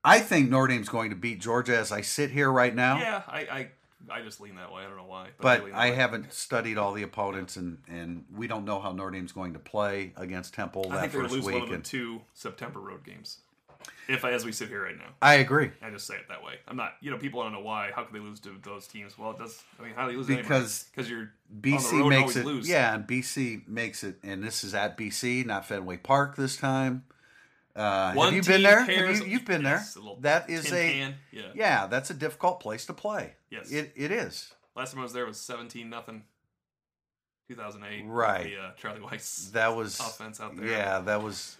I 0.03 0.19
think 0.19 0.49
Notre 0.49 0.67
Dame's 0.73 0.89
going 0.89 1.11
to 1.11 1.15
beat 1.15 1.39
Georgia 1.39 1.77
as 1.77 1.91
I 1.91 2.01
sit 2.01 2.31
here 2.31 2.51
right 2.51 2.73
now. 2.75 2.97
yeah, 2.97 3.21
I, 3.27 3.39
I 3.39 3.67
I 4.09 4.21
just 4.21 4.41
lean 4.41 4.55
that 4.55 4.71
way. 4.71 4.83
I 4.83 4.87
don't 4.87 4.97
know 4.97 5.05
why, 5.05 5.29
But 5.39 5.63
lean 5.63 5.71
that 5.71 5.79
I 5.79 5.91
haven't 5.91 6.33
studied 6.33 6.77
all 6.77 6.93
the 6.93 7.03
opponents, 7.03 7.55
and, 7.55 7.77
and 7.87 8.25
we 8.35 8.47
don't 8.47 8.65
know 8.65 8.79
how 8.79 8.91
Notre 8.91 9.11
Dame's 9.11 9.31
going 9.31 9.53
to 9.53 9.59
play 9.59 10.13
against 10.17 10.53
Temple 10.53 10.87
I 10.89 10.95
that 10.95 11.01
think 11.11 11.23
first 11.23 11.33
lose 11.33 11.45
week. 11.45 11.55
one 11.55 11.63
of 11.63 11.69
the 11.69 11.75
and 11.75 11.85
two 11.85 12.21
September 12.33 12.79
road 12.79 13.03
games. 13.03 13.37
If 14.07 14.25
as 14.25 14.45
we 14.45 14.51
sit 14.51 14.69
here 14.69 14.83
right 14.83 14.97
now, 14.97 15.09
I 15.21 15.35
agree 15.35 15.71
I 15.81 15.89
just 15.89 16.05
say 16.07 16.15
it 16.15 16.27
that 16.29 16.43
way. 16.43 16.55
I'm 16.67 16.75
not. 16.75 16.93
You 17.01 17.11
know, 17.11 17.17
people 17.17 17.41
don't 17.43 17.53
know 17.53 17.61
why. 17.61 17.91
How 17.95 18.03
could 18.03 18.13
they 18.13 18.19
lose 18.19 18.39
to 18.41 18.55
those 18.61 18.87
teams? 18.87 19.17
Well, 19.17 19.31
it 19.31 19.39
does. 19.39 19.61
I 19.79 19.83
mean, 19.83 19.93
how 19.93 20.05
do 20.05 20.11
they 20.11 20.17
lose? 20.17 20.27
Because 20.27 20.85
because 20.91 21.09
you're 21.09 21.31
BC 21.61 22.09
makes 22.09 22.35
it. 22.35 22.45
Lose. 22.45 22.67
Yeah, 22.67 22.93
and 22.95 23.07
BC 23.07 23.67
makes 23.67 24.03
it, 24.03 24.17
and 24.23 24.43
this 24.43 24.63
is 24.63 24.73
at 24.73 24.97
BC, 24.97 25.45
not 25.45 25.65
Fenway 25.65 25.97
Park 25.97 26.35
this 26.35 26.57
time. 26.57 27.03
Uh, 27.75 28.13
have 28.13 28.33
you 28.33 28.43
been 28.43 28.61
there? 28.61 28.81
Have 28.81 29.17
you, 29.17 29.25
you've 29.25 29.45
been 29.45 29.63
Yes, 29.63 29.95
there. 29.95 30.03
That 30.21 30.49
is 30.49 30.71
a 30.71 30.93
can. 30.93 31.15
Yeah. 31.31 31.41
yeah. 31.55 31.87
That's 31.87 32.09
a 32.09 32.13
difficult 32.13 32.59
place 32.59 32.85
to 32.85 32.93
play. 32.93 33.33
Yes. 33.49 33.71
it, 33.71 33.93
it 33.95 34.11
is. 34.11 34.53
Last 34.75 34.91
time 34.91 34.99
I 34.99 35.03
was 35.03 35.13
there 35.13 35.25
was 35.25 35.39
17 35.39 35.89
nothing. 35.89 36.23
2008. 37.47 38.05
Right. 38.07 38.43
The 38.45 38.57
uh, 38.57 38.71
Charlie 38.77 39.01
Weis 39.01 39.51
That 39.51 39.75
was 39.75 39.99
offense 39.99 40.39
out 40.39 40.55
there. 40.55 40.65
Yeah, 40.65 40.99
that 40.99 41.21
was 41.21 41.57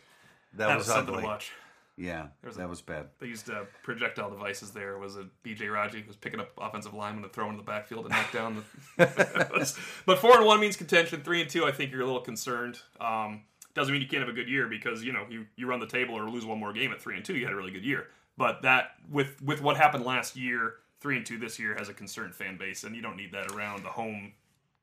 that, 0.54 0.68
that 0.68 0.78
was, 0.78 0.88
was 0.88 0.96
something 0.96 1.16
ugly. 1.16 1.24
to 1.24 1.28
watch. 1.28 1.52
Yeah, 1.96 2.28
was 2.44 2.56
that 2.56 2.66
a- 2.66 2.68
was 2.68 2.82
bad. 2.82 3.08
They 3.20 3.28
used 3.28 3.50
uh, 3.52 3.66
projectile 3.84 4.32
devices. 4.32 4.72
There 4.72 4.98
was 4.98 5.16
a 5.16 5.28
BJ 5.46 5.72
Raji 5.72 6.02
who 6.02 6.08
was 6.08 6.16
picking 6.16 6.40
up 6.40 6.50
offensive 6.58 6.94
linemen 6.94 7.24
to 7.24 7.30
throw 7.30 7.46
into 7.46 7.58
the 7.58 7.64
backfield 7.64 8.06
and 8.06 8.16
knock 8.16 8.32
down 8.32 8.64
the. 8.98 9.76
but 10.06 10.18
four 10.18 10.38
and 10.38 10.46
one 10.46 10.60
means 10.60 10.76
contention. 10.76 11.22
Three 11.22 11.42
and 11.42 11.50
two, 11.50 11.66
I 11.66 11.72
think 11.72 11.92
you're 11.92 12.02
a 12.02 12.06
little 12.06 12.22
concerned. 12.22 12.80
Um, 13.00 13.42
doesn't 13.76 13.92
mean 13.92 14.02
you 14.02 14.08
can't 14.08 14.22
have 14.22 14.30
a 14.30 14.34
good 14.34 14.50
year 14.50 14.68
because 14.68 15.04
you 15.04 15.12
know 15.14 15.26
you 15.30 15.46
you 15.56 15.68
run 15.68 15.80
the 15.80 15.88
table 15.88 16.16
or 16.16 16.30
lose 16.30 16.46
one 16.46 16.60
more 16.60 16.74
game 16.74 16.92
at 16.92 17.02
three 17.02 17.16
and 17.16 17.26
two. 17.26 17.36
You 17.36 17.46
had 17.46 17.54
a 17.54 17.56
really 17.56 17.72
good 17.72 17.86
year. 17.86 18.08
But 18.38 18.62
that 18.64 18.92
with 19.12 19.42
with 19.42 19.62
what 19.62 19.78
happened 19.78 20.06
last 20.06 20.36
year, 20.36 20.76
three 21.00 21.18
and 21.18 21.26
two 21.26 21.38
this 21.38 21.60
year 21.60 21.76
has 21.78 21.90
a 21.90 21.94
concerned 21.94 22.36
fan 22.36 22.58
base, 22.58 22.84
and 22.84 22.96
you 22.96 23.02
don't 23.02 23.18
need 23.18 23.32
that 23.34 23.52
around 23.52 23.84
the 23.84 23.90
home. 23.90 24.34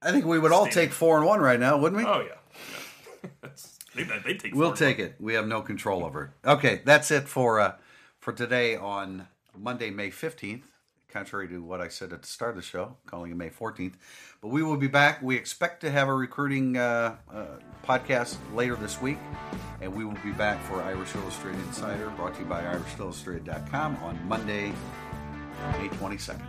I 0.02 0.12
think 0.12 0.24
we 0.24 0.38
would 0.38 0.52
all 0.52 0.66
Stadium. 0.66 0.86
take 0.86 0.92
four 0.92 1.16
and 1.18 1.26
one 1.26 1.40
right 1.40 1.60
now, 1.60 1.76
wouldn't 1.76 2.00
we? 2.00 2.06
Oh 2.06 2.20
yeah, 2.20 3.28
yeah. 3.42 3.50
They 3.94 4.04
they 4.04 4.34
take. 4.34 4.54
We'll 4.54 4.72
take 4.72 5.00
it. 5.00 5.16
We 5.18 5.34
have 5.34 5.48
no 5.48 5.62
control 5.62 6.04
over 6.04 6.24
it. 6.24 6.48
Okay, 6.48 6.80
that's 6.84 7.10
it 7.10 7.28
for 7.28 7.58
uh, 7.58 7.74
for 8.20 8.32
today 8.32 8.76
on 8.76 9.26
Monday, 9.58 9.90
May 9.90 10.10
fifteenth. 10.10 10.69
Contrary 11.12 11.48
to 11.48 11.62
what 11.62 11.80
I 11.80 11.88
said 11.88 12.12
at 12.12 12.22
the 12.22 12.28
start 12.28 12.50
of 12.50 12.56
the 12.56 12.62
show, 12.62 12.96
calling 13.06 13.30
it 13.32 13.36
May 13.36 13.48
fourteenth, 13.50 13.96
but 14.40 14.48
we 14.48 14.62
will 14.62 14.76
be 14.76 14.86
back. 14.86 15.20
We 15.22 15.36
expect 15.36 15.80
to 15.82 15.90
have 15.90 16.08
a 16.08 16.14
recruiting 16.14 16.76
uh, 16.76 17.16
uh, 17.32 17.44
podcast 17.84 18.36
later 18.54 18.76
this 18.76 19.00
week, 19.00 19.18
and 19.80 19.94
we 19.94 20.04
will 20.04 20.18
be 20.22 20.32
back 20.32 20.62
for 20.64 20.82
Irish 20.82 21.14
Illustrated 21.14 21.60
Insider, 21.62 22.10
brought 22.10 22.34
to 22.34 22.40
you 22.40 22.46
by 22.46 22.62
IrishIllustrated.com 22.62 23.96
on 23.96 24.28
Monday, 24.28 24.72
May 25.78 25.88
twenty 25.88 26.18
second. 26.18 26.46